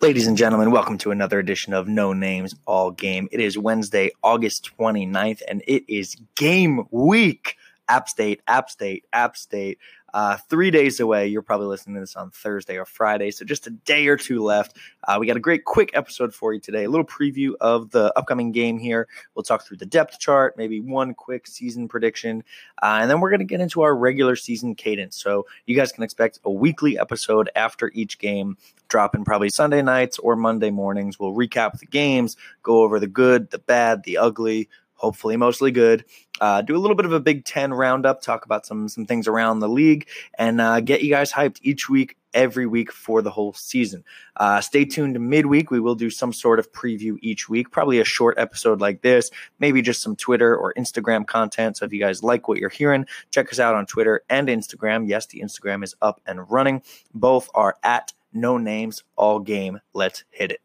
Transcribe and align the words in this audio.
Ladies 0.00 0.28
and 0.28 0.36
gentlemen, 0.36 0.70
welcome 0.70 0.96
to 0.98 1.10
another 1.10 1.38
edition 1.38 1.72
of 1.72 1.88
No 1.88 2.12
Names 2.12 2.54
All 2.66 2.92
Game. 2.92 3.28
It 3.32 3.40
is 3.40 3.58
Wednesday, 3.58 4.12
August 4.22 4.70
29th, 4.78 5.42
and 5.48 5.62
it 5.66 5.82
is 5.88 6.16
game 6.36 6.86
week. 6.90 7.56
App 7.88 8.08
State, 8.08 8.40
App 8.46 8.70
State, 8.70 9.04
App 9.12 9.36
State. 9.36 9.78
Uh, 10.14 10.36
three 10.48 10.70
days 10.70 11.00
away. 11.00 11.26
You're 11.26 11.42
probably 11.42 11.66
listening 11.66 11.96
to 11.96 12.00
this 12.00 12.16
on 12.16 12.30
Thursday 12.30 12.78
or 12.78 12.86
Friday, 12.86 13.30
so 13.30 13.44
just 13.44 13.66
a 13.66 13.70
day 13.70 14.06
or 14.06 14.16
two 14.16 14.42
left. 14.42 14.76
Uh, 15.06 15.18
we 15.20 15.26
got 15.26 15.36
a 15.36 15.40
great 15.40 15.64
quick 15.64 15.90
episode 15.92 16.34
for 16.34 16.54
you 16.54 16.60
today. 16.60 16.84
A 16.84 16.90
little 16.90 17.06
preview 17.06 17.52
of 17.60 17.90
the 17.90 18.12
upcoming 18.16 18.50
game 18.50 18.78
here. 18.78 19.06
We'll 19.34 19.42
talk 19.42 19.66
through 19.66 19.76
the 19.76 19.86
depth 19.86 20.18
chart, 20.18 20.56
maybe 20.56 20.80
one 20.80 21.12
quick 21.12 21.46
season 21.46 21.88
prediction, 21.88 22.42
uh, 22.82 22.98
and 23.00 23.10
then 23.10 23.20
we're 23.20 23.30
going 23.30 23.40
to 23.40 23.44
get 23.44 23.60
into 23.60 23.82
our 23.82 23.94
regular 23.94 24.34
season 24.34 24.74
cadence. 24.74 25.16
So 25.16 25.46
you 25.66 25.76
guys 25.76 25.92
can 25.92 26.04
expect 26.04 26.40
a 26.44 26.50
weekly 26.50 26.98
episode 26.98 27.50
after 27.54 27.90
each 27.94 28.18
game, 28.18 28.56
dropping 28.88 29.24
probably 29.24 29.50
Sunday 29.50 29.82
nights 29.82 30.18
or 30.18 30.36
Monday 30.36 30.70
mornings. 30.70 31.18
We'll 31.18 31.34
recap 31.34 31.78
the 31.78 31.86
games, 31.86 32.36
go 32.62 32.82
over 32.82 32.98
the 32.98 33.06
good, 33.06 33.50
the 33.50 33.58
bad, 33.58 34.04
the 34.04 34.16
ugly 34.16 34.68
hopefully 34.98 35.36
mostly 35.36 35.70
good. 35.70 36.04
Uh, 36.40 36.62
do 36.62 36.76
a 36.76 36.78
little 36.78 36.94
bit 36.94 37.06
of 37.06 37.12
a 37.12 37.20
Big 37.20 37.44
Ten 37.44 37.72
roundup, 37.72 38.20
talk 38.20 38.44
about 38.44 38.66
some 38.66 38.88
some 38.88 39.06
things 39.06 39.26
around 39.26 39.60
the 39.60 39.68
league, 39.68 40.08
and 40.38 40.60
uh, 40.60 40.80
get 40.80 41.02
you 41.02 41.10
guys 41.10 41.32
hyped 41.32 41.58
each 41.62 41.88
week, 41.88 42.16
every 42.34 42.66
week 42.66 42.92
for 42.92 43.22
the 43.22 43.30
whole 43.30 43.52
season. 43.54 44.04
Uh, 44.36 44.60
stay 44.60 44.84
tuned 44.84 45.18
midweek. 45.18 45.70
We 45.70 45.80
will 45.80 45.94
do 45.94 46.10
some 46.10 46.32
sort 46.32 46.58
of 46.58 46.70
preview 46.72 47.16
each 47.22 47.48
week, 47.48 47.70
probably 47.70 47.98
a 47.98 48.04
short 48.04 48.38
episode 48.38 48.80
like 48.80 49.02
this, 49.02 49.30
maybe 49.58 49.82
just 49.82 50.02
some 50.02 50.14
Twitter 50.14 50.54
or 50.56 50.74
Instagram 50.74 51.26
content. 51.26 51.78
So 51.78 51.86
if 51.86 51.92
you 51.92 52.00
guys 52.00 52.22
like 52.22 52.46
what 52.46 52.58
you're 52.58 52.68
hearing, 52.68 53.06
check 53.30 53.50
us 53.52 53.58
out 53.58 53.74
on 53.74 53.86
Twitter 53.86 54.22
and 54.28 54.48
Instagram. 54.48 55.08
Yes, 55.08 55.26
the 55.26 55.40
Instagram 55.40 55.82
is 55.82 55.96
up 56.02 56.20
and 56.26 56.48
running. 56.50 56.82
Both 57.14 57.48
are 57.54 57.76
at 57.82 58.12
no 58.32 58.58
names 58.58 59.02
all 59.16 59.40
game. 59.40 59.80
Let's 59.94 60.24
hit 60.30 60.52
it. 60.52 60.60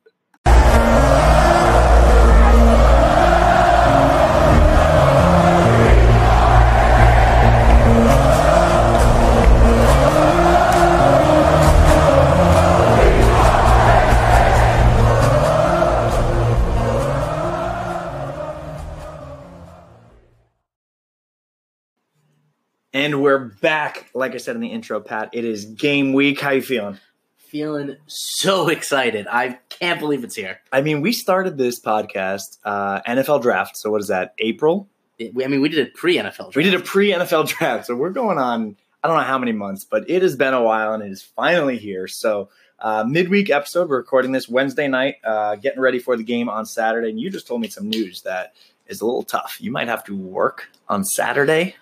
And 23.03 23.21
we're 23.21 23.49
back. 23.59 24.09
Like 24.13 24.33
I 24.33 24.37
said 24.37 24.55
in 24.55 24.61
the 24.61 24.69
intro, 24.69 25.01
Pat, 25.01 25.31
it 25.33 25.43
is 25.43 25.65
game 25.65 26.13
week. 26.13 26.39
How 26.39 26.51
you 26.51 26.61
feeling? 26.61 26.99
Feeling 27.35 27.97
so 28.07 28.69
excited. 28.69 29.27
I 29.29 29.59
can't 29.67 29.99
believe 29.99 30.23
it's 30.23 30.35
here. 30.35 30.61
I 30.71 30.79
mean, 30.79 31.01
we 31.01 31.11
started 31.11 31.57
this 31.57 31.81
podcast 31.81 32.59
uh, 32.63 33.01
NFL 33.01 33.41
draft. 33.41 33.75
So 33.75 33.91
what 33.91 33.99
is 33.99 34.07
that? 34.07 34.33
April? 34.39 34.87
It, 35.19 35.33
I 35.43 35.49
mean, 35.49 35.59
we 35.59 35.67
did 35.67 35.85
a 35.85 35.91
pre 35.91 36.15
NFL. 36.15 36.37
draft. 36.37 36.55
We 36.55 36.63
did 36.63 36.75
a 36.75 36.79
pre 36.79 37.11
NFL 37.11 37.49
draft. 37.49 37.87
So 37.87 37.95
we're 37.97 38.11
going 38.11 38.37
on. 38.37 38.77
I 39.03 39.09
don't 39.09 39.17
know 39.17 39.23
how 39.23 39.37
many 39.37 39.51
months, 39.51 39.83
but 39.83 40.09
it 40.09 40.21
has 40.21 40.37
been 40.37 40.53
a 40.53 40.63
while, 40.63 40.93
and 40.93 41.03
it 41.03 41.11
is 41.11 41.21
finally 41.21 41.77
here. 41.77 42.07
So 42.07 42.51
uh, 42.79 43.03
midweek 43.05 43.49
episode. 43.49 43.89
We're 43.89 43.97
recording 43.97 44.31
this 44.31 44.47
Wednesday 44.47 44.87
night, 44.87 45.15
uh, 45.25 45.57
getting 45.57 45.81
ready 45.81 45.99
for 45.99 46.15
the 46.15 46.23
game 46.23 46.47
on 46.47 46.65
Saturday. 46.65 47.09
And 47.09 47.19
you 47.19 47.29
just 47.29 47.47
told 47.47 47.59
me 47.59 47.67
some 47.67 47.89
news 47.89 48.21
that 48.21 48.53
is 48.87 49.01
a 49.01 49.05
little 49.05 49.23
tough. 49.23 49.57
You 49.59 49.71
might 49.71 49.89
have 49.89 50.05
to 50.05 50.15
work 50.15 50.69
on 50.87 51.03
Saturday. 51.03 51.75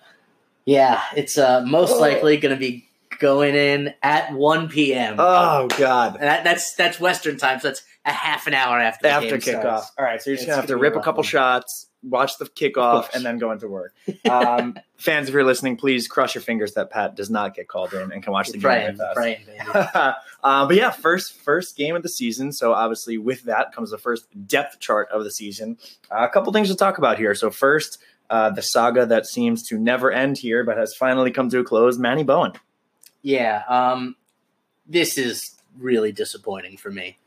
Yeah, 0.64 1.00
it's 1.16 1.36
uh, 1.38 1.64
most 1.66 1.92
Oh. 1.94 1.98
likely 2.00 2.36
going 2.36 2.54
to 2.54 2.58
be 2.60 2.88
going 3.18 3.54
in 3.54 3.94
at 4.02 4.32
1 4.32 4.68
p.m. 4.68 5.16
Oh 5.18 5.68
God! 5.78 6.14
And 6.14 6.24
that, 6.24 6.44
that's 6.44 6.74
that's 6.74 6.98
Western 7.00 7.36
time, 7.36 7.60
so 7.60 7.68
that's 7.68 7.82
a 8.04 8.12
half 8.12 8.46
an 8.48 8.54
hour 8.54 8.78
after 8.80 9.02
the 9.04 9.10
after 9.10 9.36
kickoff. 9.38 9.60
starts. 9.60 9.92
All 9.98 10.04
right, 10.04 10.20
so 10.20 10.30
you're 10.30 10.36
just 10.36 10.42
It's 10.42 10.46
gonna 10.46 10.56
have 10.56 10.66
to 10.66 10.72
gonna 10.72 10.80
be 10.82 10.86
a 10.88 10.90
rip 10.90 10.96
a 11.00 11.04
couple 11.04 11.22
shots, 11.22 11.86
watch 12.02 12.36
the 12.38 12.44
Of 12.46 12.54
kickoff, 12.56 13.14
and 13.14 13.24
then 13.24 13.38
go 13.38 13.52
into 13.52 13.68
work. 13.68 13.94
Um, 14.28 14.76
fans, 14.96 15.28
if 15.28 15.34
you're 15.34 15.44
listening, 15.44 15.76
please 15.76 16.08
cross 16.08 16.34
your 16.34 16.42
fingers 16.42 16.74
that 16.74 16.90
Pat 16.90 17.14
does 17.14 17.30
not 17.30 17.54
get 17.54 17.68
called 17.68 17.92
in 17.94 18.10
and 18.10 18.20
can 18.22 18.32
watch 18.32 18.48
the 18.48 18.54
game 18.54 18.62
Praying, 18.62 18.92
with 18.92 19.00
us. 19.00 19.14
praying, 19.14 19.40
baby. 19.46 19.60
uh, 19.74 20.14
but 20.66 20.74
yeah, 20.74 20.90
first 20.90 21.34
first 21.34 21.76
game 21.76 21.94
of 21.94 22.02
the 22.02 22.08
season. 22.08 22.50
So 22.50 22.72
obviously, 22.72 23.18
with 23.18 23.44
that 23.44 23.72
comes 23.72 23.90
the 23.92 23.98
first 23.98 24.26
depth 24.48 24.80
chart 24.80 25.08
of 25.12 25.22
the 25.22 25.30
season. 25.30 25.78
Uh, 26.10 26.24
a 26.24 26.28
couple 26.28 26.52
things 26.52 26.68
to 26.70 26.74
talk 26.76 26.98
about 26.98 27.18
here. 27.18 27.36
So 27.36 27.50
first, 27.50 27.98
uh, 28.32 28.48
the 28.48 28.62
saga 28.62 29.04
that 29.04 29.26
seems 29.26 29.62
to 29.68 29.78
never 29.78 30.10
end 30.10 30.38
here, 30.38 30.64
but 30.64 30.78
has 30.78 30.94
finally 30.94 31.30
come 31.30 31.50
to 31.50 31.58
a 31.58 31.64
close. 31.64 31.98
Manny 31.98 32.24
Bowen. 32.24 32.52
Yeah, 33.20 33.62
um, 33.68 34.16
this 34.86 35.18
is 35.18 35.54
really 35.78 36.12
disappointing 36.12 36.78
for 36.78 36.90
me 36.90 37.18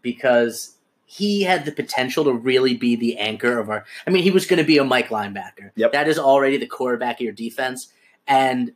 because 0.00 0.76
he 1.04 1.42
had 1.42 1.66
the 1.66 1.72
potential 1.72 2.24
to 2.24 2.32
really 2.32 2.74
be 2.74 2.96
the 2.96 3.18
anchor 3.18 3.58
of 3.58 3.68
our. 3.68 3.84
I 4.06 4.10
mean, 4.10 4.22
he 4.22 4.30
was 4.30 4.46
going 4.46 4.58
to 4.58 4.64
be 4.64 4.78
a 4.78 4.84
Mike 4.84 5.10
linebacker. 5.10 5.72
Yep. 5.76 5.92
That 5.92 6.08
is 6.08 6.18
already 6.18 6.56
the 6.56 6.66
quarterback 6.66 7.16
of 7.16 7.20
your 7.20 7.34
defense, 7.34 7.92
and 8.26 8.72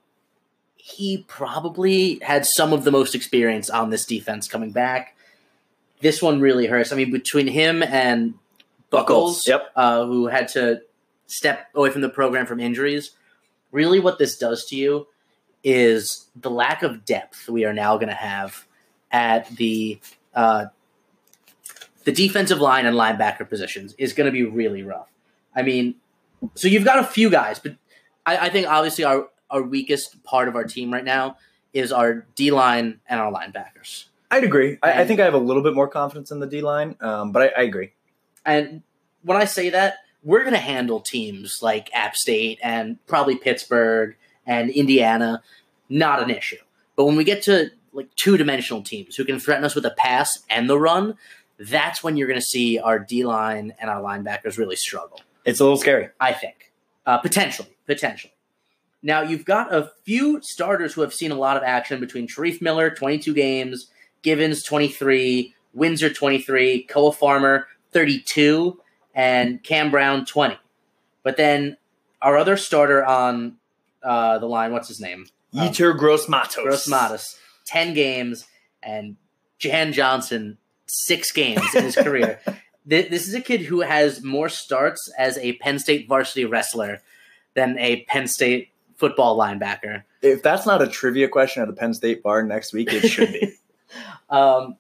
he 0.77 1.25
probably 1.29 2.19
had 2.21 2.45
some 2.45 2.75
of 2.75 2.85
the 2.85 2.91
most 2.91 3.15
experience 3.15 3.71
on 3.71 3.89
this 3.89 4.05
defense 4.05 4.49
coming 4.49 4.71
back. 4.71 5.17
This 6.03 6.21
one 6.21 6.41
really 6.41 6.67
hurts. 6.67 6.93
I 6.93 6.97
mean, 6.97 7.11
between 7.11 7.47
him 7.47 7.83
and 7.83 8.35
Buckles, 8.91 9.49
Yep. 9.49 9.71
uh, 9.75 10.05
who 10.05 10.27
had 10.27 10.49
to 10.49 10.83
step 11.27 11.69
away 11.75 11.91
from 11.91 12.03
the 12.03 12.09
program 12.09 12.47
from 12.47 12.61
injuries. 12.61 13.13
Really, 13.73 14.01
what 14.01 14.19
this 14.19 14.37
does 14.39 14.67
to 14.67 14.77
you 14.77 15.07
is 15.63 16.29
the 16.37 16.51
lack 16.51 16.83
of 16.83 17.05
depth 17.05 17.49
we 17.49 17.65
are 17.65 17.73
now 17.73 17.97
going 17.97 18.09
to 18.09 18.15
have 18.15 18.67
at 19.11 19.49
the 19.57 19.99
uh, 20.35 20.67
the 22.05 22.13
defensive 22.13 22.61
line 22.61 22.87
and 22.87 22.97
linebacker 22.97 23.49
positions 23.49 23.95
is 23.99 24.13
going 24.13 24.27
to 24.27 24.33
be 24.33 24.45
really 24.45 24.83
rough. 24.83 25.09
I 25.57 25.63
mean, 25.63 25.95
so 26.55 26.69
you've 26.69 26.85
got 26.85 26.99
a 26.99 27.05
few 27.05 27.31
guys, 27.31 27.59
but 27.59 27.77
I, 28.27 28.37
I 28.37 28.49
think 28.51 28.67
obviously 28.67 29.05
our 29.05 29.29
our 29.51 29.63
weakest 29.63 30.23
part 30.25 30.49
of 30.49 30.57
our 30.57 30.65
team 30.65 30.93
right 30.93 31.05
now 31.05 31.37
is 31.73 31.93
our 31.93 32.27
D 32.35 32.51
line 32.51 33.01
and 33.09 33.21
our 33.21 33.33
linebackers. 33.33 34.07
I'd 34.31 34.45
agree. 34.45 34.79
I, 34.83 35.03
I 35.03 35.07
think 35.07 35.21
I 35.21 35.25
have 35.25 35.35
a 35.35 35.39
little 35.39 35.63
bit 35.63 35.75
more 35.75 35.89
confidence 35.89 36.31
in 36.31 36.41
the 36.41 36.47
D 36.47 36.61
line, 36.61 36.97
um, 37.01 37.33
but 37.33 37.43
I, 37.43 37.61
I 37.61 37.65
agree. 37.65 37.93
And 38.45 38.83
when 39.23 39.37
I 39.37 39.45
say 39.45 39.71
that, 39.71 39.97
we're 40.25 40.41
going 40.41 40.55
to 40.55 40.59
handle 40.59 41.01
teams 41.01 41.61
like 41.63 41.91
App 41.95 42.17
State 42.17 42.59
and 42.63 42.99
probably 43.07 43.37
Pittsburgh 43.37 44.17
and 44.47 44.71
Indiana, 44.71 45.43
not 45.89 46.23
an 46.23 46.31
issue. 46.31 46.57
But 46.97 47.05
when 47.05 47.17
we 47.17 47.25
get 47.25 47.43
to 47.45 47.71
like 47.93 48.13
two 48.17 48.37
dimensional 48.37 48.83
teams 48.83 49.17
who 49.17 49.25
can 49.25 49.39
threaten 49.39 49.65
us 49.65 49.75
with 49.75 49.85
a 49.85 49.95
pass 49.97 50.39
and 50.51 50.69
the 50.69 50.79
run, 50.79 51.17
that's 51.59 52.03
when 52.03 52.17
you're 52.17 52.27
going 52.27 52.41
to 52.41 52.45
see 52.45 52.79
our 52.79 52.99
D 52.99 53.25
line 53.25 53.75
and 53.79 53.89
our 53.91 54.03
linebackers 54.03 54.59
really 54.59 54.77
struggle. 54.77 55.21
It's 55.45 55.61
a 55.61 55.65
little 55.65 55.79
scary. 55.79 56.09
I 56.21 56.33
think. 56.33 56.73
Uh, 57.07 57.19
potentially. 57.19 57.69
Potentially. 57.87 58.33
Now, 59.03 59.21
you've 59.21 59.45
got 59.45 59.73
a 59.73 59.93
few 60.05 60.41
starters 60.43 60.95
who 60.95 61.03
have 61.03 61.13
seen 61.13 61.31
a 61.31 61.35
lot 61.35 61.59
of 61.59 61.63
action 61.63 62.01
between 62.01 62.27
Shareef 62.27 62.63
Miller, 62.63 62.89
22 62.89 63.35
games, 63.35 63.89
Givens, 64.23 64.63
23, 64.63 65.55
Windsor, 65.75 66.11
23, 66.11 66.85
Koa 66.85 67.13
Farmer, 67.13 67.69
32, 67.93 68.81
and 69.15 69.63
Cam 69.63 69.91
Brown, 69.91 70.25
20. 70.27 70.57
But 71.23 71.37
then 71.37 71.77
our 72.21 72.37
other 72.37 72.57
starter 72.57 73.05
on 73.05 73.57
uh, 74.03 74.39
the 74.39 74.47
line, 74.47 74.73
what's 74.73 74.89
his 74.89 75.01
name? 75.01 75.27
Um, 75.55 75.69
Yetur 75.69 75.97
Gross 75.97 76.29
Matos. 76.29 76.63
Gross 76.63 76.89
Matos, 76.89 77.39
10 77.67 77.95
games, 77.95 78.47
and 78.83 79.17
Jan 79.59 79.93
Johnson, 79.93 80.59
six 80.87 81.33
games 81.33 81.75
in 81.75 81.85
his 81.85 81.97
career. 81.97 82.41
Th- 82.89 83.09
This 83.09 83.27
is 83.29 83.35
a 83.35 83.41
kid 83.41 83.63
who 83.63 83.81
has 83.81 84.23
more 84.23 84.49
starts 84.49 85.11
as 85.19 85.39
a 85.39 85.55
Penn 85.55 85.79
State 85.79 86.07
varsity 86.09 86.45
wrestler 86.45 87.01
than 87.55 87.79
a 87.79 88.03
Penn 88.03 88.27
State 88.27 88.69
football 88.97 89.39
linebacker. 89.39 90.03
If 90.23 90.43
that's 90.43 90.67
not 90.67 90.83
a 90.83 90.87
trivia 90.89 91.29
question 91.29 91.63
at 91.63 91.69
the 91.69 91.75
Penn 91.75 91.95
State 91.95 92.23
bar 92.23 92.43
next 92.43 92.73
week, 92.73 92.93
it 92.93 93.09
should 93.09 93.33
be. 93.33 93.55
Um, 94.29 94.77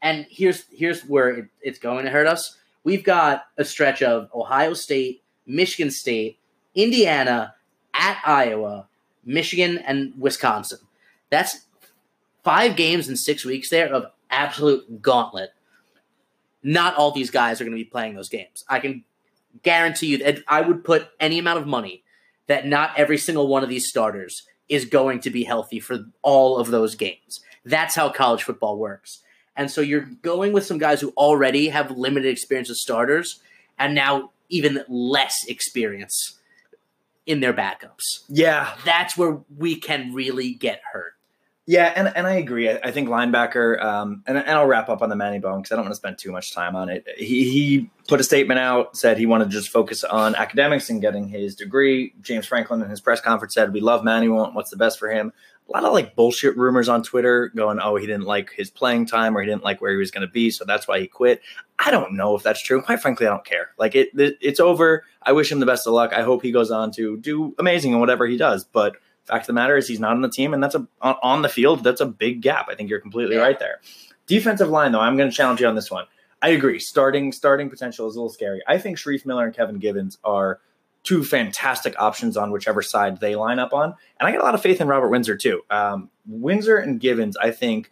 and 0.00 0.26
here's 0.30 0.64
here's 0.70 1.02
where 1.02 1.28
it, 1.30 1.46
it's 1.60 1.80
going 1.80 2.04
to 2.04 2.10
hurt 2.12 2.28
us. 2.28 2.56
We've 2.84 3.02
got 3.02 3.46
a 3.56 3.64
stretch 3.64 4.02
of 4.02 4.28
Ohio 4.34 4.74
State, 4.74 5.22
Michigan 5.46 5.90
State, 5.90 6.38
Indiana, 6.74 7.54
at 7.94 8.20
Iowa, 8.26 8.88
Michigan, 9.24 9.78
and 9.78 10.12
Wisconsin. 10.18 10.78
That's 11.30 11.66
five 12.42 12.76
games 12.76 13.08
in 13.08 13.16
six 13.16 13.44
weeks 13.44 13.70
there 13.70 13.92
of 13.92 14.06
absolute 14.30 15.00
gauntlet. 15.00 15.50
Not 16.62 16.94
all 16.96 17.10
these 17.10 17.30
guys 17.30 17.60
are 17.60 17.64
going 17.64 17.76
to 17.76 17.82
be 17.82 17.88
playing 17.88 18.14
those 18.14 18.28
games. 18.28 18.64
I 18.68 18.80
can 18.80 19.04
guarantee 19.62 20.08
you 20.08 20.18
that 20.18 20.40
I 20.48 20.60
would 20.60 20.84
put 20.84 21.08
any 21.20 21.38
amount 21.38 21.60
of 21.60 21.66
money 21.66 22.02
that 22.46 22.66
not 22.66 22.90
every 22.96 23.18
single 23.18 23.48
one 23.48 23.62
of 23.62 23.68
these 23.68 23.88
starters 23.88 24.46
is 24.68 24.84
going 24.84 25.20
to 25.20 25.30
be 25.30 25.44
healthy 25.44 25.80
for 25.80 26.06
all 26.22 26.58
of 26.58 26.68
those 26.68 26.94
games. 26.94 27.40
That's 27.64 27.94
how 27.94 28.10
college 28.10 28.42
football 28.42 28.78
works. 28.78 29.20
And 29.56 29.70
so 29.70 29.80
you're 29.80 30.08
going 30.22 30.52
with 30.52 30.66
some 30.66 30.78
guys 30.78 31.00
who 31.00 31.12
already 31.16 31.68
have 31.68 31.90
limited 31.90 32.28
experience 32.28 32.70
as 32.70 32.80
starters 32.80 33.40
and 33.78 33.94
now 33.94 34.30
even 34.48 34.84
less 34.88 35.36
experience 35.48 36.38
in 37.26 37.40
their 37.40 37.54
backups. 37.54 38.24
yeah, 38.28 38.74
That's 38.84 39.16
where 39.16 39.40
we 39.56 39.76
can 39.76 40.12
really 40.12 40.52
get 40.52 40.80
hurt. 40.92 41.14
Yeah, 41.66 41.90
and, 41.96 42.12
and 42.14 42.26
I 42.26 42.34
agree. 42.34 42.68
I, 42.68 42.78
I 42.84 42.90
think 42.90 43.08
linebacker, 43.08 43.82
um, 43.82 44.22
and, 44.26 44.36
and 44.36 44.50
I'll 44.50 44.66
wrap 44.66 44.90
up 44.90 45.00
on 45.00 45.08
the 45.08 45.16
Manny 45.16 45.38
Bowen 45.38 45.62
because 45.62 45.72
I 45.72 45.76
don't 45.76 45.86
want 45.86 45.92
to 45.92 45.96
spend 45.96 46.18
too 46.18 46.30
much 46.30 46.52
time 46.52 46.76
on 46.76 46.90
it. 46.90 47.06
He, 47.16 47.50
he 47.50 47.90
put 48.06 48.20
a 48.20 48.24
statement 48.24 48.60
out, 48.60 48.98
said 48.98 49.16
he 49.16 49.24
wanted 49.24 49.46
to 49.46 49.50
just 49.50 49.70
focus 49.70 50.04
on 50.04 50.34
academics 50.34 50.90
and 50.90 51.00
getting 51.00 51.26
his 51.26 51.54
degree. 51.54 52.12
James 52.20 52.44
Franklin 52.46 52.82
in 52.82 52.90
his 52.90 53.00
press 53.00 53.22
conference 53.22 53.54
said, 53.54 53.72
We 53.72 53.80
love 53.80 54.04
Manny, 54.04 54.28
we 54.28 54.34
want 54.34 54.54
what's 54.54 54.70
the 54.70 54.76
best 54.76 54.98
for 54.98 55.08
him. 55.10 55.32
A 55.68 55.72
lot 55.72 55.84
of 55.84 55.92
like 55.92 56.14
bullshit 56.14 56.56
rumors 56.56 56.88
on 56.88 57.02
Twitter 57.02 57.50
going, 57.54 57.80
Oh, 57.80 57.96
he 57.96 58.06
didn't 58.06 58.24
like 58.24 58.52
his 58.52 58.70
playing 58.70 59.06
time 59.06 59.36
or 59.36 59.40
he 59.40 59.46
didn't 59.46 59.64
like 59.64 59.80
where 59.80 59.90
he 59.90 59.96
was 59.96 60.10
going 60.10 60.26
to 60.26 60.32
be. 60.32 60.50
So 60.50 60.64
that's 60.64 60.86
why 60.86 61.00
he 61.00 61.06
quit. 61.06 61.40
I 61.78 61.90
don't 61.90 62.14
know 62.14 62.36
if 62.36 62.42
that's 62.42 62.62
true. 62.62 62.82
Quite 62.82 63.00
frankly, 63.00 63.26
I 63.26 63.30
don't 63.30 63.44
care. 63.44 63.70
Like 63.78 63.94
it, 63.94 64.10
it's 64.14 64.60
over. 64.60 65.04
I 65.22 65.32
wish 65.32 65.50
him 65.50 65.60
the 65.60 65.66
best 65.66 65.86
of 65.86 65.94
luck. 65.94 66.12
I 66.12 66.22
hope 66.22 66.42
he 66.42 66.52
goes 66.52 66.70
on 66.70 66.90
to 66.92 67.16
do 67.16 67.54
amazing 67.58 67.92
in 67.92 68.00
whatever 68.00 68.26
he 68.26 68.36
does. 68.36 68.64
But 68.64 68.96
Fact 69.24 69.44
of 69.44 69.46
the 69.46 69.52
matter 69.54 69.76
is, 69.76 69.88
he's 69.88 70.00
not 70.00 70.12
on 70.12 70.20
the 70.20 70.28
team, 70.28 70.52
and 70.52 70.62
that's 70.62 70.74
a 70.74 70.86
on, 71.00 71.16
on 71.22 71.42
the 71.42 71.48
field. 71.48 71.82
That's 71.82 72.02
a 72.02 72.06
big 72.06 72.42
gap. 72.42 72.68
I 72.68 72.74
think 72.74 72.90
you're 72.90 73.00
completely 73.00 73.36
yeah. 73.36 73.42
right 73.42 73.58
there. 73.58 73.80
Defensive 74.26 74.68
line, 74.68 74.92
though, 74.92 75.00
I'm 75.00 75.16
going 75.16 75.30
to 75.30 75.34
challenge 75.34 75.60
you 75.60 75.66
on 75.66 75.74
this 75.74 75.90
one. 75.90 76.04
I 76.42 76.48
agree. 76.48 76.78
Starting 76.78 77.32
starting 77.32 77.70
potential 77.70 78.06
is 78.06 78.16
a 78.16 78.18
little 78.18 78.32
scary. 78.32 78.60
I 78.68 78.76
think 78.76 78.98
Shareef 78.98 79.24
Miller 79.24 79.46
and 79.46 79.54
Kevin 79.54 79.78
Givens 79.78 80.18
are 80.24 80.60
two 81.04 81.22
fantastic 81.22 81.94
options 81.98 82.36
on 82.36 82.50
whichever 82.50 82.82
side 82.82 83.20
they 83.20 83.36
line 83.36 83.58
up 83.58 83.72
on, 83.72 83.94
and 84.18 84.28
I 84.28 84.32
got 84.32 84.40
a 84.40 84.44
lot 84.44 84.54
of 84.54 84.62
faith 84.62 84.80
in 84.80 84.88
Robert 84.88 85.08
Windsor 85.08 85.36
too. 85.36 85.62
Um, 85.70 86.10
Windsor 86.26 86.76
and 86.76 87.00
Givens, 87.00 87.36
I 87.36 87.50
think. 87.50 87.90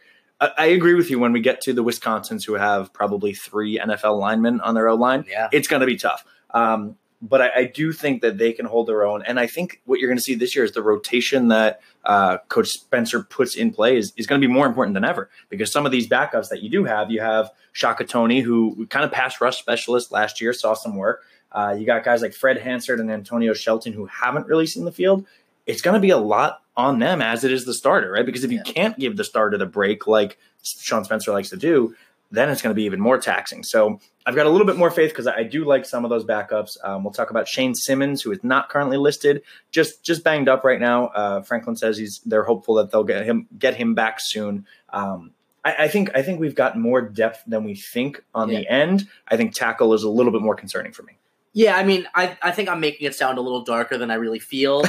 I 0.58 0.66
agree 0.66 0.94
with 0.94 1.08
you 1.08 1.20
when 1.20 1.32
we 1.32 1.38
get 1.38 1.60
to 1.62 1.72
the 1.72 1.84
Wisconsins 1.84 2.44
who 2.44 2.54
have 2.54 2.92
probably 2.92 3.32
three 3.32 3.78
NFL 3.78 4.18
linemen 4.18 4.60
on 4.60 4.74
their 4.74 4.88
O 4.88 4.96
line. 4.96 5.24
Yeah. 5.28 5.48
It's 5.52 5.68
going 5.68 5.80
to 5.80 5.86
be 5.86 5.94
tough. 5.94 6.24
Um, 6.50 6.96
but 7.22 7.40
I, 7.40 7.50
I, 7.54 7.64
do 7.64 7.92
think 7.92 8.20
that 8.22 8.36
they 8.36 8.52
can 8.52 8.66
hold 8.66 8.88
their 8.88 9.04
own. 9.04 9.22
And 9.22 9.38
I 9.38 9.46
think 9.46 9.80
what 9.84 10.00
you're 10.00 10.08
going 10.08 10.18
to 10.18 10.22
see 10.22 10.34
this 10.34 10.56
year 10.56 10.64
is 10.64 10.72
the 10.72 10.82
rotation 10.82 11.48
that 11.48 11.80
uh, 12.04 12.38
Coach 12.48 12.68
Spencer 12.68 13.22
puts 13.22 13.54
in 13.54 13.72
play 13.72 13.96
is, 13.96 14.12
is 14.16 14.26
going 14.26 14.40
to 14.40 14.46
be 14.46 14.52
more 14.52 14.66
important 14.66 14.94
than 14.94 15.04
ever 15.04 15.30
because 15.48 15.70
some 15.70 15.86
of 15.86 15.92
these 15.92 16.08
backups 16.08 16.48
that 16.48 16.62
you 16.62 16.68
do 16.68 16.82
have, 16.84 17.12
you 17.12 17.20
have 17.20 17.50
Shaka 17.72 18.04
Toney, 18.04 18.40
who 18.40 18.86
kind 18.88 19.04
of 19.04 19.12
pass 19.12 19.40
rush 19.40 19.58
specialist 19.58 20.10
last 20.10 20.40
year, 20.40 20.52
saw 20.52 20.74
some 20.74 20.96
work. 20.96 21.22
Uh, 21.52 21.76
you 21.78 21.87
got 21.87 22.04
guys 22.04 22.22
like 22.22 22.34
Fred 22.34 22.58
Hansard 22.58 23.00
and 23.00 23.10
Antonio 23.10 23.52
Shelton 23.52 23.93
who 23.93 24.06
haven't 24.06 24.46
really 24.46 24.66
seen 24.66 24.84
the 24.84 24.93
field. 24.93 25.26
It's 25.66 25.82
going 25.82 25.94
to 25.94 26.00
be 26.00 26.10
a 26.10 26.19
lot 26.19 26.62
on 26.76 26.99
them 26.99 27.20
as 27.20 27.44
it 27.44 27.52
is 27.52 27.64
the 27.64 27.75
starter, 27.75 28.10
right? 28.10 28.26
Because 28.26 28.44
if 28.44 28.50
you 28.50 28.62
yeah. 28.64 28.72
can't 28.72 28.99
give 28.99 29.16
the 29.16 29.25
starter 29.25 29.58
the 29.58 29.66
break 29.66 30.06
like 30.06 30.38
Sean 30.62 31.04
Spencer 31.04 31.32
likes 31.32 31.50
to 31.50 31.56
do, 31.56 31.94
then 32.32 32.49
it's 32.49 32.62
going 32.62 32.75
to 32.75 32.75
be 32.75 32.84
even 32.84 32.99
more 32.99 33.19
taxing. 33.19 33.62
So 33.62 34.00
I've 34.25 34.34
got 34.34 34.46
a 34.46 34.49
little 34.49 34.66
bit 34.66 34.76
more 34.76 34.90
faith 34.90 35.10
because 35.10 35.26
I 35.26 35.43
do 35.43 35.64
like 35.64 35.84
some 35.84 36.04
of 36.04 36.10
those 36.10 36.25
backups. 36.25 36.76
Um, 36.82 37.04
we'll 37.04 37.12
talk 37.12 37.31
about 37.31 37.46
Shane 37.46 37.75
Simmons, 37.75 38.22
who 38.22 38.32
is 38.32 38.43
not 38.43 38.70
currently 38.70 38.96
listed, 38.96 39.43
just 39.70 40.02
just 40.02 40.25
banged 40.25 40.48
up 40.48 40.64
right 40.64 40.81
now. 40.81 41.08
Uh, 41.08 41.43
Franklin 41.43 41.76
says 41.76 41.98
he's 41.98 42.20
they're 42.25 42.44
hopeful 42.44 42.76
that 42.76 42.90
they'll 42.90 43.05
get 43.05 43.25
him 43.26 43.46
get 43.58 43.75
him 43.75 43.94
back 43.94 44.19
soon. 44.19 44.66
Um, 44.88 45.32
I, 45.64 45.84
I, 45.84 45.88
think 45.88 46.10
I 46.14 46.22
think 46.22 46.40
we've 46.40 46.55
got 46.55 46.76
more 46.76 47.02
depth 47.02 47.43
than 47.46 47.64
we 47.64 47.75
think 47.75 48.25
on 48.34 48.48
yeah. 48.48 48.60
the 48.60 48.69
end. 48.69 49.08
I 49.28 49.37
think 49.37 49.55
tackle 49.55 49.93
is 49.94 50.02
a 50.02 50.10
little 50.10 50.32
bit 50.32 50.43
more 50.43 50.56
concerning 50.56 50.93
for 50.93 51.02
me. 51.02 51.19
Yeah, 51.52 51.76
I 51.76 51.84
mean, 51.84 52.08
I, 52.14 52.37
I 52.40 52.50
think 52.50 52.69
I'm 52.69 52.81
making 52.81 53.06
it 53.06 53.14
sound 53.14 53.38
a 53.38 53.43
little 53.43 53.62
darker 53.62 53.99
than 53.99 54.10
I 54.10 54.14
really 54.14 54.38
feel. 54.38 54.84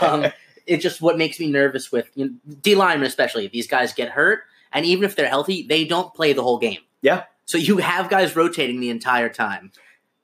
um, 0.00 0.26
it's 0.66 0.82
just 0.82 1.02
what 1.02 1.18
makes 1.18 1.38
me 1.38 1.50
nervous 1.50 1.92
with 1.92 2.08
you 2.14 2.26
know, 2.26 2.54
D 2.62 2.74
linemen, 2.74 3.06
especially. 3.06 3.48
These 3.48 3.66
guys 3.66 3.92
get 3.92 4.10
hurt, 4.10 4.44
and 4.72 4.86
even 4.86 5.04
if 5.04 5.14
they're 5.14 5.28
healthy, 5.28 5.66
they 5.68 5.84
don't 5.84 6.14
play 6.14 6.32
the 6.32 6.42
whole 6.42 6.58
game. 6.58 6.80
Yeah. 7.02 7.24
So 7.46 7.58
you 7.58 7.78
have 7.78 8.10
guys 8.10 8.36
rotating 8.36 8.80
the 8.80 8.90
entire 8.90 9.28
time. 9.28 9.72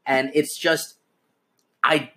And 0.05 0.31
it's 0.35 0.59
just 0.59 0.97
I 1.83 2.11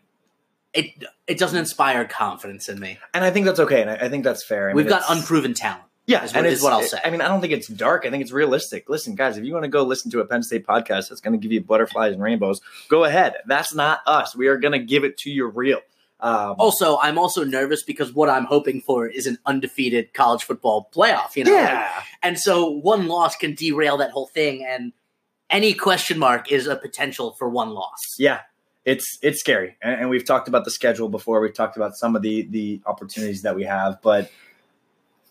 it 0.74 1.04
it 1.28 1.38
doesn't 1.38 1.58
inspire 1.58 2.06
confidence 2.06 2.68
in 2.68 2.80
me. 2.80 2.98
And 3.14 3.24
I 3.24 3.32
think 3.32 3.46
that's 3.46 3.60
okay. 3.60 3.82
And 3.82 3.90
I, 3.90 3.96
I 3.96 4.10
think 4.10 4.24
that's 4.24 4.44
fair. 4.44 4.70
I 4.70 4.74
We've 4.74 4.88
got 4.88 5.04
unproven 5.08 5.54
talent. 5.54 5.84
Yeah, 6.08 6.24
is 6.24 6.34
what, 6.36 6.46
is 6.46 6.62
what 6.62 6.74
I'll 6.74 6.84
say. 6.84 7.00
I 7.04 7.10
mean, 7.10 7.22
I 7.22 7.28
don't 7.28 7.42
think 7.42 7.54
it's 7.54 7.68
dark. 7.68 8.06
I 8.06 8.12
think 8.12 8.22
it's 8.22 8.32
realistic. 8.32 8.90
Listen, 8.90 9.16
guys, 9.16 9.38
if 9.38 9.44
you 9.44 9.54
want 9.54 9.64
to 9.64 9.70
go 9.70 9.84
listen 9.84 10.12
to 10.12 10.20
a 10.20 10.26
Penn 10.26 10.44
State 10.44 10.66
podcast 10.66 11.10
that's 11.10 11.22
going 11.22 11.34
to 11.34 11.40
give 11.40 11.52
you 11.52 11.62
butterflies 11.62 12.14
and 12.14 12.22
rainbows, 12.22 12.62
go 12.90 13.06
ahead. 13.06 13.36
That's 13.48 13.74
not 13.74 14.02
us. 14.06 14.36
We 14.36 14.48
are 14.48 14.58
going 14.58 14.74
to 14.74 14.80
give 14.80 15.04
it 15.04 15.18
to 15.20 15.32
you 15.32 15.48
real. 15.48 15.80
Um, 16.20 16.56
also, 16.60 16.98
I'm 16.98 17.18
also 17.18 17.44
nervous 17.44 17.84
because 17.84 18.14
what 18.14 18.30
I'm 18.30 18.46
hoping 18.46 18.82
for 18.82 19.08
is 19.08 19.28
an 19.28 19.38
undefeated 19.46 20.14
college 20.14 20.44
football 20.44 20.90
playoff. 20.96 21.36
You 21.36 21.46
know, 21.46 21.54
yeah. 21.54 21.92
and 22.24 22.40
so 22.40 22.70
one 22.70 23.08
loss 23.08 23.36
can 23.36 23.54
derail 23.54 23.98
that 23.98 24.12
whole 24.12 24.28
thing, 24.28 24.66
and 24.66 24.94
any 25.50 25.74
question 25.74 26.18
mark 26.18 26.52
is 26.52 26.68
a 26.68 26.76
potential 26.76 27.34
for 27.34 27.50
one 27.50 27.72
loss. 27.72 28.00
Yeah, 28.18 28.42
it's 28.86 29.20
it's 29.22 29.40
scary, 29.40 29.76
and, 29.82 30.02
and 30.02 30.10
we've 30.10 30.26
talked 30.26 30.48
about 30.48 30.66
the 30.66 30.72
schedule 30.72 31.10
before. 31.10 31.42
We've 31.42 31.54
talked 31.54 31.76
about 31.76 31.96
some 31.96 32.16
of 32.16 32.22
the 32.22 32.44
the 32.44 32.82
opportunities 32.86 33.42
that 33.42 33.56
we 33.56 33.64
have, 33.64 34.02
but 34.02 34.32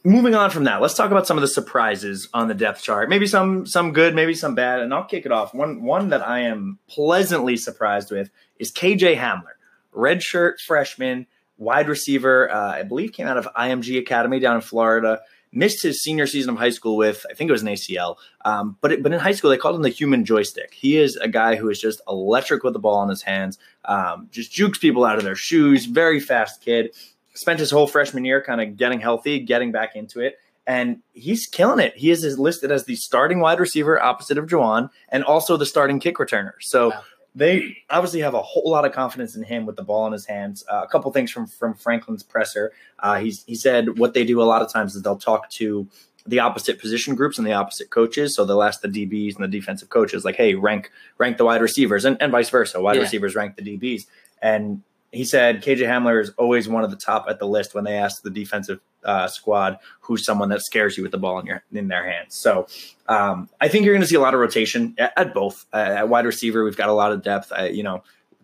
moving 0.04 0.34
on 0.34 0.50
from 0.50 0.64
that, 0.64 0.82
let's 0.82 0.94
talk 0.94 1.10
about 1.10 1.26
some 1.26 1.38
of 1.38 1.42
the 1.42 1.48
surprises 1.48 2.28
on 2.34 2.48
the 2.48 2.54
depth 2.54 2.82
chart. 2.82 3.08
Maybe 3.08 3.26
some 3.26 3.66
some 3.66 3.92
good, 3.92 4.14
maybe 4.14 4.34
some 4.34 4.54
bad, 4.54 4.80
and 4.80 4.92
I'll 4.92 5.04
kick 5.04 5.26
it 5.26 5.32
off. 5.32 5.54
One 5.54 5.82
one 5.82 6.10
that 6.10 6.26
I 6.26 6.40
am 6.40 6.78
pleasantly 6.86 7.56
surprised 7.56 8.10
with 8.10 8.30
is 8.58 8.70
KJ 8.70 9.16
Hamler 9.16 9.54
redshirt 9.94 10.60
freshman, 10.66 11.26
wide 11.56 11.88
receiver. 11.88 12.50
Uh, 12.50 12.72
I 12.72 12.82
believe 12.82 13.12
came 13.12 13.26
out 13.26 13.36
of 13.36 13.48
IMG 13.56 13.98
Academy 13.98 14.40
down 14.40 14.56
in 14.56 14.62
Florida. 14.62 15.20
Missed 15.56 15.84
his 15.84 16.02
senior 16.02 16.26
season 16.26 16.50
of 16.50 16.58
high 16.58 16.70
school 16.70 16.96
with 16.96 17.24
I 17.30 17.34
think 17.34 17.48
it 17.48 17.52
was 17.52 17.62
an 17.62 17.68
ACL. 17.68 18.16
Um, 18.44 18.76
but 18.80 18.90
it, 18.90 19.02
but 19.04 19.12
in 19.12 19.20
high 19.20 19.32
school 19.32 19.50
they 19.50 19.56
called 19.56 19.76
him 19.76 19.82
the 19.82 19.88
human 19.88 20.24
joystick. 20.24 20.74
He 20.74 20.96
is 20.96 21.16
a 21.16 21.28
guy 21.28 21.54
who 21.54 21.68
is 21.70 21.80
just 21.80 22.00
electric 22.08 22.64
with 22.64 22.72
the 22.72 22.80
ball 22.80 23.04
in 23.04 23.08
his 23.08 23.22
hands. 23.22 23.56
Um, 23.84 24.28
just 24.32 24.52
jukes 24.52 24.78
people 24.78 25.04
out 25.04 25.16
of 25.16 25.22
their 25.22 25.36
shoes. 25.36 25.86
Very 25.86 26.18
fast 26.18 26.60
kid. 26.60 26.96
Spent 27.34 27.60
his 27.60 27.70
whole 27.70 27.86
freshman 27.86 28.24
year 28.24 28.42
kind 28.42 28.60
of 28.60 28.76
getting 28.76 29.00
healthy, 29.00 29.40
getting 29.40 29.72
back 29.72 29.96
into 29.96 30.20
it 30.20 30.38
and 30.66 31.02
he's 31.12 31.46
killing 31.46 31.78
it. 31.78 31.94
He 31.94 32.10
is 32.10 32.38
listed 32.38 32.72
as 32.72 32.84
the 32.84 32.96
starting 32.96 33.40
wide 33.40 33.60
receiver 33.60 34.02
opposite 34.02 34.38
of 34.38 34.46
Juwan 34.46 34.88
and 35.10 35.22
also 35.22 35.58
the 35.58 35.66
starting 35.66 36.00
kick 36.00 36.16
returner. 36.16 36.52
So 36.60 36.90
wow 36.90 37.02
they 37.34 37.76
obviously 37.90 38.20
have 38.20 38.34
a 38.34 38.42
whole 38.42 38.70
lot 38.70 38.84
of 38.84 38.92
confidence 38.92 39.34
in 39.34 39.42
him 39.42 39.66
with 39.66 39.76
the 39.76 39.82
ball 39.82 40.06
in 40.06 40.12
his 40.12 40.24
hands. 40.24 40.64
Uh, 40.70 40.82
a 40.84 40.88
couple 40.88 41.10
things 41.12 41.30
from 41.30 41.46
from 41.46 41.74
Franklin's 41.74 42.22
presser. 42.22 42.72
Uh, 43.00 43.18
he's 43.18 43.44
he 43.44 43.54
said 43.54 43.98
what 43.98 44.14
they 44.14 44.24
do 44.24 44.40
a 44.40 44.44
lot 44.44 44.62
of 44.62 44.72
times 44.72 44.94
is 44.94 45.02
they'll 45.02 45.16
talk 45.16 45.50
to 45.50 45.88
the 46.26 46.38
opposite 46.38 46.78
position 46.78 47.14
groups 47.14 47.36
and 47.36 47.46
the 47.46 47.52
opposite 47.52 47.90
coaches. 47.90 48.34
So 48.34 48.44
they'll 48.44 48.62
ask 48.62 48.80
the 48.80 48.88
DBs 48.88 49.34
and 49.34 49.44
the 49.44 49.48
defensive 49.48 49.88
coaches, 49.88 50.24
like, 50.24 50.36
"Hey, 50.36 50.54
rank 50.54 50.90
rank 51.18 51.36
the 51.36 51.44
wide 51.44 51.60
receivers," 51.60 52.04
and, 52.04 52.16
and 52.20 52.30
vice 52.30 52.50
versa. 52.50 52.80
Wide 52.80 52.96
yeah. 52.96 53.02
receivers 53.02 53.34
rank 53.34 53.56
the 53.56 53.62
DBs, 53.62 54.06
and 54.40 54.82
he 55.14 55.24
said 55.24 55.62
KJ 55.62 55.80
Hamler 55.80 56.20
is 56.20 56.30
always 56.36 56.68
one 56.68 56.84
of 56.84 56.90
the 56.90 56.96
top 56.96 57.26
at 57.28 57.38
the 57.38 57.46
list 57.46 57.74
when 57.74 57.84
they 57.84 57.96
ask 57.96 58.22
the 58.22 58.30
defensive 58.30 58.80
uh, 59.04 59.28
squad 59.28 59.78
who's 60.00 60.24
someone 60.24 60.48
that 60.48 60.62
scares 60.62 60.96
you 60.96 61.02
with 61.02 61.12
the 61.12 61.18
ball 61.18 61.38
in 61.38 61.46
your 61.46 61.62
in 61.72 61.88
their 61.88 62.04
hands. 62.04 62.34
So 62.34 62.66
um, 63.08 63.48
I 63.60 63.68
think 63.68 63.84
you're 63.84 63.94
going 63.94 64.02
to 64.02 64.08
see 64.08 64.16
a 64.16 64.20
lot 64.20 64.34
of 64.34 64.40
rotation 64.40 64.94
at, 64.98 65.12
at 65.16 65.34
both. 65.34 65.66
Uh, 65.72 65.76
at 65.76 66.08
wide 66.08 66.26
receiver, 66.26 66.64
we've 66.64 66.76
got 66.76 66.88
a 66.88 66.92
lot 66.94 67.12
of 67.12 67.22
depth. 67.22 67.52
You 67.70 67.82
know, 67.82 68.02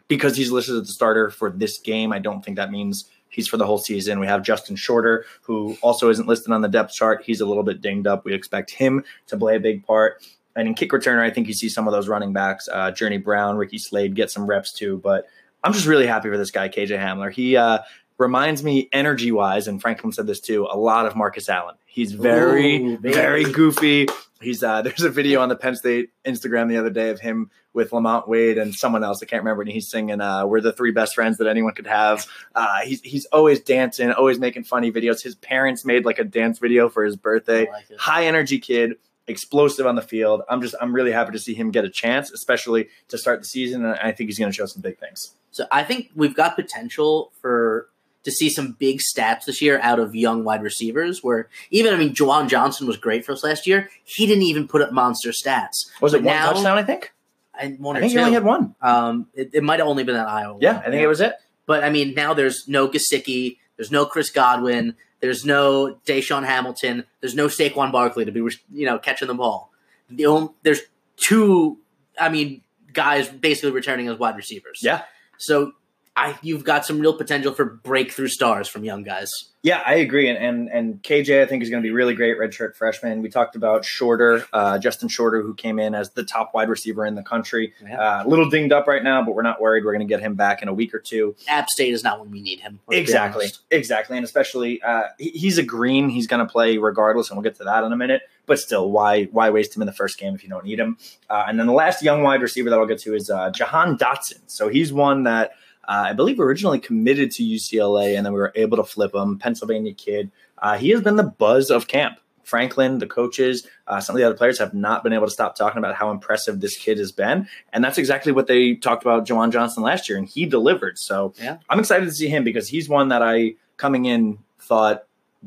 because 0.09 0.37
he's 0.37 0.50
listed 0.50 0.77
as 0.77 0.87
the 0.87 0.93
starter 0.93 1.31
for 1.31 1.50
this 1.50 1.79
game, 1.79 2.12
I 2.12 2.19
don't 2.19 2.45
think 2.45 2.57
that 2.57 2.71
means 2.71 3.09
he's 3.31 3.49
for 3.49 3.57
the 3.57 3.67
whole 3.67 3.79
season. 3.79 4.21
We 4.21 4.27
have 4.27 4.43
Justin 4.43 4.77
Shorter, 4.77 5.25
who 5.43 5.77
also 5.83 6.11
isn't 6.11 6.29
listed 6.29 6.53
on 6.53 6.61
the 6.61 6.69
depth 6.69 6.93
chart. 6.93 7.23
He's 7.25 7.41
a 7.41 7.47
little 7.47 7.62
bit 7.62 7.81
dinged 7.81 8.07
up. 8.07 8.25
We 8.25 8.35
expect 8.35 8.73
him 8.73 9.05
to 9.29 9.39
play 9.39 9.57
a 9.57 9.61
big 9.61 9.87
part. 9.87 10.27
And 10.57 10.67
in 10.67 10.75
kick 10.75 10.91
returner, 10.91 11.23
I 11.23 11.31
think 11.31 11.47
you 11.47 11.55
see 11.55 11.69
some 11.69 11.87
of 11.87 11.93
those 11.93 12.09
running 12.09 12.33
backs, 12.33 12.69
uh, 12.71 12.91
Journey 12.91 13.19
Brown, 13.19 13.57
Ricky 13.57 13.79
Slade, 13.79 14.17
get 14.17 14.31
some 14.31 14.47
reps 14.47 14.73
too. 14.73 14.99
But 14.99 15.27
I'm 15.62 15.73
just 15.73 15.87
really 15.87 16.07
happy 16.07 16.29
for 16.29 16.38
this 16.38 16.50
guy, 16.50 16.69
KJ 16.69 16.99
Hamler. 16.99 17.33
He 17.33 17.57
uh, 17.57 17.81
reminds 18.19 18.62
me 18.62 18.88
energy 18.93 19.33
wise, 19.33 19.67
and 19.69 19.81
Franklin 19.81 20.12
said 20.12 20.26
this 20.26 20.40
too, 20.40 20.67
a 20.71 20.76
lot 20.76 21.07
of 21.07 21.17
Marcus 21.17 21.49
Allen. 21.49 21.75
He's 21.87 22.12
very, 22.12 22.76
Ooh, 22.76 22.99
very 22.99 23.45
goofy. 23.45 24.07
He's 24.40 24.62
uh, 24.62 24.83
there's 24.83 25.02
a 25.02 25.11
video 25.11 25.40
on 25.40 25.49
the 25.49 25.57
Penn 25.57 25.76
State 25.76 26.11
Instagram 26.25 26.69
the 26.69 26.76
other 26.76 26.90
day 26.90 27.11
of 27.11 27.21
him 27.21 27.50
with 27.73 27.93
Lamont 27.93 28.29
Wade 28.29 28.59
and 28.59 28.75
someone 28.75 29.05
else. 29.05 29.23
I 29.23 29.26
can't 29.26 29.43
remember. 29.43 29.62
And 29.62 29.71
he's 29.71 29.88
singing 29.88 30.21
uh, 30.21 30.47
"We're 30.47 30.61
the 30.61 30.73
three 30.73 30.93
best 30.93 31.14
friends 31.14 31.38
that 31.38 31.47
anyone 31.47 31.75
could 31.75 31.87
have." 31.87 32.26
Uh, 32.55 32.81
he's 32.85 33.00
he's 33.02 33.26
always 33.26 33.61
dancing, 33.61 34.12
always 34.12 34.38
making 34.38 34.64
funny 34.64 34.93
videos. 34.93 35.23
His 35.23 35.35
parents 35.35 35.85
made 35.85 36.05
like 36.05 36.19
a 36.19 36.25
dance 36.25 36.59
video 36.59 36.88
for 36.88 37.05
his 37.05 37.17
birthday. 37.17 37.69
Like 37.71 37.99
High 37.99 38.26
energy 38.26 38.59
kid 38.59 38.97
explosive 39.31 39.87
on 39.87 39.95
the 39.95 40.03
field. 40.03 40.43
I'm 40.49 40.61
just 40.61 40.75
I'm 40.81 40.95
really 40.95 41.13
happy 41.13 41.33
to 41.33 41.39
see 41.39 41.55
him 41.55 41.71
get 41.71 41.85
a 41.85 41.91
chance, 41.91 42.31
especially 42.31 42.89
to 43.09 43.19
start 43.19 43.41
the 43.41 43.47
season. 43.47 43.85
And 43.85 43.95
I 43.95 44.13
think 44.13 44.29
he's 44.29 44.39
going 44.39 44.51
to 44.51 44.57
show 44.57 44.67
some 44.67 44.83
big 44.83 44.99
things. 44.99 45.35
So 45.53 45.67
I 45.73 45.83
think 45.83 46.11
we've 46.15 46.35
got 46.35 46.57
potential 46.57 47.33
for 47.41 47.89
to 48.23 48.31
see 48.31 48.51
some 48.51 48.73
big 48.79 49.01
stats 49.01 49.45
this 49.47 49.63
year 49.63 49.81
out 49.83 49.99
of 49.99 50.15
young 50.15 50.45
wide 50.45 50.63
receivers. 50.63 51.23
Where 51.23 51.49
even 51.71 51.95
I 51.95 51.97
mean, 51.97 52.15
Juwan 52.15 52.49
Johnson 52.49 52.87
was 52.87 52.97
great 52.97 53.25
for 53.25 53.33
us 53.33 53.43
last 53.43 53.67
year. 53.67 53.91
He 54.05 54.27
didn't 54.27 54.45
even 54.45 54.69
put 54.69 54.83
up 54.83 54.93
monster 54.93 55.31
stats. 55.31 55.91
Was 56.01 56.15
it 56.15 56.23
one 56.23 56.35
now, 56.35 56.53
touchdown? 56.53 56.79
I 56.79 56.83
think. 56.83 57.13
And 57.59 57.79
one 57.79 57.97
I 57.97 58.01
think 58.01 58.13
he 58.13 58.19
only 58.19 58.33
had 58.33 58.45
one. 58.45 58.75
Um, 58.81 59.27
it, 59.35 59.51
it 59.53 59.63
might 59.63 59.81
have 59.81 59.89
only 59.89 60.05
been 60.05 60.15
that 60.15 60.29
Iowa. 60.29 60.59
Yeah, 60.61 60.75
one. 60.75 60.81
I 60.81 60.85
think 60.85 60.95
yeah. 60.95 61.03
it 61.03 61.09
was 61.09 61.21
it. 61.21 61.35
But 61.67 61.85
I 61.85 61.91
mean, 61.91 62.15
now 62.15 62.35
there's 62.35 62.67
no 62.67 62.89
Gesicki, 62.89 63.59
there's 63.77 63.91
no 63.91 64.07
Chris 64.07 64.31
Godwin, 64.31 64.97
there's 65.21 65.45
no 65.45 65.99
DaeSean 66.07 66.45
Hamilton, 66.45 67.05
there's 67.21 67.35
no 67.35 67.47
Saquon 67.47 67.93
Barkley 67.93 68.25
to 68.25 68.33
be 68.33 68.41
you 68.73 68.87
know 68.87 68.99
catching 68.99 69.29
the 69.29 69.35
ball. 69.35 69.71
The 70.09 70.27
only, 70.27 70.53
there's 70.62 70.81
two. 71.17 71.79
I 72.19 72.29
mean, 72.29 72.62
guys 72.93 73.29
basically 73.29 73.71
returning 73.71 74.09
as 74.09 74.19
wide 74.19 74.37
receivers. 74.37 74.81
Yeah. 74.83 75.03
So 75.39 75.73
I 76.21 76.39
you've 76.43 76.65
got 76.65 76.85
some 76.85 77.00
real 77.00 77.15
potential 77.17 77.55
for 77.55 77.65
breakthrough 77.65 78.29
stars 78.29 78.69
from 78.69 78.85
young 78.85 79.03
guys. 79.03 79.31
Yeah, 79.62 79.83
I 79.85 79.95
agree, 79.97 80.29
and 80.29 80.39
and, 80.39 80.69
and 80.69 81.03
KJ 81.03 81.43
I 81.43 81.47
think 81.47 81.62
is 81.62 81.71
going 81.71 81.83
to 81.83 81.87
be 81.87 81.93
really 81.93 82.15
great 82.15 82.39
redshirt 82.39 82.77
freshman. 82.77 83.21
We 83.23 83.29
talked 83.29 83.57
about 83.57 83.85
Shorter, 83.85 84.47
uh, 84.53 84.79
Justin 84.79 85.09
Shorter, 85.09 85.43
who 85.43 85.55
came 85.55 85.79
in 85.79 85.95
as 85.95 86.11
the 86.11 86.25
top 86.25 86.53
wide 86.55 86.69
receiver 86.69 87.05
in 87.05 87.15
the 87.15 87.23
country. 87.23 87.73
Yeah. 87.83 88.00
Uh, 88.00 88.25
a 88.25 88.29
little 88.29 88.49
dinged 88.49 88.73
up 88.73 88.87
right 88.87 89.03
now, 89.03 89.23
but 89.23 89.35
we're 89.35 89.43
not 89.43 89.61
worried. 89.61 89.85
We're 89.85 89.93
going 89.93 90.07
to 90.07 90.12
get 90.12 90.21
him 90.21 90.35
back 90.35 90.62
in 90.62 90.69
a 90.69 90.75
week 90.75 90.95
or 90.95 90.99
two. 90.99 91.37
App 91.49 91.69
State 91.69 91.93
is 91.93 92.03
not 92.03 92.21
when 92.21 92.31
we 92.31 92.41
need 92.41 92.61
him. 92.61 92.81
Exactly, 92.91 93.49
exactly, 93.71 94.17
and 94.17 94.25
especially 94.25 94.83
uh, 94.83 95.05
he- 95.19 95.31
he's 95.31 95.59
a 95.59 95.62
green. 95.62 96.09
He's 96.09 96.27
going 96.27 96.47
to 96.47 96.50
play 96.50 96.79
regardless, 96.79 97.29
and 97.31 97.37
we'll 97.37 97.45
get 97.45 97.57
to 97.57 97.65
that 97.65 97.85
in 97.85 97.93
a 97.93 97.97
minute. 97.97 98.23
But 98.47 98.59
still, 98.59 98.91
why 98.91 99.25
why 99.25 99.50
waste 99.50 99.77
him 99.77 99.83
in 99.83 99.87
the 99.87 99.93
first 99.93 100.19
game 100.19 100.35
if 100.35 100.43
you 100.43 100.49
don't 100.49 100.65
need 100.65 100.81
him? 100.81 100.97
Uh, 101.29 101.45
and 101.47 101.59
then 101.61 101.67
the 101.67 101.73
last 101.73 102.03
young 102.03 102.23
wide 102.23 102.41
receiver 102.43 102.71
that 102.71 102.79
I'll 102.79 102.87
get 102.87 102.99
to 103.00 103.15
is 103.15 103.31
uh, 103.31 103.50
Jahan 103.50 103.97
Dotson. 103.99 104.41
So 104.47 104.69
he's 104.69 104.93
one 104.93 105.25
that 105.25 105.53
uh, 105.91 106.05
I 106.07 106.13
believe 106.13 106.39
originally 106.39 106.79
committed 106.79 107.33
to 107.33 107.43
UCLA, 107.43 108.17
and 108.17 108.25
then 108.25 108.33
we 108.33 108.39
were 108.39 108.53
able 108.55 108.77
to 108.77 108.85
flip 108.85 109.13
him. 109.13 109.41
Pennsylvania 109.41 109.93
kid. 109.93 110.31
Uh, 110.57 110.79
he 110.79 110.91
has 110.91 111.03
been 111.03 111.17
the 111.17 111.25
buzz 111.25 111.69
of 111.69 111.89
camp. 111.89 112.21
Franklin, 112.45 112.99
the 112.99 113.09
coaches, 113.09 113.67
uh, 113.89 114.01
some 114.01 114.15
of 114.15 114.19
the 114.19 114.25
other 114.25 114.37
players 114.37 114.61
have 114.61 114.73
not 114.73 115.03
been 115.03 115.13
able 115.13 115.27
to 115.27 115.33
stop 115.33 115.57
talking 115.57 115.79
about 115.79 115.97
how 115.97 116.13
impressive 116.13 116.61
this 116.61 116.77
kid 116.77 116.99
has 116.99 117.11
been, 117.11 117.49
and 117.73 117.83
that's 117.83 117.99
exactly 117.99 118.31
what 118.31 118.47
they 118.47 118.75
talked 118.77 119.03
about 119.03 119.27
Juwan 119.27 119.51
Johnson 119.51 119.83
last 119.83 120.09
year, 120.09 120.17
and 120.17 120.29
he 120.29 120.47
delivered. 120.47 120.97
So 120.97 121.35
Yeah. 121.43 121.57
I'm 121.69 121.81
excited 121.81 122.07
to 122.07 122.13
see 122.13 122.29
him 122.29 122.45
because 122.45 122.69
he's 122.69 122.89
one 122.89 123.09
that 123.09 123.23
I 123.23 123.57
coming 123.77 124.05
in 124.05 124.39
thought 124.61 125.05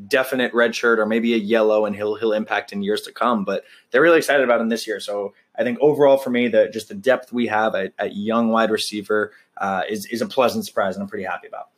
definite 0.08 0.52
red 0.52 0.74
shirt 0.74 0.98
or 0.98 1.06
maybe 1.06 1.34
a 1.34 1.38
yellow, 1.38 1.86
and 1.86 1.96
he'll 1.96 2.16
he'll 2.16 2.32
impact 2.32 2.72
in 2.72 2.82
years 2.82 3.02
to 3.02 3.12
come. 3.12 3.44
But 3.44 3.64
they're 3.90 4.02
really 4.02 4.18
excited 4.18 4.44
about 4.44 4.60
him 4.60 4.68
this 4.68 4.86
year. 4.86 5.00
So 5.00 5.34
I 5.56 5.62
think 5.62 5.78
overall 5.80 6.16
for 6.16 6.30
me, 6.30 6.48
the 6.48 6.68
just 6.68 6.88
the 6.88 6.94
depth 6.94 7.32
we 7.32 7.46
have 7.46 7.74
at, 7.74 7.92
at 7.98 8.16
young 8.16 8.48
wide 8.48 8.70
receiver 8.70 9.32
uh, 9.56 9.82
is 9.88 10.06
is 10.06 10.20
a 10.22 10.26
pleasant 10.26 10.66
surprise, 10.66 10.96
and 10.96 11.02
I'm 11.02 11.08
pretty 11.08 11.24
happy 11.24 11.46
about. 11.46 11.68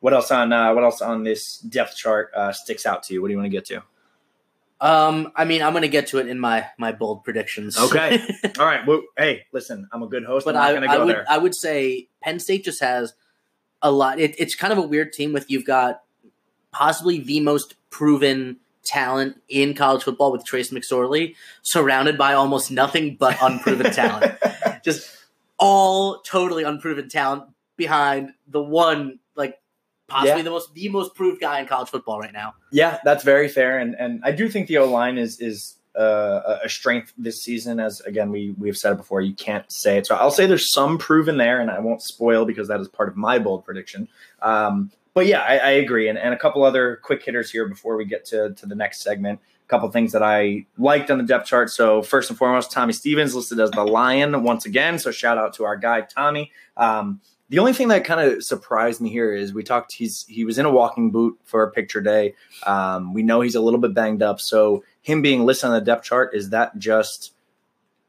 What 0.00 0.14
else 0.14 0.30
on 0.30 0.52
uh, 0.52 0.72
what 0.74 0.84
else 0.84 1.02
on 1.02 1.24
this 1.24 1.58
depth 1.58 1.96
chart 1.96 2.30
uh, 2.34 2.52
sticks 2.52 2.86
out 2.86 3.02
to 3.04 3.14
you? 3.14 3.22
What 3.22 3.28
do 3.28 3.32
you 3.32 3.38
want 3.38 3.46
to 3.46 3.56
get 3.56 3.64
to? 3.66 3.82
Um, 4.80 5.32
I 5.34 5.44
mean, 5.44 5.60
I'm 5.62 5.72
going 5.72 5.82
to 5.82 5.88
get 5.88 6.08
to 6.08 6.18
it 6.18 6.28
in 6.28 6.38
my 6.38 6.66
my 6.78 6.92
bold 6.92 7.24
predictions. 7.24 7.78
Okay. 7.78 8.20
All 8.58 8.66
right. 8.66 8.86
Well, 8.86 9.02
hey, 9.16 9.46
listen, 9.52 9.88
I'm 9.92 10.02
a 10.02 10.06
good 10.06 10.24
host. 10.24 10.44
but 10.46 10.54
I'm 10.56 10.74
not 10.74 10.80
going 10.80 10.82
to 10.82 10.88
I 10.88 10.96
go 10.96 11.06
would 11.06 11.14
there. 11.16 11.24
I 11.28 11.38
would 11.38 11.54
say 11.54 12.08
Penn 12.22 12.38
State 12.38 12.64
just 12.64 12.80
has 12.80 13.14
a 13.82 13.90
lot. 13.90 14.20
It, 14.20 14.36
it's 14.38 14.54
kind 14.54 14.72
of 14.72 14.78
a 14.78 14.82
weird 14.82 15.12
team 15.12 15.32
with 15.32 15.50
you've 15.50 15.64
got 15.64 16.02
possibly 16.70 17.18
the 17.18 17.40
most 17.40 17.74
proven 17.90 18.58
talent 18.84 19.40
in 19.48 19.74
college 19.74 20.02
football 20.04 20.30
with 20.30 20.44
Trace 20.44 20.70
McSorley, 20.70 21.34
surrounded 21.62 22.16
by 22.16 22.34
almost 22.34 22.70
nothing 22.70 23.16
but 23.16 23.36
unproven 23.42 23.92
talent. 23.92 24.38
Just 24.84 25.10
all 25.58 26.20
totally 26.20 26.64
unproven 26.64 27.08
talent 27.08 27.44
behind 27.76 28.32
the 28.46 28.62
one 28.62 29.18
like 29.36 29.58
possibly 30.08 30.38
Yeah. 30.38 30.42
the 30.42 30.50
most 30.50 30.74
the 30.74 30.88
most 30.88 31.14
proved 31.14 31.40
guy 31.40 31.60
in 31.60 31.66
college 31.66 31.88
football 31.88 32.18
right 32.18 32.32
now. 32.32 32.54
Yeah, 32.72 32.98
that's 33.04 33.24
very 33.24 33.48
fair, 33.48 33.78
and 33.78 33.94
and 33.98 34.20
I 34.24 34.32
do 34.32 34.48
think 34.48 34.68
the 34.68 34.78
O 34.78 34.86
line 34.90 35.18
is 35.18 35.40
is 35.40 35.76
uh, 35.98 36.58
a 36.62 36.68
strength 36.68 37.12
this 37.18 37.42
season. 37.42 37.80
As 37.80 38.00
again, 38.02 38.30
we 38.30 38.54
we've 38.58 38.76
said 38.76 38.92
it 38.92 38.96
before, 38.98 39.20
you 39.20 39.34
can't 39.34 39.64
say 39.70 39.98
it. 39.98 40.06
So 40.06 40.14
I'll 40.14 40.30
say 40.30 40.46
there's 40.46 40.72
some 40.72 40.96
proven 40.98 41.38
there, 41.38 41.60
and 41.60 41.70
I 41.70 41.80
won't 41.80 42.02
spoil 42.02 42.44
because 42.44 42.68
that 42.68 42.80
is 42.80 42.88
part 42.88 43.08
of 43.08 43.16
my 43.16 43.38
bold 43.38 43.64
prediction. 43.64 44.08
Um, 44.40 44.90
but 45.14 45.26
yeah, 45.26 45.40
I, 45.42 45.56
I 45.56 45.70
agree, 45.70 46.08
and, 46.08 46.16
and 46.16 46.32
a 46.32 46.36
couple 46.36 46.62
other 46.62 47.00
quick 47.02 47.24
hitters 47.24 47.50
here 47.50 47.66
before 47.66 47.96
we 47.96 48.04
get 48.04 48.24
to 48.26 48.54
to 48.54 48.66
the 48.66 48.76
next 48.76 49.02
segment. 49.02 49.40
Couple 49.68 49.90
things 49.90 50.12
that 50.12 50.22
I 50.22 50.66
liked 50.78 51.10
on 51.10 51.18
the 51.18 51.24
depth 51.24 51.46
chart. 51.46 51.70
So 51.70 52.00
first 52.02 52.30
and 52.30 52.38
foremost, 52.38 52.72
Tommy 52.72 52.94
Stevens 52.94 53.34
listed 53.34 53.60
as 53.60 53.70
the 53.70 53.84
Lion 53.84 54.42
once 54.42 54.64
again. 54.64 54.98
So 54.98 55.10
shout 55.10 55.36
out 55.36 55.52
to 55.54 55.64
our 55.64 55.76
guy 55.76 56.00
Tommy. 56.00 56.52
Um, 56.76 57.20
the 57.50 57.58
only 57.58 57.72
thing 57.72 57.88
that 57.88 58.04
kind 58.04 58.20
of 58.20 58.42
surprised 58.44 59.00
me 59.00 59.10
here 59.10 59.34
is 59.34 59.54
we 59.54 59.62
talked. 59.62 59.92
He's 59.92 60.24
he 60.28 60.44
was 60.44 60.58
in 60.58 60.66
a 60.66 60.70
walking 60.70 61.10
boot 61.10 61.38
for 61.44 61.62
a 61.62 61.70
picture 61.70 62.00
day. 62.00 62.34
Um, 62.66 63.14
we 63.14 63.22
know 63.22 63.40
he's 63.40 63.54
a 63.54 63.60
little 63.60 63.80
bit 63.80 63.94
banged 63.94 64.22
up. 64.22 64.40
So 64.40 64.84
him 65.02 65.22
being 65.22 65.46
listed 65.46 65.68
on 65.68 65.74
the 65.74 65.80
depth 65.80 66.04
chart 66.04 66.34
is 66.34 66.50
that 66.50 66.78
just 66.78 67.34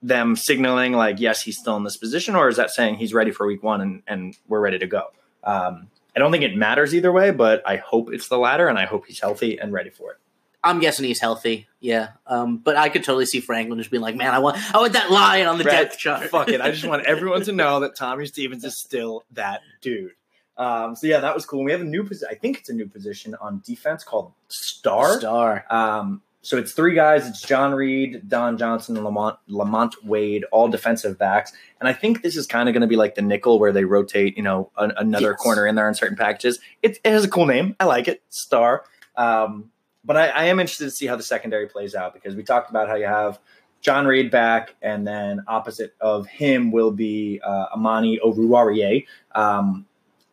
them 0.02 0.36
signaling 0.36 0.94
like 0.94 1.20
yes 1.20 1.42
he's 1.42 1.58
still 1.58 1.76
in 1.78 1.84
this 1.84 1.98
position, 1.98 2.36
or 2.36 2.50
is 2.50 2.58
that 2.58 2.70
saying 2.70 2.96
he's 2.96 3.14
ready 3.14 3.32
for 3.32 3.46
week 3.48 3.64
one 3.64 3.82
and 3.82 4.04
and 4.08 4.38
we're 4.48 4.60
ready 4.60 4.80
to 4.80 4.88
go? 4.88 5.08
Um, 5.44 5.90
I 6.16 6.20
don't 6.20 6.32
think 6.32 6.44
it 6.44 6.56
matters 6.56 6.94
either 6.94 7.12
way, 7.12 7.32
but 7.32 7.62
I 7.66 7.78
hope 7.78 8.12
it's 8.12 8.28
the 8.28 8.38
latter, 8.38 8.68
and 8.68 8.78
I 8.78 8.86
hope 8.86 9.06
he's 9.06 9.20
healthy 9.20 9.58
and 9.58 9.72
ready 9.72 9.90
for 9.90 10.12
it. 10.12 10.18
I'm 10.64 10.80
guessing 10.80 11.06
he's 11.06 11.20
healthy, 11.22 11.68
yeah. 11.80 12.10
Um, 12.28 12.58
but 12.58 12.76
I 12.76 12.90
could 12.90 13.04
totally 13.04 13.26
see 13.26 13.40
Franklin 13.40 13.80
just 13.80 13.92
being 13.92 14.02
like, 14.04 14.16
"Man, 14.16 14.34
I 14.34 14.40
want, 14.40 14.58
I 14.76 14.80
want 14.80 14.94
that 14.94 15.10
lion 15.10 15.48
on 15.48 15.58
the 15.58 15.64
Right. 15.64 15.84
depth 15.84 15.98
chart." 15.98 16.30
Fuck 16.30 16.50
it. 16.50 16.60
I 16.62 16.72
just 16.72 16.86
want 16.86 17.06
everyone 17.08 17.44
to 17.44 17.52
know 17.54 17.80
that 17.82 17.96
Tommy 17.96 18.26
Stevens 18.26 18.64
is 18.66 18.78
still 18.78 19.24
that 19.32 19.62
dude. 19.82 20.12
Um, 20.58 20.96
so 20.98 21.08
yeah, 21.08 21.22
that 21.22 21.34
was 21.34 21.46
cool. 21.46 21.64
We 21.64 21.72
have 21.72 21.80
a 21.80 21.86
new 21.86 22.04
position. 22.04 22.28
I 22.30 22.36
think 22.36 22.58
it's 22.60 22.70
a 22.70 22.74
new 22.74 22.88
position 22.88 23.36
on 23.40 23.62
defense 23.66 24.04
called 24.04 24.34
Star. 24.50 25.18
Star. 25.18 25.66
Um, 25.70 26.22
so 26.42 26.58
it's 26.58 26.74
three 26.74 26.94
guys. 26.96 27.26
It's 27.28 27.42
John 27.42 27.74
Reid, 27.74 28.28
Don 28.28 28.58
Johnson, 28.58 28.96
and 28.98 29.06
Lamont, 29.06 29.38
Lamont 29.48 29.96
Wade, 30.04 30.44
all 30.52 30.68
defensive 30.68 31.18
backs. 31.18 31.54
And 31.80 31.88
I 31.88 31.94
think 31.94 32.22
this 32.22 32.36
is 32.36 32.46
kind 32.48 32.68
of 32.68 32.74
going 32.74 32.82
to 32.82 32.88
be 32.88 32.96
like 32.98 33.16
the 33.16 33.22
nickel 33.22 33.60
where 33.60 33.72
they 33.72 33.86
rotate, 33.86 34.36
you 34.36 34.44
know, 34.44 34.70
an, 34.78 34.92
another 34.98 35.32
Yes. 35.32 35.40
corner 35.40 35.66
in 35.68 35.76
there 35.76 35.88
in 35.88 35.94
certain 35.96 36.18
packages. 36.18 36.60
It, 36.82 37.00
it 37.06 37.12
has 37.12 37.24
a 37.24 37.30
cool 37.30 37.46
name. 37.46 37.76
I 37.80 37.86
like 37.86 38.10
it. 38.10 38.22
Star. 38.30 38.84
Um, 39.16 39.72
but 40.04 40.18
I, 40.18 40.28
I 40.28 40.44
am 40.46 40.60
interested 40.60 40.86
to 40.86 40.92
see 40.92 41.08
how 41.08 41.16
the 41.16 41.24
secondary 41.24 41.68
plays 41.68 41.96
out 41.96 42.14
because 42.14 42.36
we 42.36 42.44
talked 42.44 42.70
about 42.70 42.88
how 42.88 42.96
you 42.96 43.06
have 43.06 43.40
John 43.82 44.06
Reid 44.06 44.30
back, 44.30 44.76
and 44.82 45.08
then 45.08 45.44
opposite 45.48 45.94
of 46.02 46.28
him 46.28 46.72
will 46.72 46.92
be 46.92 47.40
uh, 47.44 47.68
Amani 47.74 48.20
Oruwariye. 48.24 49.06
Um, 49.34 49.86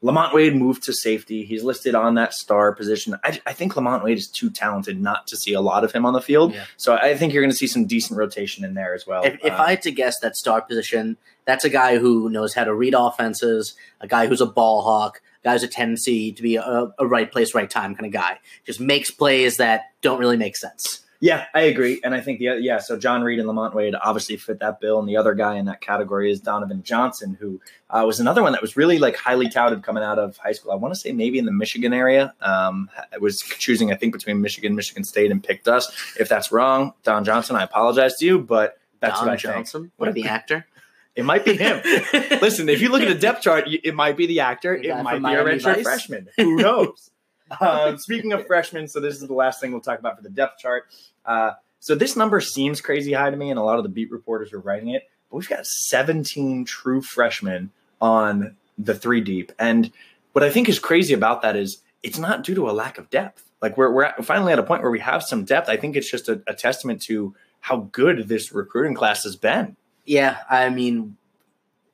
Lamont 0.02 0.35
Wade 0.35 0.54
moved 0.54 0.85
to 0.85 0.92
safety. 0.92 1.44
He's 1.44 1.64
listed 1.64 1.94
on 1.94 2.14
that 2.14 2.35
star 2.35 2.73
position. 2.75 3.16
I, 3.25 3.40
I 3.46 3.52
think 3.54 3.75
Lamont 3.75 4.04
Wade 4.04 4.18
is 4.18 4.28
too 4.28 4.50
talented 4.50 5.00
not 5.00 5.26
to 5.28 5.37
see 5.37 5.52
a 5.52 5.61
lot 5.61 5.85
of 5.85 5.92
him 5.92 6.04
on 6.04 6.12
the 6.12 6.20
field. 6.20 6.54
Yeah. 6.54 6.64
So 6.76 6.94
I 6.94 7.16
think 7.16 7.32
you're 7.32 7.42
going 7.42 7.50
to 7.50 7.56
see 7.56 7.66
some 7.66 7.87
decent 7.87 8.18
rotation 8.18 8.64
in 8.64 8.75
there 8.75 8.94
as 8.94 9.06
well. 9.06 9.25
If, 9.25 9.35
if 9.42 9.52
Um, 9.52 9.61
I 9.61 9.70
had 9.70 9.82
to 9.82 9.90
guess 9.90 10.18
that 10.20 10.37
star 10.37 10.61
position, 10.61 11.16
that's 11.44 11.64
a 11.64 11.70
guy 11.70 11.99
who 11.99 12.28
knows 12.28 12.52
how 12.54 12.64
to 12.64 12.75
read 12.75 12.94
offenses, 12.94 13.75
a 14.00 14.06
guy 14.06 14.26
who's 14.26 14.40
a 14.40 14.46
ball 14.46 14.82
hawk, 14.82 15.23
a 15.47 15.49
guy 15.49 15.53
who's 15.53 15.62
a 15.62 15.69
tendency 15.69 16.33
to 16.33 16.43
be 16.43 16.57
a, 16.57 16.93
a 16.99 17.07
right 17.07 17.31
place, 17.31 17.55
right 17.55 17.71
time 17.71 17.95
kind 17.95 18.07
of 18.07 18.12
guy. 18.12 18.38
Just 18.65 18.81
makes 18.81 19.11
plays 19.11 19.59
that 19.59 19.93
don't 20.03 20.19
really 20.19 20.37
make 20.37 20.57
sense. 20.57 21.03
Yeah, 21.19 21.47
I 21.55 21.62
agree, 21.62 21.99
and 22.05 22.15
I 22.15 22.21
think 22.21 22.41
the 22.41 22.59
yeah. 22.61 22.79
So 22.79 22.99
John 22.99 23.23
Reid 23.23 23.38
and 23.38 23.49
Lamont 23.49 23.75
Wade 23.75 23.95
obviously 23.95 24.37
fit 24.37 24.59
that 24.61 24.81
bill, 24.81 24.99
and 24.99 25.09
the 25.09 25.17
other 25.17 25.33
guy 25.33 25.55
in 25.55 25.65
that 25.65 25.81
category 25.81 26.31
is 26.31 26.41
Donovan 26.41 26.83
Johnson, 26.83 27.38
who 27.41 27.59
uh, 27.88 28.05
was 28.07 28.21
another 28.21 28.43
one 28.43 28.53
that 28.53 28.61
was 28.61 28.76
really 28.76 28.99
like 28.99 29.17
highly 29.17 29.49
touted 29.49 29.83
coming 29.83 30.03
out 30.03 30.19
of 30.19 30.37
high 30.37 30.53
school. 30.53 30.73
I 30.73 30.75
want 30.75 30.93
to 30.93 31.00
say 31.00 31.12
maybe 31.12 31.38
in 31.38 31.47
the 31.47 31.53
Michigan 31.53 31.95
area. 31.95 32.35
Um, 32.43 32.91
I 33.11 33.17
was 33.17 33.41
choosing, 33.41 33.91
I 33.91 33.97
think, 33.97 34.12
between 34.12 34.43
Michigan, 34.43 34.75
Michigan 34.75 35.05
State, 35.05 35.31
and 35.31 35.43
picked 35.43 35.69
us. 35.69 35.91
If 36.21 36.29
that's 36.29 36.53
wrong, 36.53 36.93
Don 37.03 37.25
Johnson, 37.25 37.57
I 37.57 37.62
apologize 37.62 38.17
to 38.17 38.26
you, 38.26 38.38
but 38.38 38.79
that's 39.00 39.19
Don 39.19 39.29
what 39.29 39.33
I 39.33 39.37
think. 39.38 39.55
Johnson, 39.55 39.93
what 39.97 40.12
the 40.12 40.29
actor? 40.29 40.67
It 41.16 41.25
might 41.25 41.44
be 41.44 41.56
him. 41.56 41.80
Listen, 42.42 42.68
if 42.68 42.82
you 42.82 42.90
look 42.90 43.02
at 43.02 43.08
the 43.08 43.14
depth 43.14 43.42
chart, 43.42 43.64
it 43.66 43.94
might 43.94 44.16
be 44.16 44.26
the 44.26 44.40
actor. 44.40 44.78
The 44.78 44.88
It 44.88 45.02
might 45.02 45.18
be 45.18 45.35
a 45.35 45.42
redshirt 45.42 45.82
freshman. 45.82 46.28
Who 46.37 46.56
knows? 46.56 47.11
um, 47.61 47.99
speaking 47.99 48.32
of 48.32 48.46
freshmen, 48.46 48.88
so 48.88 49.00
this 49.00 49.14
is 49.14 49.26
the 49.26 49.35
last 49.35 49.61
thing 49.61 49.73
we'll 49.73 49.80
talk 49.80 49.99
about 49.99 50.16
for 50.16 50.23
the 50.23 50.30
depth 50.30 50.58
chart. 50.58 50.85
Uh, 51.25 51.52
so 51.80 51.94
this 51.94 52.16
number 52.16 52.40
seems 52.40 52.80
crazy 52.80 53.12
high 53.12 53.30
to 53.30 53.37
me, 53.37 53.50
and 53.50 53.58
a 53.58 53.62
lot 53.62 53.78
of 53.78 53.82
the 53.82 53.88
beat 53.88 54.11
reporters 54.11 54.52
are 54.52 54.58
writing 54.58 54.90
it. 54.90 55.08
But 55.30 55.38
we've 55.38 55.49
got 55.49 55.66
17 55.66 56.64
true 56.64 57.00
freshmen 57.00 57.70
on 58.00 58.56
the 58.76 58.94
three 58.94 59.20
deep, 59.20 59.52
and 59.58 59.90
what 60.32 60.44
I 60.44 60.50
think 60.50 60.68
is 60.68 60.78
crazy 60.78 61.14
about 61.14 61.42
that 61.42 61.56
is 61.56 61.78
it's 62.02 62.18
not 62.18 62.44
due 62.44 62.54
to 62.56 62.68
a 62.68 62.73
lack 62.73 62.99
of 62.99 63.08
depth. 63.08 63.50
Like 63.62 63.78
we're 63.78 63.90
we're 63.90 64.12
finally 64.23 64.52
at 64.52 64.58
a 64.58 64.62
point 64.62 64.82
where 64.82 64.90
we 64.90 65.00
have 65.00 65.23
some 65.23 65.44
depth. 65.44 65.68
I 65.68 65.76
think 65.76 65.96
it's 65.96 66.11
just 66.11 66.28
a, 66.28 66.42
a 66.46 66.54
testament 66.54 67.00
to 67.02 67.35
how 67.61 67.88
good 67.90 68.28
this 68.28 68.52
recruiting 68.52 68.94
class 68.94 69.25
has 69.25 69.35
been. 69.35 69.76
Yeah, 70.07 70.39
I 70.49 70.71
mean, 70.71 71.17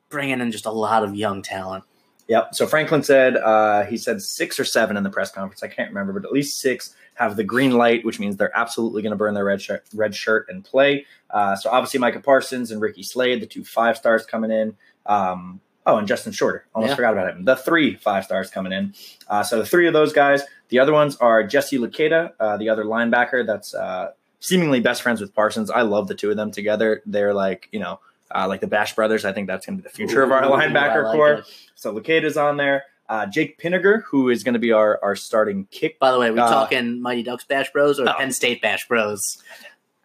bringing 0.09 0.39
in 0.39 0.51
just 0.51 0.65
a 0.65 0.71
lot 0.71 1.03
of 1.03 1.15
young 1.15 1.41
talent. 1.41 1.83
Yep. 2.29 2.55
So 2.55 2.67
Franklin 2.67 3.03
said 3.03 3.35
uh, 3.35 3.83
he 3.83 3.97
said 3.97 4.21
six 4.21 4.57
or 4.59 4.63
seven 4.63 4.95
in 4.95 5.03
the 5.03 5.09
press 5.09 5.31
conference. 5.31 5.61
I 5.61 5.67
can't 5.67 5.89
remember, 5.89 6.13
but 6.13 6.25
at 6.25 6.31
least 6.31 6.59
six 6.61 6.95
have 7.15 7.35
the 7.35 7.43
green 7.43 7.71
light, 7.71 8.05
which 8.05 8.19
means 8.19 8.37
they're 8.37 8.55
absolutely 8.57 9.01
going 9.01 9.11
to 9.11 9.17
burn 9.17 9.33
their 9.33 9.43
red 9.43 9.61
shirt, 9.61 9.83
red 9.93 10.15
shirt 10.15 10.47
and 10.49 10.63
play. 10.63 11.05
Uh, 11.29 11.55
so 11.55 11.69
obviously 11.69 11.99
Micah 11.99 12.21
Parsons 12.21 12.71
and 12.71 12.81
Ricky 12.81 13.03
Slade, 13.03 13.41
the 13.41 13.45
two 13.45 13.65
five 13.65 13.97
stars 13.97 14.25
coming 14.25 14.51
in. 14.51 14.75
Um, 15.05 15.59
oh, 15.85 15.97
and 15.97 16.07
Justin 16.07 16.31
Shorter. 16.31 16.65
Almost 16.73 16.91
Yeah. 16.91 16.95
forgot 16.95 17.13
about 17.13 17.35
him. 17.35 17.43
The 17.43 17.57
three 17.57 17.95
five 17.97 18.23
stars 18.23 18.49
coming 18.49 18.71
in. 18.71 18.93
Uh, 19.27 19.43
so 19.43 19.59
the 19.59 19.65
three 19.65 19.87
of 19.87 19.93
those 19.93 20.13
guys. 20.13 20.43
The 20.69 20.79
other 20.79 20.93
ones 20.93 21.17
are 21.17 21.43
Jesse 21.43 21.77
Luketa, 21.77 22.31
uh, 22.39 22.57
the 22.57 22.69
other 22.69 22.85
linebacker 22.85 23.45
that's 23.45 23.75
uh, 23.75 24.11
seemingly 24.43 24.79
best 24.79 25.01
friends 25.01 25.21
with 25.21 25.33
Parsons. 25.33 25.69
I 25.71 25.81
love 25.81 26.07
the 26.07 26.15
two 26.15 26.29
of 26.29 26.37
them 26.37 26.51
together. 26.51 27.01
They're 27.05 27.33
like 27.33 27.69
you 27.71 27.79
know. 27.79 27.99
Uh, 28.35 28.47
like 28.47 28.61
the 28.61 28.67
Bash 28.67 28.95
brothers, 28.95 29.25
I 29.25 29.31
think 29.31 29.45
that's 29.45 29.63
going 29.63 29.77
to 29.77 29.83
be 29.83 29.87
the 29.87 29.93
future 29.93 30.23
of 30.23 30.31
our 30.31 30.41
linebacker 30.41 31.03
like 31.03 31.13
core. 31.15 31.33
it. 31.33 31.45
So 31.75 31.93
Luketa's 31.93 32.35
on 32.35 32.57
there. 32.57 32.85
Uh, 33.07 33.27
Jake 33.27 33.59
Pinegar, 33.61 34.01
who 34.05 34.29
is 34.29 34.43
going 34.43 34.53
to 34.53 34.59
be 34.59 34.71
our, 34.71 34.99
our 35.03 35.15
starting 35.15 35.67
kick. 35.69 35.99
By 35.99 36.11
the 36.11 36.17
way, 36.17 36.31
we 36.31 36.39
Uh, 36.39 36.49
talking 36.49 36.99
Mighty 36.99 37.21
Ducks 37.21 37.43
Bash 37.43 37.71
Bros 37.71 37.99
or 37.99 38.09
Oh. 38.09 38.13
Penn 38.17 38.31
State 38.31 38.59
Bash 38.59 38.87
Bros? 38.87 39.37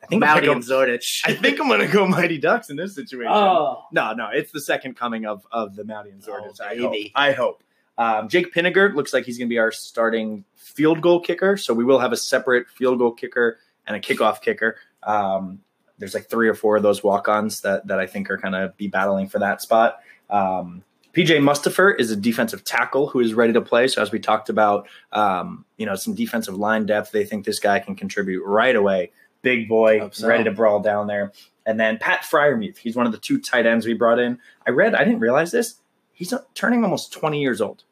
I 0.03 0.07
think 0.09 0.23
Mauti 0.23 0.41
gonna 0.45 0.53
and 0.53 0.67
go, 0.67 0.75
Zordich. 0.75 1.23
I 1.25 1.33
think 1.33 1.59
I'm 1.59 1.69
going 1.69 1.81
to 1.81 1.87
go 1.87 2.07
Mighty 2.07 2.37
Ducks 2.37 2.69
in 2.69 2.77
this 2.77 2.95
situation. 2.95 3.33
oh, 3.33 3.87
No, 3.93 4.13
no, 4.13 4.29
it's 4.31 4.53
the 4.53 4.61
second 4.61 4.95
coming 4.97 5.25
of 5.25 5.47
of 5.51 5.75
the 5.75 5.85
Mauti 5.85 6.11
and 6.13 6.23
Oh, 6.29 6.31
Zordich. 6.31 6.61
I 6.61 6.77
hope. 6.77 6.95
I 7.15 7.33
hope. 7.33 7.63
Um, 7.97 8.29
Jake 8.29 8.53
Pinegar 8.53 8.95
looks 8.95 9.15
like 9.15 9.25
he's 9.25 9.39
going 9.39 9.49
to 9.49 9.53
be 9.53 9.59
our 9.59 9.73
starting 9.73 10.45
field 10.57 11.01
goal 11.01 11.21
kicker. 11.21 11.57
So 11.57 11.73
we 11.73 11.83
will 11.85 11.99
have 12.01 12.13
a 12.13 12.17
separate 12.19 12.69
field 12.69 12.99
goal 12.99 13.13
kicker 13.13 13.59
and 13.89 13.97
a 13.97 14.01
kickoff 14.01 14.41
kicker. 14.41 14.77
Um, 15.03 15.61
there's 15.99 16.15
like 16.15 16.29
three 16.29 16.49
or 16.49 16.55
four 16.55 16.77
of 16.77 16.85
those 16.85 17.03
walk-ons 17.03 17.63
that 17.63 17.87
that 17.89 17.99
I 17.99 18.07
think 18.07 18.31
are 18.31 18.39
kind 18.39 18.55
of 18.55 18.77
be 18.77 18.87
battling 18.87 19.29
for 19.29 19.41
that 19.41 19.61
spot. 19.61 19.99
Um, 20.31 20.85
PJ 21.13 21.39
Mustipher 21.41 21.99
is 21.99 22.11
a 22.13 22.17
defensive 22.17 22.63
tackle 22.63 23.09
who 23.09 23.19
is 23.19 23.35
ready 23.35 23.53
to 23.55 23.61
play. 23.61 23.89
So 23.89 24.01
as 24.01 24.13
we 24.13 24.21
talked 24.21 24.49
about, 24.51 24.87
um, 25.13 25.65
you 25.77 25.87
know, 25.87 25.97
some 25.97 26.15
defensive 26.15 26.57
line 26.57 26.87
depth, 26.87 27.11
they 27.11 27.25
think 27.25 27.45
this 27.45 27.59
guy 27.59 27.81
can 27.81 27.97
contribute 27.97 28.45
right 28.45 28.77
away. 28.77 29.11
Big 29.43 29.69
boy, 29.69 30.09
so. 30.13 30.29
ready 30.29 30.45
to 30.45 30.53
brawl 30.53 30.81
down 30.81 31.07
there. 31.07 31.33
And 31.67 31.79
then 31.79 31.99
Pat 31.99 32.21
Freiermuth, 32.21 32.79
he's 32.79 32.95
one 32.95 33.07
of 33.07 33.13
the 33.13 33.19
two 33.19 33.41
tight 33.41 33.67
ends 33.67 33.87
we 33.87 33.95
brought 33.95 34.19
in. 34.19 34.39
I 34.67 34.71
read, 34.71 34.95
I 34.95 35.05
didn't 35.05 35.21
realize 35.21 35.51
this. 35.51 35.81
He's 36.13 36.33
turning 36.55 36.85
almost 36.85 37.13
20 37.13 37.41
years 37.41 37.61
old, 37.61 37.85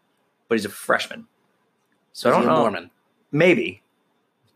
but 0.49 0.57
he's 0.57 0.65
a 0.65 0.71
freshman. 0.71 1.27
So 2.13 2.31
Is 2.31 2.35
I 2.35 2.39
don't 2.39 2.47
know. 2.47 2.61
Mormon. 2.61 2.91
Maybe. 3.33 3.83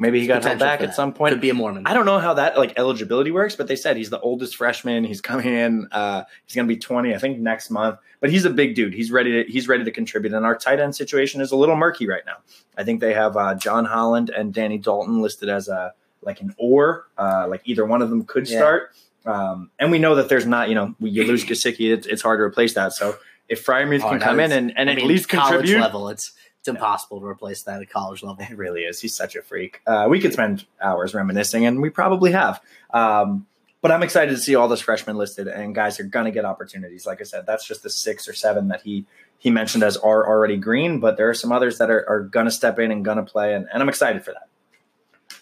Maybe 0.01 0.19
he 0.19 0.27
got 0.27 0.43
held 0.43 0.59
back 0.59 0.81
at 0.81 0.95
some 0.95 1.13
point. 1.13 1.33
Could 1.35 1.43
be 1.43 1.51
a 1.51 1.55
Mormon. 1.55 1.87
I 1.87 1.93
don't 1.93 2.07
know 2.07 2.19
how 2.19 2.35
that 2.35 2.57
like 2.57 2.73
eligibility 2.79 3.31
works, 3.31 3.55
but 3.55 3.69
they 3.69 3.77
said 3.77 3.99
he's 3.99 4.09
the 4.09 4.19
oldest 4.21 4.57
freshman. 4.57 5.05
He's 5.05 5.21
coming 5.21 5.47
in. 5.47 5.89
Uh, 5.93 6.25
he's 6.47 6.57
going 6.57 6.67
to 6.67 6.75
be 6.75 6.79
20, 6.81 7.15
I 7.15 7.19
think, 7.19 7.39
next 7.39 7.69
month. 7.71 7.99
But 8.19 8.31
he's 8.31 8.47
a 8.47 8.51
big 8.51 8.75
dude. 8.75 8.95
He's 8.95 9.13
ready 9.13 9.45
to 9.45 9.51
he's 9.53 9.69
ready 9.69 9.85
to 9.85 9.91
contribute. 9.91 10.33
And 10.33 10.47
our 10.47 10.57
tight 10.57 10.81
end 10.81 10.97
situation 10.97 11.43
is 11.43 11.53
a 11.53 11.57
little 11.57 11.77
murky 11.77 12.09
right 12.09 12.25
now. 12.25 12.37
I 12.79 12.83
think 12.85 13.01
they 13.01 13.13
have 13.13 13.37
uh, 13.37 13.55
John 13.57 13.85
Holland 13.85 14.31
and 14.31 14.55
Danny 14.55 14.79
Dalton 14.79 15.21
listed 15.21 15.51
as 15.51 15.69
a 15.69 15.93
like 16.23 16.41
an 16.41 16.55
or, 16.59 17.07
uh, 17.19 17.47
like 17.49 17.61
either 17.67 17.85
one 17.85 18.01
of 18.03 18.09
them 18.11 18.25
could 18.25 18.49
Yeah. 18.49 18.59
start. 18.59 18.93
Um, 19.27 19.71
and 19.79 19.91
we 19.91 19.99
know 19.99 20.15
that 20.15 20.29
there's 20.31 20.47
not, 20.47 20.71
you 20.71 20.75
know, 20.75 20.95
you 20.99 21.25
lose 21.25 21.45
Gesicki, 21.45 21.93
it's, 21.93 22.07
it's 22.07 22.23
hard 22.23 22.39
to 22.39 22.43
replace 22.43 22.73
that. 22.75 22.95
So 22.95 23.17
if 23.49 23.65
Freiermuth 23.67 24.03
Oh, 24.03 24.09
can 24.11 24.21
come 24.21 24.41
in 24.41 24.51
and, 24.53 24.73
and 24.79 24.89
I 24.89 24.93
at 24.93 24.97
mean, 24.97 25.09
least 25.09 25.29
contribute, 25.29 25.79
level. 25.81 26.09
It's 26.09 26.33
it's 26.61 26.69
impossible 26.69 27.21
to 27.21 27.27
replace 27.27 27.63
that 27.63 27.81
at 27.81 27.91
college 27.91 28.23
level. 28.23 28.45
it 28.49 28.57
really 28.57 28.83
is. 28.83 29.01
He's 29.01 29.15
such 29.15 29.35
a 29.35 29.43
freak. 29.43 29.81
Uh, 29.87 30.07
we 30.09 30.21
could 30.21 30.33
spend 30.33 30.67
hours 30.81 31.15
reminiscing, 31.15 31.65
and 31.65 31.81
we 31.81 31.91
probably 31.91 32.33
have. 32.33 32.61
Um, 32.93 33.47
but 33.81 33.91
I'm 33.91 34.03
excited 34.03 34.33
to 34.33 34.37
see 34.37 34.55
all 34.55 34.69
those 34.69 34.83
freshmen 34.83 35.17
listed, 35.17 35.49
and 35.49 35.75
guys 35.75 35.99
are 35.99 36.05
going 36.05 36.27
to 36.27 36.31
get 36.31 36.45
opportunities. 36.45 37.07
Like 37.07 37.23
I 37.23 37.25
said, 37.25 37.47
that's 37.47 37.67
just 37.67 37.83
the 37.83 37.89
six 37.89 38.29
or 38.29 38.35
seven 38.35 38.69
that 38.69 38.83
he 38.83 39.07
he 39.39 39.51
mentioned 39.51 39.83
as 39.83 39.97
are 39.97 40.29
already 40.29 40.59
green, 40.59 41.01
but 41.01 41.17
there 41.17 41.31
are 41.31 41.35
some 41.35 41.51
others 41.51 41.79
that 41.79 41.91
are, 41.91 42.07
are 42.07 42.21
going 42.21 42.45
to 42.45 42.53
step 42.53 42.79
in 42.79 42.93
and 42.93 43.03
going 43.03 43.17
to 43.17 43.23
play, 43.23 43.55
and, 43.55 43.67
and 43.73 43.83
I'm 43.83 43.89
excited 43.89 44.23
for 44.23 44.33
that. 44.33 45.39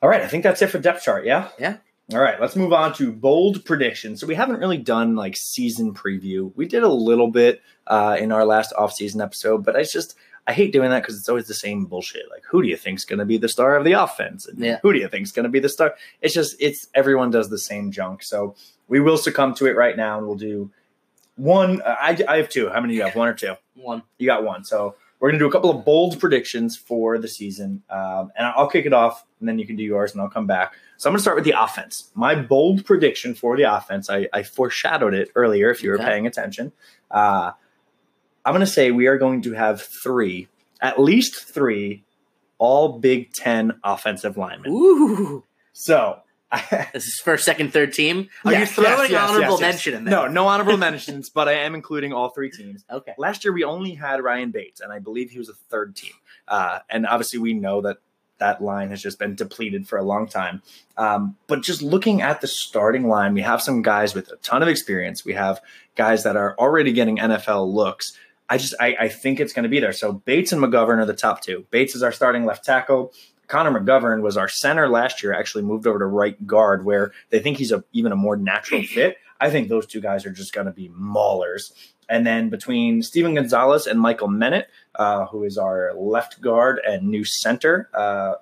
All 0.00 0.08
right, 0.08 0.20
I 0.20 0.28
think 0.28 0.44
that's 0.44 0.62
it 0.62 0.68
for 0.68 0.78
depth 0.78 1.02
chart. 1.02 1.24
Yeah. 1.24 1.48
Yeah. 1.58 1.78
All 2.12 2.20
right, 2.20 2.38
let's 2.38 2.54
move 2.54 2.72
on 2.72 2.92
to 2.94 3.10
bold 3.10 3.64
predictions. 3.64 4.20
So 4.20 4.26
we 4.26 4.34
haven't 4.34 4.60
really 4.60 4.76
done 4.76 5.16
like 5.16 5.34
season 5.36 5.94
preview. 5.94 6.52
We 6.54 6.66
did 6.66 6.82
a 6.82 6.88
little 6.88 7.30
bit 7.30 7.62
uh, 7.86 8.18
in 8.20 8.30
our 8.30 8.44
last 8.44 8.72
offseason 8.78 9.22
episode, 9.22 9.64
but 9.64 9.74
I 9.74 9.82
just 9.82 10.14
I 10.46 10.52
hate 10.52 10.72
doing 10.72 10.90
that 10.90 11.00
because 11.02 11.18
it's 11.18 11.28
always 11.28 11.46
the 11.48 11.54
same 11.54 11.86
bullshit. 11.86 12.24
Like, 12.30 12.42
who 12.50 12.62
do 12.62 12.68
you 12.68 12.76
think's 12.76 13.04
going 13.04 13.18
to 13.18 13.24
be 13.24 13.38
the 13.38 13.48
star 13.48 13.76
of 13.76 13.84
the 13.84 13.92
offense? 13.92 14.46
And 14.46 14.58
Yeah. 14.58 14.78
Who 14.82 14.92
do 14.92 14.98
you 14.98 15.08
think's 15.08 15.32
going 15.32 15.44
to 15.44 15.48
be 15.50 15.58
the 15.60 15.68
star? 15.70 15.94
It's 16.20 16.34
just 16.34 16.56
it's 16.60 16.88
everyone 16.94 17.30
does 17.30 17.48
the 17.48 17.58
same 17.58 17.90
junk. 17.90 18.22
So 18.22 18.54
we 18.88 19.00
will 19.00 19.16
succumb 19.16 19.54
to 19.54 19.66
it 19.66 19.74
right 19.76 19.96
now, 19.96 20.18
and 20.18 20.26
we'll 20.26 20.36
do 20.36 20.70
one. 21.36 21.80
uh, 21.82 21.96
I 22.00 22.18
I 22.28 22.36
have 22.36 22.48
two. 22.48 22.68
How 22.68 22.80
many 22.80 22.92
do 22.92 22.98
you 22.98 23.02
have? 23.04 23.16
One 23.16 23.28
or 23.28 23.34
two? 23.34 23.54
One. 23.74 24.02
You 24.18 24.26
got 24.26 24.44
one. 24.44 24.64
So 24.64 24.96
we're 25.18 25.30
going 25.30 25.38
to 25.38 25.44
do 25.44 25.48
a 25.48 25.52
couple 25.52 25.70
of 25.70 25.84
bold 25.84 26.20
predictions 26.20 26.76
for 26.76 27.16
the 27.18 27.28
season. 27.28 27.82
Um, 27.88 28.30
and 28.36 28.46
I'll 28.46 28.68
kick 28.68 28.84
it 28.84 28.92
off, 28.92 29.24
and 29.40 29.48
then 29.48 29.58
you 29.58 29.66
can 29.66 29.76
do 29.76 29.82
yours, 29.82 30.12
and 30.12 30.20
I'll 30.20 30.28
come 30.28 30.46
back. 30.46 30.74
So 30.98 31.08
I'm 31.08 31.12
going 31.12 31.18
to 31.18 31.22
start 31.22 31.36
with 31.36 31.44
the 31.44 31.54
offense. 31.60 32.10
My 32.14 32.34
bold 32.34 32.84
prediction 32.84 33.34
for 33.34 33.56
the 33.56 33.62
offense, 33.62 34.10
I, 34.10 34.28
I 34.32 34.42
foreshadowed 34.42 35.14
it 35.14 35.30
earlier 35.34 35.70
if 35.70 35.82
you 35.82 35.90
were 35.90 35.96
Okay. 35.96 36.04
paying 36.04 36.26
attention. 36.26 36.72
Uh, 37.10 37.52
I'm 38.44 38.52
going 38.52 38.60
to 38.60 38.66
say 38.66 38.90
we 38.90 39.06
are 39.06 39.18
going 39.18 39.42
to 39.42 39.52
have 39.52 39.82
three, 39.82 40.48
at 40.80 41.00
least 41.00 41.34
three, 41.48 42.04
all 42.58 42.98
Big 42.98 43.32
Ten 43.32 43.72
offensive 43.82 44.36
linemen. 44.36 44.70
Ooh. 44.72 45.44
So. 45.72 46.20
This 46.92 47.06
is 47.08 47.20
first, 47.24 47.44
second, 47.44 47.72
third 47.72 47.92
team. 47.92 48.28
Are 48.44 48.52
Yes, 48.52 48.76
you 48.76 48.84
throwing 48.84 49.10
yes, 49.10 49.10
yes, 49.10 49.30
honorable 49.30 49.58
mention 49.58 49.94
in 49.94 50.04
there? 50.04 50.14
No, 50.14 50.26
no 50.28 50.46
honorable 50.46 50.76
mentions, 50.76 51.28
but 51.28 51.48
I 51.48 51.54
am 51.54 51.74
including 51.74 52.12
all 52.12 52.28
three 52.28 52.48
teams. 52.48 52.84
Okay. 52.88 53.12
Last 53.18 53.44
year 53.44 53.52
we 53.52 53.64
only 53.64 53.94
had 53.94 54.22
Ryan 54.22 54.52
Bates, 54.52 54.80
and 54.80 54.92
I 54.92 55.00
believe 55.00 55.30
he 55.30 55.38
was 55.38 55.48
a 55.48 55.54
third 55.54 55.96
team. 55.96 56.12
Uh, 56.46 56.78
and 56.88 57.08
obviously 57.08 57.40
we 57.40 57.54
know 57.54 57.80
that 57.80 57.96
that 58.38 58.62
line 58.62 58.90
has 58.90 59.02
just 59.02 59.18
been 59.18 59.34
depleted 59.34 59.88
for 59.88 59.98
a 59.98 60.02
long 60.02 60.28
time. 60.28 60.62
Um, 60.96 61.36
but 61.46 61.62
just 61.62 61.82
looking 61.82 62.22
at 62.22 62.40
the 62.40 62.46
starting 62.46 63.08
line, 63.08 63.34
we 63.34 63.42
have 63.42 63.62
some 63.62 63.82
guys 63.82 64.14
with 64.14 64.30
a 64.30 64.36
ton 64.36 64.62
of 64.62 64.68
experience. 64.68 65.24
We 65.24 65.34
have 65.34 65.60
guys 65.96 66.24
that 66.24 66.36
are 66.36 66.54
already 66.58 66.92
getting 66.92 67.18
NFL 67.18 67.72
looks. 67.72 68.16
I 68.48 68.58
just 68.58 68.74
I, 68.80 68.96
I 69.00 69.08
think 69.08 69.40
it's 69.40 69.52
going 69.52 69.64
to 69.64 69.68
be 69.68 69.80
there. 69.80 69.92
So 69.92 70.12
Bates 70.12 70.52
and 70.52 70.62
McGovern 70.62 70.98
are 70.98 71.06
the 71.06 71.14
top 71.14 71.40
two. 71.40 71.66
Bates 71.70 71.94
is 71.94 72.02
our 72.02 72.12
starting 72.12 72.44
left 72.44 72.64
tackle. 72.64 73.12
Connor 73.46 73.78
McGovern 73.78 74.22
was 74.22 74.36
our 74.36 74.48
center 74.48 74.88
last 74.88 75.22
year. 75.22 75.32
Actually 75.32 75.64
moved 75.64 75.86
over 75.86 75.98
to 75.98 76.06
right 76.06 76.46
guard, 76.46 76.84
where 76.84 77.12
they 77.30 77.38
think 77.38 77.58
he's 77.58 77.72
a 77.72 77.84
even 77.92 78.12
a 78.12 78.16
more 78.16 78.36
natural 78.36 78.82
fit. 78.86 79.16
I 79.40 79.50
think 79.50 79.68
those 79.68 79.86
two 79.86 80.00
guys 80.00 80.24
are 80.26 80.30
just 80.30 80.52
going 80.52 80.66
to 80.66 80.72
be 80.72 80.88
maulers. 80.90 81.72
And 82.08 82.26
then 82.26 82.50
between 82.50 83.02
Steven 83.02 83.34
Gonzalez 83.34 83.86
and 83.86 83.98
Michael 83.98 84.28
Menet, 84.28 84.64
uh, 84.94 85.26
who 85.26 85.44
is 85.44 85.58
our 85.58 85.92
left 85.94 86.40
guard 86.40 86.80
and 86.86 87.08
new 87.08 87.24
center, 87.24 87.88
uh, 87.94 88.34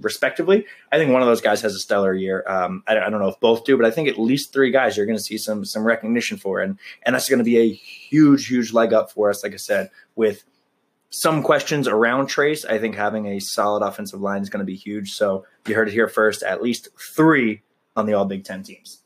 respectively, 0.00 0.66
I 0.92 0.98
think 0.98 1.12
one 1.12 1.22
of 1.22 1.28
those 1.28 1.40
guys 1.40 1.60
has 1.62 1.74
a 1.74 1.78
stellar 1.78 2.14
year. 2.14 2.44
Um, 2.46 2.82
I, 2.86 2.98
I 2.98 3.10
don't 3.10 3.20
know 3.20 3.28
if 3.28 3.40
both 3.40 3.64
do, 3.64 3.76
but 3.76 3.86
I 3.86 3.90
think 3.90 4.08
at 4.08 4.18
least 4.18 4.52
three 4.52 4.70
guys 4.70 4.96
you're 4.96 5.06
going 5.06 5.18
to 5.18 5.22
see 5.22 5.38
some 5.38 5.64
some 5.64 5.84
recognition 5.84 6.36
for, 6.36 6.60
and 6.60 6.78
and 7.02 7.14
that's 7.14 7.28
going 7.28 7.38
to 7.38 7.44
be 7.44 7.58
a 7.58 7.72
huge 7.72 8.46
huge 8.46 8.72
leg 8.72 8.92
up 8.92 9.10
for 9.10 9.30
us. 9.30 9.42
Like 9.42 9.54
I 9.54 9.56
said, 9.56 9.90
with 10.16 10.44
some 11.10 11.42
questions 11.42 11.88
around 11.88 12.26
Trace, 12.26 12.64
I 12.64 12.78
think 12.78 12.94
having 12.94 13.26
a 13.26 13.40
solid 13.40 13.86
offensive 13.86 14.20
line 14.20 14.42
is 14.42 14.50
going 14.50 14.60
to 14.60 14.66
be 14.66 14.76
huge. 14.76 15.12
So 15.12 15.44
you 15.66 15.74
heard 15.74 15.88
it 15.88 15.92
here 15.92 16.08
first. 16.08 16.42
At 16.42 16.62
least 16.62 16.88
three 17.16 17.62
on 17.96 18.06
the 18.06 18.14
All 18.14 18.24
Big 18.24 18.44
Ten 18.44 18.62
teams. 18.62 19.02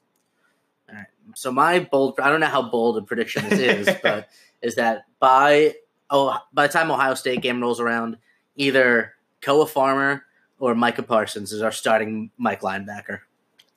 All 0.89 0.97
right. 0.97 1.07
So 1.35 1.53
my 1.53 1.81
bold, 1.81 2.19
I 2.21 2.29
don't 2.29 2.41
know 2.41 2.47
how 2.47 2.63
bold 2.63 2.99
a 2.99 3.03
prediction 3.03 3.49
this 3.49 3.59
is, 3.59 3.97
but 4.03 4.29
is 4.61 4.75
that 4.77 5.05
by 5.19 5.75
oh 6.11 6.39
by 6.53 6.67
the 6.67 6.73
time 6.73 6.91
Ohio 6.91 7.15
State 7.15 7.41
game 7.41 7.61
rolls 7.61 7.81
around, 7.81 8.19
either 8.57 9.15
Koa 9.41 9.67
Farmer 9.67 10.25
or 10.63 10.77
Micah 10.77 11.03
Parsons 11.03 11.51
is 11.53 11.61
our 11.61 11.73
starting 11.73 12.31
Mike 12.39 12.61
linebacker. 12.61 13.19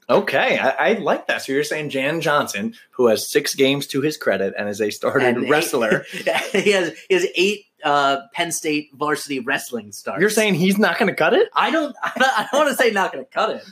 Okay, 0.08 0.60
I, 0.60 0.70
I 0.70 0.94
like 0.94 1.26
that. 1.26 1.42
So 1.42 1.52
you're 1.52 1.64
saying 1.64 1.90
Jan 1.90 2.22
Johnson, 2.22 2.76
who 2.92 3.08
has 3.08 3.32
six 3.32 3.56
games 3.56 3.88
to 3.88 4.02
his 4.02 4.18
credit 4.18 4.54
and 4.56 4.70
is 4.70 4.80
a 4.80 4.92
started 4.92 5.36
And 5.36 5.50
wrestler, 5.50 6.06
he 6.12 6.70
has 6.70 6.94
he 7.10 7.16
has 7.16 7.26
eight 7.34 7.66
uh, 7.84 8.18
Penn 8.34 8.52
State 8.52 8.92
varsity 8.94 9.40
wrestling 9.40 9.94
starts. 9.94 10.22
you're 10.22 10.30
saying 10.30 10.54
he's 10.54 10.78
not 10.78 11.00
going 11.00 11.10
to 11.10 11.16
cut 11.16 11.34
it? 11.34 11.50
I 11.56 11.72
don't 11.72 11.96
I 12.04 12.12
don't, 12.20 12.52
don't 12.52 12.66
want 12.66 12.78
to 12.78 12.84
say 12.84 12.92
not 12.92 13.12
going 13.12 13.26
to 13.26 13.32
cut 13.32 13.50
it, 13.50 13.64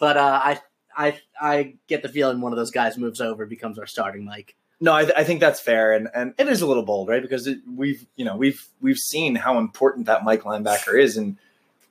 but 0.00 0.16
uh, 0.16 0.40
I 0.42 0.60
I 0.96 1.20
I 1.40 1.74
get 1.86 2.02
the 2.02 2.08
feeling 2.08 2.40
one 2.40 2.52
of 2.52 2.58
those 2.58 2.72
guys 2.72 2.98
moves 2.98 3.20
over 3.20 3.46
becomes 3.46 3.78
our 3.78 3.86
starting 3.86 4.24
Mike. 4.24 4.56
No, 4.80 4.92
I, 4.92 5.10
I 5.16 5.24
think 5.24 5.38
that's 5.40 5.60
fair, 5.60 5.92
and, 5.92 6.08
and 6.14 6.34
it 6.38 6.48
is 6.48 6.60
a 6.60 6.66
little 6.66 6.84
bold, 6.84 7.08
right? 7.08 7.22
Because 7.22 7.46
it, 7.46 7.58
we've 7.72 8.04
you 8.16 8.24
know 8.24 8.36
we've 8.36 8.66
we've 8.80 8.98
seen 8.98 9.36
how 9.36 9.58
important 9.58 10.06
that 10.06 10.24
Mike 10.24 10.42
linebacker 10.42 11.00
is, 11.00 11.16
and 11.16 11.36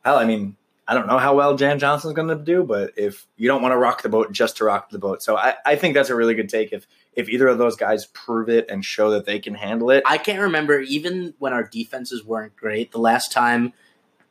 hell, 0.08 0.18
I 0.18 0.24
mean, 0.24 0.56
I 0.88 0.94
don't 0.94 1.06
know 1.06 1.18
how 1.18 1.36
well 1.36 1.58
Jan 1.58 1.80
Johnson's 1.80 2.14
going 2.14 2.30
to 2.30 2.36
do, 2.36 2.64
but 2.64 2.94
if 2.96 3.28
you 3.36 3.50
don't 3.50 3.62
want 3.62 3.74
to 3.74 3.78
rock 3.78 4.04
the 4.04 4.10
boat 4.10 4.32
just 4.32 4.56
to 4.58 4.64
rock 4.64 4.90
the 4.90 4.98
boat, 4.98 5.22
so 5.22 5.36
I, 5.36 5.56
I 5.66 5.76
think 5.76 5.96
that's 5.96 6.10
a 6.10 6.16
really 6.16 6.34
good 6.34 6.48
take. 6.48 6.72
If 6.72 6.88
if 7.12 7.28
either 7.28 7.48
of 7.50 7.58
those 7.58 7.76
guys 7.76 8.06
prove 8.06 8.48
it 8.48 8.70
and 8.70 8.86
show 8.86 9.12
that 9.12 9.26
they 9.26 9.40
can 9.40 9.54
handle 9.54 9.92
it, 9.92 10.04
I 10.06 10.18
can't 10.18 10.40
remember 10.40 10.80
even 10.80 11.34
when 11.40 11.52
our 11.52 11.64
defenses 11.64 12.24
weren't 12.24 12.56
great. 12.56 12.94
The 12.94 13.00
last 13.00 13.34
time 13.34 13.74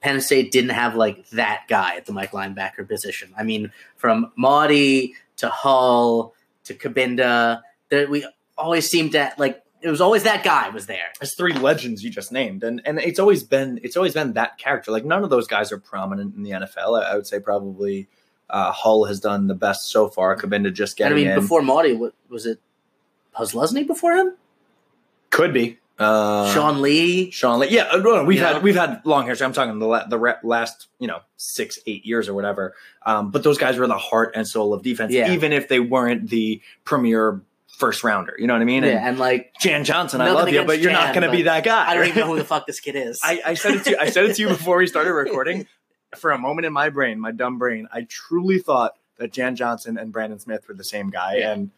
Penn 0.01 0.19
State 0.23 0.51
didn't 0.51 0.71
have 0.71 0.95
like 0.95 1.29
that 1.31 1.65
guy 1.69 1.97
at 1.97 2.07
the 2.07 2.15
Mike 2.15 2.31
linebacker 2.31 2.89
position. 2.89 3.35
I 3.37 3.43
mean, 3.43 3.71
from 3.97 4.33
Mauti 4.39 5.13
to 5.37 5.51
Hull 5.51 6.35
to 6.65 6.73
Cabinda, 6.73 7.61
that 7.91 8.09
we 8.09 8.27
always 8.57 8.89
seemed 8.89 9.13
to 9.13 9.31
like. 9.37 9.63
It 9.87 9.91
was 9.91 10.01
always 10.01 10.25
that 10.25 10.43
guy 10.45 10.69
was 10.71 10.87
there. 10.87 11.13
It's 11.21 11.35
three 11.35 11.53
legends 11.53 12.03
you 12.03 12.11
just 12.11 12.33
named, 12.33 12.65
and 12.65 12.83
and 12.85 12.99
it's 12.99 13.19
always 13.19 13.43
been 13.45 13.79
it's 13.83 13.97
always 13.97 14.15
been 14.15 14.33
that 14.35 14.59
character. 14.59 14.91
Like 14.91 15.05
none 15.05 15.23
of 15.25 15.31
those 15.31 15.47
guys 15.47 15.71
are 15.73 15.79
prominent 15.79 16.35
in 16.37 16.43
the 16.43 16.51
NFL. 16.51 17.01
I, 17.03 17.13
I 17.13 17.15
would 17.15 17.27
say 17.27 17.39
probably 17.41 18.09
uh, 18.51 18.73
Hull 18.73 19.05
has 19.05 19.21
done 19.21 19.47
the 19.47 19.55
best 19.55 19.91
so 19.91 20.09
far. 20.09 20.37
Cabinda 20.37 20.73
just 20.73 20.97
getting. 20.97 21.13
And 21.13 21.21
I 21.21 21.25
mean, 21.25 21.37
in. 21.37 21.41
before 21.41 21.61
Mauti, 21.63 21.97
what 21.99 22.15
was 22.29 22.47
it? 22.47 22.61
Posluszny 23.35 23.87
before 23.87 24.15
him? 24.15 24.35
could 25.31 25.53
be 25.53 25.79
uh, 25.99 26.53
Sean 26.55 26.81
Lee. 26.81 27.31
Sean 27.31 27.59
Lee. 27.59 27.69
Yeah, 27.69 27.95
we've 28.23 28.39
You 28.39 28.45
had 28.45 28.57
know? 28.57 28.61
we've 28.61 28.77
had 28.77 29.03
long 29.05 29.27
history. 29.27 29.45
I'm 29.45 29.53
talking 29.53 29.79
the 29.79 29.87
la- 29.87 30.07
the 30.07 30.19
re- 30.19 30.35
last 30.43 30.89
you 30.99 31.07
know 31.07 31.21
six 31.37 31.79
eight 31.87 32.07
years 32.07 32.29
or 32.29 32.35
whatever. 32.35 32.75
Um, 33.05 33.31
but 33.31 33.43
those 33.43 33.59
guys 33.59 33.77
were 33.77 33.87
the 33.87 33.99
heart 33.99 34.33
and 34.35 34.47
soul 34.49 34.73
of 34.73 34.83
defense, 34.83 35.13
Yeah. 35.13 35.33
even 35.33 35.53
if 35.53 35.69
they 35.69 35.81
weren't 35.81 36.31
the 36.31 36.61
premier 36.85 37.41
first 37.77 38.03
rounder. 38.05 38.35
You 38.39 38.47
know 38.47 38.55
what 38.55 38.63
I 38.63 38.67
mean? 38.67 38.85
And 38.85 38.93
Yeah, 38.93 39.09
and 39.09 39.19
like 39.19 39.53
Jan 39.61 39.85
Johnson, 39.85 40.21
I 40.21 40.31
love 40.31 40.49
you, 40.49 40.65
but 40.65 40.81
you're 40.81 40.93
not 40.93 41.15
going 41.15 41.27
to 41.27 41.31
be 41.31 41.43
that 41.43 41.65
guy. 41.65 41.89
I 41.89 41.95
don't 41.95 42.09
even 42.09 42.21
know 42.21 42.27
who 42.29 42.39
the 42.39 42.45
fuck 42.55 42.67
this 42.67 42.81
kid 42.81 42.97
is. 42.97 43.21
I, 43.23 43.41
I 43.45 43.55
said 43.55 43.75
it 43.75 43.85
to 43.85 43.91
you, 43.91 43.97
I 44.01 44.11
said 44.11 44.25
it 44.25 44.37
to 44.37 44.43
you 44.43 44.49
before 44.49 44.79
we 44.79 44.87
started 44.87 45.13
recording. 45.15 45.67
For 46.17 46.31
a 46.31 46.39
moment 46.39 46.65
in 46.65 46.73
my 46.73 46.89
brain, 46.89 47.21
my 47.21 47.33
dumb 47.33 47.59
brain, 47.59 47.89
I 47.93 48.07
truly 48.09 48.59
thought 48.59 48.97
that 49.19 49.33
Jan 49.33 49.57
Johnson 49.57 49.99
and 49.99 50.13
Brandon 50.13 50.39
Smith 50.39 50.67
were 50.69 50.75
the 50.75 50.85
same 50.85 51.11
guy. 51.11 51.37
Yeah. 51.39 51.53
And 51.53 51.71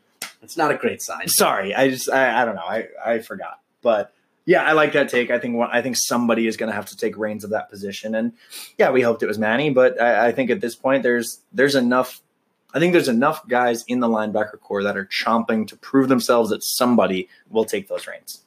it's 0.42 0.56
not 0.56 0.70
a 0.70 0.76
great 0.76 1.02
sign. 1.02 1.28
sorry, 1.28 1.74
I 1.74 1.90
just 1.90 2.10
I, 2.10 2.42
I 2.42 2.44
don't 2.44 2.54
know, 2.54 2.62
I 2.62 2.88
I 3.04 3.18
forgot. 3.20 3.60
But 3.82 4.12
Yeah, 4.44 4.62
I 4.62 4.72
like 4.72 4.92
that 4.92 5.08
take. 5.08 5.30
I 5.30 5.38
think 5.38 5.56
I 5.60 5.82
think 5.82 5.96
somebody 5.96 6.46
is 6.46 6.56
going 6.56 6.68
to 6.68 6.74
have 6.74 6.86
to 6.86 6.96
take 6.96 7.16
reins 7.18 7.42
of 7.44 7.50
that 7.50 7.70
position, 7.70 8.14
and 8.14 8.32
yeah, 8.76 8.90
we 8.90 9.02
hoped 9.02 9.22
it 9.22 9.26
was 9.26 9.38
Manny, 9.38 9.70
but 9.70 10.00
I, 10.00 10.28
I 10.28 10.32
think 10.32 10.50
at 10.50 10.60
this 10.60 10.76
point 10.76 11.02
there's 11.02 11.40
there's 11.52 11.74
enough. 11.74 12.20
I 12.74 12.78
think 12.78 12.92
there's 12.92 13.08
enough 13.08 13.46
guys 13.48 13.84
in 13.88 14.00
the 14.00 14.08
linebacker 14.08 14.60
core 14.60 14.82
that 14.82 14.96
are 14.96 15.06
chomping 15.06 15.66
to 15.68 15.76
prove 15.76 16.08
themselves 16.08 16.50
that 16.50 16.62
somebody 16.62 17.28
will 17.48 17.64
take 17.64 17.88
those 17.88 18.06
reins. 18.06 18.42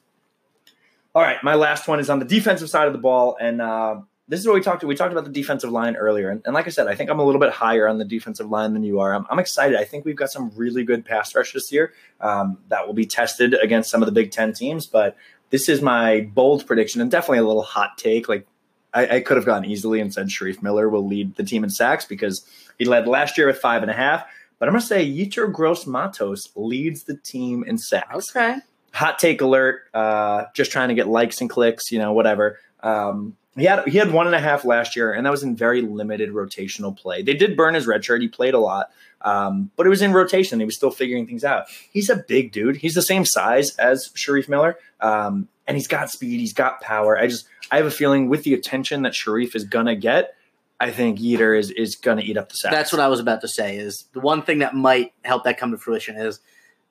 All 1.14 1.22
right, 1.22 1.42
my 1.42 1.54
last 1.54 1.88
one 1.88 2.00
is 2.00 2.08
on 2.08 2.20
the 2.20 2.24
defensive 2.24 2.70
side 2.70 2.86
of 2.86 2.92
the 2.92 2.98
ball, 2.98 3.36
and 3.38 3.60
uh, 3.60 4.00
this 4.28 4.40
is 4.40 4.46
what 4.46 4.54
we 4.54 4.62
talked. 4.62 4.82
We 4.82 4.94
talked 4.94 5.12
about 5.12 5.24
the 5.24 5.30
defensive 5.30 5.70
line 5.70 5.96
earlier, 5.96 6.30
and, 6.30 6.40
and, 6.46 6.54
like 6.54 6.66
I 6.66 6.70
said, 6.70 6.86
I 6.86 6.94
think 6.94 7.10
I'm 7.10 7.18
a 7.18 7.24
little 7.24 7.40
bit 7.40 7.52
higher 7.52 7.86
on 7.86 7.98
the 7.98 8.04
defensive 8.04 8.48
line 8.48 8.72
than 8.72 8.82
you 8.82 9.00
are. 9.00 9.14
I'm, 9.14 9.26
I'm 9.28 9.38
excited. 9.38 9.78
I 9.78 9.84
think 9.84 10.06
we've 10.06 10.16
got 10.16 10.30
some 10.30 10.50
really 10.54 10.84
good 10.84 11.04
pass 11.04 11.34
rush 11.34 11.52
this 11.52 11.70
year 11.70 11.92
um, 12.20 12.58
that 12.68 12.86
will 12.86 12.94
be 12.94 13.04
tested 13.04 13.54
against 13.54 13.90
some 13.90 14.00
of 14.00 14.06
the 14.06 14.12
Big 14.12 14.30
Ten 14.30 14.54
teams. 14.54 14.86
But 14.86 15.16
this 15.50 15.68
is 15.68 15.82
my 15.82 16.20
bold 16.32 16.66
prediction, 16.66 17.02
and 17.02 17.10
definitely 17.10 17.38
a 17.38 17.46
little 17.46 17.62
hot 17.62 17.98
take. 17.98 18.26
Like 18.26 18.46
I, 18.94 19.16
I 19.16 19.20
could 19.20 19.36
have 19.36 19.46
gone 19.46 19.64
easily 19.64 20.00
and 20.00 20.12
said 20.12 20.28
Shareef 20.28 20.62
Miller 20.62 20.88
will 20.88 21.06
lead 21.06 21.36
the 21.36 21.44
team 21.44 21.64
in 21.64 21.70
sacks 21.70 22.04
because 22.04 22.46
he 22.78 22.84
led 22.84 23.06
last 23.06 23.38
year 23.38 23.46
with 23.46 23.58
five 23.58 23.82
and 23.82 23.90
a 23.90 23.94
half. 23.94 24.24
But 24.58 24.68
I'm 24.68 24.74
going 24.74 24.82
to 24.82 24.86
say 24.86 25.06
Yetur 25.06 25.52
Gross 25.52 25.86
Matos 25.86 26.48
leads 26.54 27.04
the 27.04 27.16
team 27.16 27.64
in 27.64 27.78
sacks. 27.78 28.30
Okay. 28.34 28.58
Hot 28.92 29.18
take 29.18 29.40
alert. 29.40 29.84
Uh, 29.92 30.44
just 30.54 30.70
trying 30.70 30.88
to 30.88 30.94
get 30.94 31.08
likes 31.08 31.40
and 31.40 31.50
clicks, 31.50 31.90
you 31.90 31.98
know, 31.98 32.12
whatever. 32.12 32.60
Um, 32.82 33.36
he 33.56 33.64
had 33.64 33.86
he 33.86 33.98
had 33.98 34.12
one 34.12 34.26
and 34.26 34.34
a 34.34 34.40
half 34.40 34.64
last 34.64 34.96
year, 34.96 35.12
and 35.12 35.26
that 35.26 35.30
was 35.30 35.42
in 35.42 35.54
very 35.54 35.82
limited 35.82 36.30
rotational 36.30 36.96
play. 36.96 37.22
They 37.22 37.34
did 37.34 37.56
burn 37.56 37.74
his 37.74 37.86
red 37.86 38.04
shirt; 38.04 38.22
he 38.22 38.28
played 38.28 38.54
a 38.54 38.58
lot, 38.58 38.90
um, 39.20 39.70
but 39.76 39.86
it 39.86 39.90
was 39.90 40.00
in 40.00 40.12
rotation. 40.12 40.58
He 40.58 40.64
was 40.64 40.74
still 40.74 40.90
figuring 40.90 41.26
things 41.26 41.44
out. 41.44 41.66
He's 41.90 42.08
a 42.08 42.16
big 42.16 42.52
dude. 42.52 42.76
He's 42.76 42.94
the 42.94 43.02
same 43.02 43.24
size 43.26 43.76
as 43.76 44.10
Shareef 44.14 44.48
Miller, 44.48 44.78
um, 45.00 45.48
and 45.66 45.76
he's 45.76 45.86
got 45.86 46.10
speed. 46.10 46.40
He's 46.40 46.54
got 46.54 46.80
power. 46.80 47.18
I 47.18 47.26
just 47.26 47.46
I 47.70 47.76
have 47.76 47.86
a 47.86 47.90
feeling 47.90 48.28
with 48.28 48.44
the 48.44 48.54
attention 48.54 49.02
that 49.02 49.12
Shareef 49.12 49.54
is 49.54 49.64
gonna 49.64 49.96
get, 49.96 50.34
I 50.80 50.90
think 50.90 51.18
Yetur 51.18 51.58
is 51.58 51.70
is 51.70 51.94
gonna 51.94 52.22
eat 52.22 52.38
up 52.38 52.48
the 52.48 52.56
sack. 52.56 52.72
That's 52.72 52.90
what 52.90 53.00
I 53.00 53.08
was 53.08 53.20
about 53.20 53.42
to 53.42 53.48
say. 53.48 53.76
Is 53.76 54.06
the 54.14 54.20
one 54.20 54.42
thing 54.42 54.60
that 54.60 54.74
might 54.74 55.12
help 55.24 55.44
that 55.44 55.58
come 55.58 55.72
to 55.72 55.78
fruition 55.78 56.16
is 56.16 56.40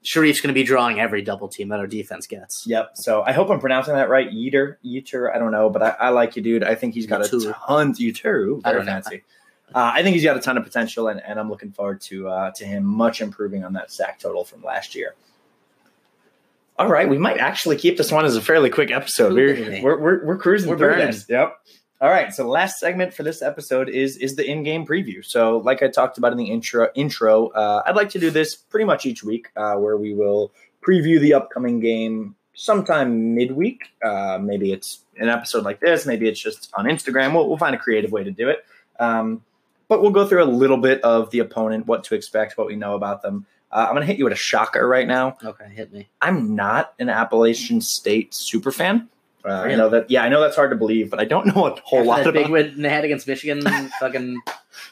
Shareef's 0.04 0.42
going 0.42 0.54
to 0.54 0.54
be 0.54 0.64
drawing 0.64 1.00
every 1.00 1.22
double 1.22 1.48
team 1.48 1.70
that 1.70 1.80
our 1.80 1.88
defense 1.88 2.26
gets. 2.26 2.66
Yep. 2.66 2.92
So 2.96 3.22
I 3.22 3.34
hope 3.34 3.50
I'm 3.50 3.60
pronouncing 3.60 3.94
that 3.94 4.10
right. 4.10 4.30
Yeter, 4.30 4.78
Yeter. 4.84 5.34
I 5.34 5.38
don't 5.38 5.52
know, 5.52 5.70
but 5.70 5.84
I, 5.84 5.90
I 5.90 6.10
like 6.10 6.36
you, 6.36 6.42
dude. 6.42 6.64
I 6.64 6.76
think 6.76 6.94
he's 6.94 7.06
got 7.06 7.22
Yetur. 7.22 7.50
a 7.50 7.54
ton. 7.54 7.94
Yetur, 7.94 8.64
very 8.64 8.84
fancy. 8.84 9.24
Uh, 9.74 9.92
I 9.94 10.04
think 10.04 10.16
he's 10.16 10.24
got 10.24 10.36
a 10.36 10.42
ton 10.42 10.58
of 10.58 10.64
potential, 10.64 11.08
and, 11.08 11.22
and 11.24 11.40
I'm 11.40 11.50
looking 11.50 11.72
forward 11.72 12.02
to 12.02 12.28
uh, 12.28 12.52
to 12.52 12.66
him 12.66 12.84
much 12.84 13.22
improving 13.22 13.64
on 13.64 13.74
that 13.74 13.92
sack 13.92 14.20
total 14.20 14.44
from 14.44 14.64
last 14.64 14.96
year. 14.96 15.16
All 16.78 16.90
right, 16.90 17.08
we 17.08 17.18
might 17.18 17.38
actually 17.38 17.78
keep 17.78 17.96
this 17.96 18.12
one 18.12 18.26
as 18.26 18.36
a 18.36 18.42
fairly 18.42 18.70
quick 18.70 18.92
episode. 18.92 19.34
We're, 19.34 19.82
we're, 19.84 20.00
we're, 20.00 20.26
we're 20.26 20.38
cruising 20.38 20.70
we're 20.70 20.78
through 20.78 20.90
burning. 20.94 21.08
this. 21.08 21.26
Yep. 21.30 21.54
All 22.02 22.10
right, 22.10 22.34
so 22.34 22.48
last 22.48 22.80
segment 22.80 23.14
for 23.14 23.22
this 23.22 23.44
episode 23.44 23.88
is 23.88 24.18
is 24.18 24.36
the 24.36 24.44
in-game 24.44 24.88
preview. 24.88 25.24
So, 25.24 25.58
like 25.58 25.84
I 25.84 25.88
talked 25.88 26.18
about 26.18 26.32
in 26.32 26.38
the 26.40 26.50
intro, 26.50 26.88
intro, 26.96 27.50
uh, 27.50 27.84
I'd 27.86 27.96
like 27.96 28.10
to 28.10 28.20
do 28.20 28.32
this 28.32 28.56
pretty 28.56 28.86
much 28.86 29.06
each 29.06 29.24
week, 29.24 29.50
uh, 29.56 29.76
where 29.76 29.96
we 29.96 30.16
will 30.16 30.52
preview 30.84 31.20
the 31.20 31.36
upcoming 31.36 31.80
game 31.80 32.36
sometime 32.56 33.36
midweek. 33.36 33.84
Uh, 34.04 34.40
maybe 34.42 34.72
it's 34.74 35.06
an 35.18 35.30
episode 35.30 35.64
like 35.64 35.80
this, 35.80 36.08
maybe 36.08 36.28
it's 36.28 36.42
just 36.42 36.72
on 36.74 36.86
Instagram. 36.86 37.36
We'll, 37.36 37.48
we'll 37.48 37.60
find 37.60 37.76
a 37.76 37.78
creative 37.78 38.12
way 38.12 38.24
to 38.24 38.32
do 38.32 38.50
it. 38.50 38.66
Um, 39.00 39.44
but 39.88 40.02
we'll 40.02 40.10
go 40.10 40.28
through 40.28 40.44
a 40.44 40.46
little 40.46 40.78
bit 40.78 41.02
of 41.04 41.30
the 41.30 41.38
opponent, 41.38 41.86
what 41.86 42.04
to 42.06 42.16
expect, 42.16 42.58
what 42.58 42.66
we 42.66 42.76
know 42.76 42.96
about 42.96 43.22
them. 43.22 43.46
Uh, 43.72 43.86
I'm 43.88 43.94
going 43.94 44.02
to 44.02 44.08
hit 44.08 44.18
you 44.18 44.24
with 44.24 44.34
a 44.34 44.38
shocker 44.38 44.88
right 44.88 45.08
now. 45.08 45.38
Okay, 45.44 45.70
hit 45.70 45.94
me. 45.94 46.10
I'm 46.20 46.56
not 46.56 46.96
an 46.98 47.10
Appalachian 47.10 47.80
State 47.80 48.34
super 48.34 48.72
fan. 48.72 49.08
Uh, 49.46 49.50
really? 49.50 49.74
I 49.74 49.76
know 49.78 49.90
that. 49.90 50.10
Yeah, 50.10 50.24
I 50.24 50.30
know 50.30 50.42
that's 50.42 50.56
hard 50.56 50.72
to 50.72 50.78
believe, 50.78 51.10
but 51.10 51.20
I 51.20 51.26
don't 51.26 51.48
know 51.48 51.66
a 51.66 51.80
whole 51.82 52.00
After 52.00 52.04
lot 52.04 52.18
that 52.24 52.30
about. 52.30 52.44
Big 52.44 52.52
win 52.52 52.82
they 52.82 52.90
had 52.90 53.06
against 53.06 53.28
Michigan, 53.28 53.62
fucking 54.00 54.40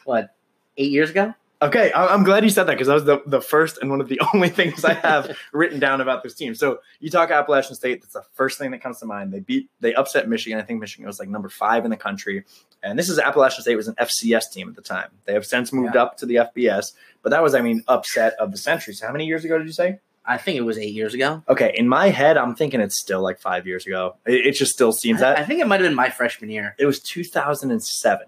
what, 0.05 0.35
eight 0.77 0.91
years 0.91 1.09
ago? 1.09 1.33
Okay, 1.61 1.91
I'm 1.93 2.23
glad 2.23 2.45
you 2.45 2.49
said 2.49 2.63
that 2.67 2.75
because 2.75 2.87
that 2.87 2.93
was 2.93 3.03
the, 3.03 3.21
the 3.25 3.41
first 3.41 3.79
and 3.81 3.89
one 3.89 3.99
of 3.99 4.07
the 4.07 4.21
only 4.33 4.47
things 4.47 4.85
I 4.85 4.93
have 4.93 5.37
written 5.51 5.77
down 5.77 5.99
about 5.99 6.23
this 6.23 6.33
team. 6.33 6.55
So 6.55 6.79
you 7.01 7.09
talk 7.09 7.31
Appalachian 7.31 7.75
State, 7.75 8.01
that's 8.01 8.13
the 8.13 8.23
first 8.33 8.57
thing 8.57 8.71
that 8.71 8.81
comes 8.81 8.99
to 8.99 9.05
mind. 9.05 9.33
They 9.33 9.41
beat, 9.41 9.69
they 9.81 9.93
upset 9.93 10.29
Michigan. 10.29 10.57
I 10.57 10.61
think 10.61 10.79
Michigan 10.79 11.05
was 11.05 11.19
like 11.19 11.27
number 11.27 11.49
five 11.49 11.83
in 11.83 11.91
the 11.91 11.97
country, 11.97 12.45
and 12.81 12.97
this 12.97 13.09
is 13.09 13.19
Appalachian 13.19 13.61
State 13.61 13.75
was 13.75 13.89
an 13.89 13.95
FCS 13.95 14.53
team 14.53 14.69
at 14.69 14.75
the 14.75 14.81
time. 14.81 15.09
They 15.25 15.33
have 15.33 15.45
since 15.45 15.73
moved 15.73 15.95
yeah. 15.95 16.03
up 16.03 16.17
to 16.19 16.25
the 16.25 16.35
FBS, 16.35 16.93
but 17.23 17.31
that 17.31 17.43
was, 17.43 17.53
I 17.53 17.59
mean, 17.59 17.83
upset 17.89 18.35
of 18.39 18.51
the 18.51 18.57
century. 18.57 18.93
So 18.93 19.05
how 19.05 19.11
many 19.11 19.25
years 19.25 19.43
ago 19.43 19.57
did 19.57 19.67
you 19.67 19.73
say? 19.73 19.99
I 20.29 20.37
think 20.37 20.57
it 20.57 20.61
was 20.61 20.77
eight 20.77 20.93
years 20.93 21.15
ago. 21.15 21.43
Okay, 21.49 21.73
in 21.75 21.89
my 21.89 22.09
head, 22.09 22.37
I'm 22.37 22.53
thinking 22.53 22.81
it's 22.81 22.99
still 22.99 23.19
like 23.19 23.39
five 23.39 23.65
years 23.65 23.87
ago. 23.87 24.17
It, 24.27 24.45
it 24.45 24.51
just 24.51 24.71
still 24.71 24.91
seems 24.91 25.23
I, 25.23 25.33
that. 25.33 25.39
I 25.39 25.43
think 25.43 25.59
it 25.59 25.65
might 25.65 25.81
have 25.81 25.89
been 25.89 25.95
my 25.95 26.11
freshman 26.11 26.51
year. 26.51 26.75
It 26.77 26.85
was 26.85 26.99
2007. 26.99 28.27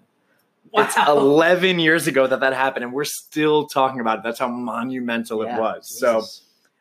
Wow. 0.71 0.83
It's 0.83 0.97
11 0.97 1.77
years 1.77 2.07
ago 2.07 2.25
that 2.25 2.39
that 2.39 2.53
happened, 2.53 2.85
and 2.85 2.93
we're 2.93 3.03
still 3.03 3.67
talking 3.67 3.99
about 3.99 4.17
it. 4.17 4.23
That's 4.23 4.39
how 4.39 4.47
monumental 4.47 5.45
yeah, 5.45 5.57
it 5.57 5.59
was. 5.59 5.89
Jesus. 5.89 5.99
So, 5.99 6.23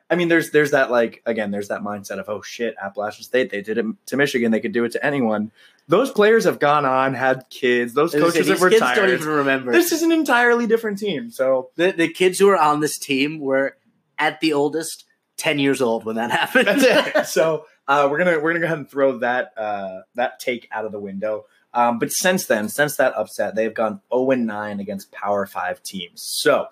I 0.09 0.16
mean, 0.16 0.28
there's 0.28 0.52
there's 0.52 0.70
that 0.70 0.90
like 0.90 1.22
again, 1.26 1.50
there's 1.50 1.68
that 1.68 1.83
mindset 1.83 2.18
of 2.18 2.30
oh 2.30 2.40
shit, 2.40 2.74
Appalachian 2.80 3.24
State, 3.24 3.50
they 3.50 3.61
did 3.61 3.76
it 3.76 3.85
to 4.06 4.16
Michigan, 4.16 4.52
they 4.52 4.61
could 4.61 4.72
do 4.72 4.85
it 4.85 4.92
to 4.92 5.04
anyone. 5.04 5.52
Those 5.87 6.11
players 6.11 6.44
have 6.44 6.59
gone 6.61 6.87
on, 6.87 7.12
had 7.12 7.44
kids. 7.50 7.92
Those 7.92 8.12
coaches 8.12 8.48
have 8.48 8.62
retired. 8.62 8.96
don't 8.96 9.11
even 9.11 9.28
remember. 9.28 9.72
This 9.72 9.92
is 9.92 10.02
an 10.02 10.12
entirely 10.12 10.66
different 10.66 10.98
team. 10.98 11.30
So 11.30 11.70
the 11.76 11.92
the 11.92 12.09
kids 12.09 12.38
who 12.38 12.48
are 12.48 12.56
on 12.56 12.80
this 12.80 12.96
team 12.96 13.38
were 13.38 13.76
at 14.18 14.40
the 14.40 14.52
oldest 14.52 15.04
10 15.40 15.59
years 15.59 15.81
old 15.81 16.05
when 16.05 16.16
that 16.16 16.31
happened. 16.40 16.66
That's 16.66 17.16
it. 17.16 17.26
So 17.26 17.66
uh, 17.88 18.07
we're 18.11 18.18
gonna 18.18 18.38
we're 18.38 18.50
gonna 18.50 18.61
go 18.61 18.66
ahead 18.66 18.79
and 18.79 18.88
throw 18.88 19.18
that 19.18 19.53
uh, 19.57 20.03
that 20.14 20.38
take 20.38 20.68
out 20.70 20.85
of 20.85 20.92
the 20.92 21.00
window. 21.00 21.46
Um, 21.72 21.98
but 21.98 22.12
since 22.12 22.46
then, 22.46 22.68
since 22.68 22.96
that 22.96 23.14
upset, 23.14 23.55
they've 23.55 23.74
gone 23.74 24.00
0 24.12 24.31
9 24.31 24.81
against 24.81 25.11
Power 25.12 25.46
Five 25.46 25.83
teams. 25.83 26.22
So 26.42 26.66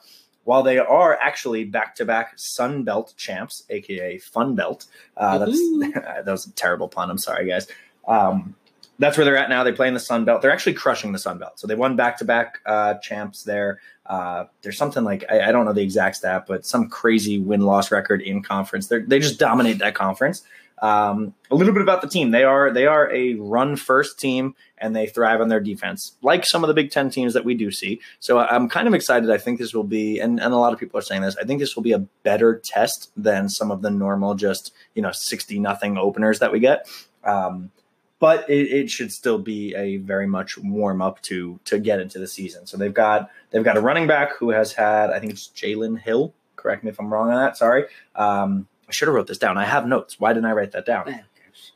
while 0.44 0.62
they 0.62 0.78
are 0.78 1.16
actually 1.16 1.64
back 1.64 1.94
to 1.96 2.04
back 2.04 2.34
Sun 2.36 2.84
Belt 2.84 3.14
champs, 3.16 3.64
aka 3.70 4.18
Fun 4.18 4.54
Belt, 4.54 4.86
uh, 5.16 5.38
that's 5.38 5.58
that 5.94 6.26
was 6.26 6.46
a 6.46 6.52
terrible 6.52 6.88
pun. 6.88 7.10
I'm 7.10 7.18
sorry, 7.18 7.48
guys. 7.48 7.66
Um, 8.06 8.54
that's 8.98 9.16
where 9.16 9.24
they're 9.24 9.36
at 9.36 9.48
now. 9.48 9.62
They 9.62 9.72
play 9.72 9.88
in 9.88 9.94
the 9.94 10.00
Sun 10.00 10.24
Belt. 10.24 10.42
They're 10.42 10.52
actually 10.52 10.74
crushing 10.74 11.12
the 11.12 11.20
Sun 11.20 11.38
Belt. 11.38 11.58
So 11.58 11.66
they 11.66 11.76
won 11.76 11.96
back 11.96 12.18
to 12.18 12.24
back 12.24 12.58
champs 13.00 13.44
there. 13.44 13.80
Uh, 14.08 14.46
there's 14.62 14.78
something 14.78 15.04
like 15.04 15.24
I, 15.30 15.48
I, 15.48 15.52
don't 15.52 15.66
know 15.66 15.74
the 15.74 15.82
exact 15.82 16.16
stat, 16.16 16.46
but 16.48 16.64
some 16.64 16.88
crazy 16.88 17.38
win 17.38 17.60
loss 17.60 17.90
record 17.90 18.22
in 18.22 18.42
conference. 18.42 18.86
They 18.86 19.00
they 19.00 19.18
just 19.18 19.38
dominate 19.38 19.80
that 19.80 19.94
conference. 19.94 20.42
Um, 20.80 21.34
a 21.50 21.54
little 21.54 21.72
bit 21.72 21.82
about 21.82 22.02
the 22.02 22.08
team. 22.08 22.30
They 22.30 22.44
are 22.44 22.70
they 22.72 22.86
are 22.86 23.12
a 23.12 23.34
run 23.34 23.76
first 23.76 24.18
team, 24.18 24.54
and 24.78 24.94
they 24.94 25.06
thrive 25.06 25.40
on 25.40 25.48
their 25.48 25.60
defense, 25.60 26.16
like 26.22 26.46
some 26.46 26.64
of 26.64 26.68
the 26.68 26.74
Big 26.74 26.90
Ten 26.90 27.10
teams 27.10 27.34
that 27.34 27.44
we 27.44 27.54
do 27.54 27.70
see. 27.70 28.00
So 28.20 28.38
I'm 28.38 28.68
kind 28.68 28.88
of 28.88 28.94
excited. 28.94 29.30
I 29.30 29.38
think 29.38 29.58
this 29.58 29.74
will 29.74 29.84
be, 29.84 30.20
and, 30.20 30.40
and 30.40 30.54
a 30.54 30.56
lot 30.56 30.72
of 30.72 30.78
people 30.78 30.98
are 30.98 31.02
saying 31.02 31.22
this. 31.22 31.36
I 31.36 31.44
think 31.44 31.60
this 31.60 31.74
will 31.76 31.82
be 31.82 31.92
a 31.92 32.06
better 32.22 32.60
test 32.64 33.10
than 33.16 33.48
some 33.48 33.70
of 33.70 33.82
the 33.82 33.90
normal 33.90 34.34
just 34.34 34.72
you 34.94 35.02
know 35.02 35.12
sixty 35.12 35.58
nothing 35.58 35.98
openers 35.98 36.38
that 36.38 36.52
we 36.52 36.60
get. 36.60 36.88
Um, 37.24 37.72
but 38.20 38.48
it, 38.50 38.66
it, 38.68 38.90
should 38.90 39.12
still 39.12 39.38
be 39.38 39.74
a 39.74 39.98
very 39.98 40.26
much 40.26 40.58
warm 40.58 41.00
up 41.00 41.22
to 41.22 41.60
to 41.64 41.78
get 41.78 42.00
into 42.00 42.18
the 42.18 42.26
season. 42.26 42.66
So 42.66 42.76
they've 42.76 42.94
got 42.94 43.30
they've 43.50 43.64
got 43.64 43.76
a 43.76 43.80
running 43.80 44.06
back 44.06 44.36
who 44.36 44.50
has 44.50 44.72
had 44.72 45.10
I 45.10 45.20
think 45.20 45.32
it's 45.32 45.48
Jalen 45.48 46.00
Hill. 46.00 46.34
Correct 46.56 46.82
me 46.82 46.90
if 46.90 46.98
I'm 46.98 47.12
wrong 47.12 47.30
on 47.30 47.36
that. 47.36 47.56
Sorry, 47.56 47.84
um, 48.16 48.66
I 48.88 48.92
should 48.92 49.08
have 49.08 49.14
wrote 49.14 49.28
this 49.28 49.38
down. 49.38 49.56
I 49.56 49.64
have 49.64 49.86
notes. 49.86 50.18
Why 50.18 50.32
didn't 50.32 50.46
I 50.46 50.52
write 50.52 50.72
that 50.72 50.86
down? 50.86 51.20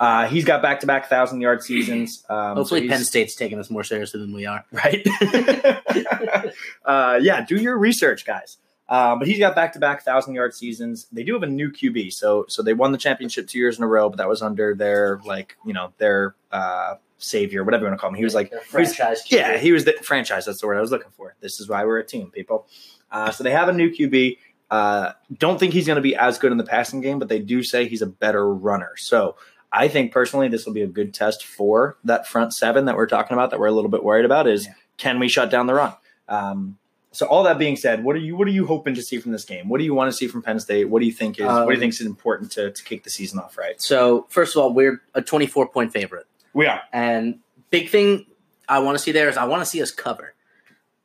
Uh, 0.01 0.27
he's 0.27 0.45
got 0.45 0.63
back 0.63 0.81
to 0.81 0.87
back 0.87 1.09
thousand 1.09 1.41
yard 1.41 1.63
seasons. 1.63 2.25
Um, 2.33 2.57
Hopefully, 2.57 2.83
so 2.83 2.89
Penn 2.89 3.05
State's 3.05 3.35
taking 3.35 3.59
us 3.59 3.69
more 3.69 3.85
seriously 3.85 4.19
than 4.21 4.33
we 4.33 4.47
are. 4.47 4.65
Right? 4.73 5.07
uh, 6.85 7.19
yeah, 7.21 7.45
do 7.45 7.57
your 7.57 7.77
research, 7.77 8.25
guys. 8.25 8.57
Um, 8.89 9.19
but 9.19 9.29
he's 9.29 9.39
got 9.39 9.55
back 9.55 9.73
to 9.73 9.79
back 9.79 10.03
thousand 10.03 10.35
yard 10.35 10.55
seasons. 10.55 11.07
They 11.13 11.23
do 11.23 11.33
have 11.35 11.43
a 11.43 11.47
new 11.47 11.71
QB, 11.71 12.13
so 12.13 12.45
so 12.49 12.63
they 12.63 12.75
won 12.75 12.93
the 12.93 12.99
championship 12.99 13.49
two 13.49 13.59
years 13.59 13.79
in 13.79 13.85
a 13.85 13.87
row, 13.87 14.09
but 14.09 14.19
that 14.19 14.29
was 14.29 14.43
under 14.43 14.75
their 14.75 15.21
like 15.25 15.57
you 15.65 15.73
know 15.73 15.93
their 15.99 16.35
uh, 16.51 16.97
savior, 17.19 17.65
whatever 17.65 17.85
you 17.85 17.89
want 17.89 17.99
to 17.99 18.01
call 18.01 18.11
him. 18.11 18.17
He 18.17 18.25
was 18.25 18.35
like 18.35 18.53
franchise. 18.65 19.23
He 19.23 19.37
was, 19.37 19.41
yeah, 19.41 19.57
he 19.59 19.73
was 19.73 19.85
the 19.85 19.93
franchise. 20.03 20.47
That's 20.47 20.61
the 20.61 20.67
word 20.67 20.77
I 20.77 20.81
was 20.81 20.91
looking 20.91 21.11
for. 21.17 21.35
This 21.41 21.61
is 21.61 21.69
why 21.69 21.85
we're 21.85 21.99
a 21.99 22.05
team, 22.05 22.31
people. 22.31 22.67
Uh, 23.11 23.31
so 23.31 23.45
they 23.45 23.53
have 23.53 23.69
a 23.69 23.73
new 23.73 23.91
QB. 23.91 24.39
Uh, 24.71 25.13
don't 25.39 25.61
think 25.61 25.73
he's 25.73 25.87
going 25.87 25.97
to 25.97 26.03
be 26.03 26.17
as 26.17 26.39
good 26.39 26.51
in 26.51 26.59
the 26.59 26.65
passing 26.65 27.01
game, 27.01 27.19
but 27.19 27.29
they 27.29 27.39
do 27.39 27.63
say 27.63 27.87
he's 27.87 28.03
a 28.03 28.07
better 28.07 28.53
runner. 28.53 28.93
So 28.97 29.37
I 29.71 29.89
think 29.89 30.13
personally, 30.13 30.49
this 30.49 30.67
will 30.67 30.73
be 30.73 30.83
a 30.83 30.87
good 30.87 31.15
test 31.15 31.45
for 31.45 31.99
that 32.05 32.27
front 32.27 32.55
seven 32.55 32.87
that 32.87 32.97
we're 32.97 33.07
talking 33.07 33.35
about. 33.35 33.51
That 33.51 33.61
we're 33.61 33.67
a 33.67 33.73
little 33.73 33.91
bit 33.91 34.03
worried 34.03 34.25
about 34.25 34.47
is 34.47 34.67
yeah. 34.67 34.73
can 34.97 35.19
we 35.19 35.29
shut 35.29 35.51
down 35.51 35.67
the 35.67 35.75
run? 35.75 35.95
Um, 36.29 36.79
so 37.13 37.27
all 37.27 37.43
that 37.43 37.59
being 37.59 37.77
said, 37.77 38.03
what 38.03 38.17
are 38.17 38.21
you 38.21 38.37
what 38.37 38.49
are 38.49 38.53
you 38.53 38.67
hoping 38.67 38.95
to 38.95 39.03
see 39.03 39.19
from 39.19 39.33
this 39.33 39.45
game? 39.45 39.69
What 39.69 39.79
do 39.79 39.85
you 39.85 39.95
want 39.95 40.11
to 40.11 40.17
see 40.17 40.27
from 40.27 40.43
Penn 40.43 40.59
State? 40.59 40.87
What 40.87 41.01
do 41.01 41.07
you 41.07 41.13
think 41.13 41.39
is 41.39 41.47
um, 41.47 41.65
what 41.65 41.67
do 41.67 41.71
you 41.73 41.77
um, 41.77 41.81
think 41.81 41.93
is 41.93 42.01
important 42.01 42.51
to, 42.53 42.71
to 42.71 42.83
kick 42.85 43.05
the 43.05 43.11
season 43.11 43.39
off 43.39 43.59
right? 43.59 43.81
So 43.81 44.27
first 44.31 44.57
of 44.57 44.63
all, 44.63 44.73
we're 44.73 45.03
a 45.15 45.21
24 45.23 45.69
point 45.69 45.93
favorite. 45.93 46.27
We 46.55 46.67
are. 46.67 46.81
And 46.93 47.41
big 47.71 47.91
thing 47.91 48.27
I 48.69 48.79
want 48.81 48.97
to 48.97 49.03
see 49.03 49.13
there 49.13 49.29
is 49.29 49.37
I 49.37 49.45
want 49.45 49.61
to 49.63 49.67
see 49.67 49.83
us 49.83 49.91
cover 49.91 50.35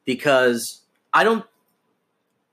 because 0.06 0.82
I 1.14 1.24
don't 1.24 1.46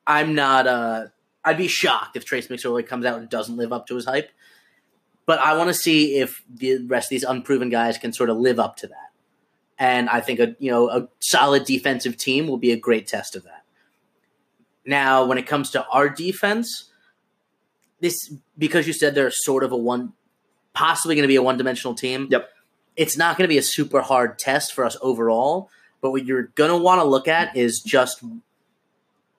I'm 0.07 0.35
not 0.35 0.67
uh 0.67 1.07
I'd 1.45 1.59
be 1.59 1.69
shocked 1.69 2.17
if 2.17 2.25
Trace 2.25 2.49
McSorley 2.49 2.87
comes 2.87 3.05
out 3.05 3.19
and 3.19 3.29
doesn't 3.29 3.57
live 3.57 3.73
up 3.73 3.87
to 3.88 3.95
his 3.95 4.07
hype. 4.07 4.31
but 5.27 5.38
I 5.38 5.57
want 5.57 5.69
to 5.69 5.75
see 5.75 6.17
if 6.17 6.43
the 6.53 6.79
rest 6.87 7.07
of 7.07 7.11
these 7.11 7.25
unproven 7.25 7.69
guys 7.71 7.99
can 7.99 8.12
sort 8.12 8.31
of 8.31 8.37
live 8.38 8.59
up 8.59 8.77
to 8.79 8.88
that. 8.88 9.04
And 9.79 10.09
I 10.09 10.21
think 10.21 10.41
a 10.41 10.55
you 10.59 10.71
know 10.71 10.89
a 10.89 11.09
solid 11.21 11.65
defensive 11.65 12.17
team 12.17 12.47
will 12.47 12.59
be 12.59 12.73
a 12.73 12.77
great 12.77 13.07
test 13.07 13.35
of 13.35 13.45
that. 13.45 13.65
Now, 14.87 15.25
when 15.25 15.39
it 15.39 15.47
comes 15.47 15.71
to 15.71 15.85
our 15.87 16.09
defense, 16.09 16.91
this 18.01 18.33
because 18.57 18.87
you 18.87 18.93
said 18.93 19.15
they're 19.15 19.31
sort 19.31 19.65
of 19.65 19.73
a 19.73 19.77
one, 19.77 20.13
possibly 20.75 21.15
going 21.17 21.25
to 21.25 21.29
be 21.29 21.37
a 21.37 21.43
one 21.43 21.57
dimensional 21.57 21.95
team. 21.95 22.29
Yep. 22.31 22.49
It's 22.97 23.17
not 23.17 23.37
going 23.37 23.45
to 23.45 23.53
be 23.53 23.59
a 23.59 23.63
super 23.63 24.03
hard 24.03 24.39
test 24.39 24.73
for 24.73 24.85
us 24.85 24.97
overall. 25.03 25.71
But 26.01 26.11
what 26.11 26.27
you're 26.27 26.45
going 26.55 26.71
to 26.71 26.77
want 26.77 27.01
to 27.01 27.05
look 27.05 27.29
at 27.29 27.57
is 27.57 27.83
just 27.85 28.23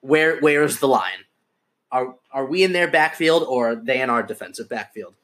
where 0.00 0.38
where's 0.40 0.80
the 0.80 0.88
line? 0.88 1.24
Are 1.92 2.16
are 2.32 2.44
we 2.44 2.64
in 2.64 2.72
their 2.72 2.90
backfield 2.90 3.44
or 3.44 3.70
are 3.70 3.76
they 3.76 4.00
in 4.00 4.10
our 4.10 4.22
defensive 4.22 4.68
backfield? 4.68 5.14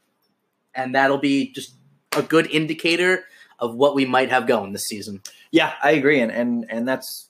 And 0.75 0.95
that'll 0.95 1.19
be 1.19 1.53
just 1.53 1.75
a 2.17 2.23
good 2.23 2.47
indicator 2.47 3.25
of 3.63 3.75
what 3.75 3.95
we 3.95 4.05
might 4.05 4.29
have 4.29 4.47
going 4.47 4.73
this 4.73 4.85
season. 4.87 5.23
Yeah, 5.53 5.73
I 5.83 5.93
agree, 5.93 6.21
and 6.21 6.31
and 6.31 6.67
and 6.69 6.87
that's 6.87 7.29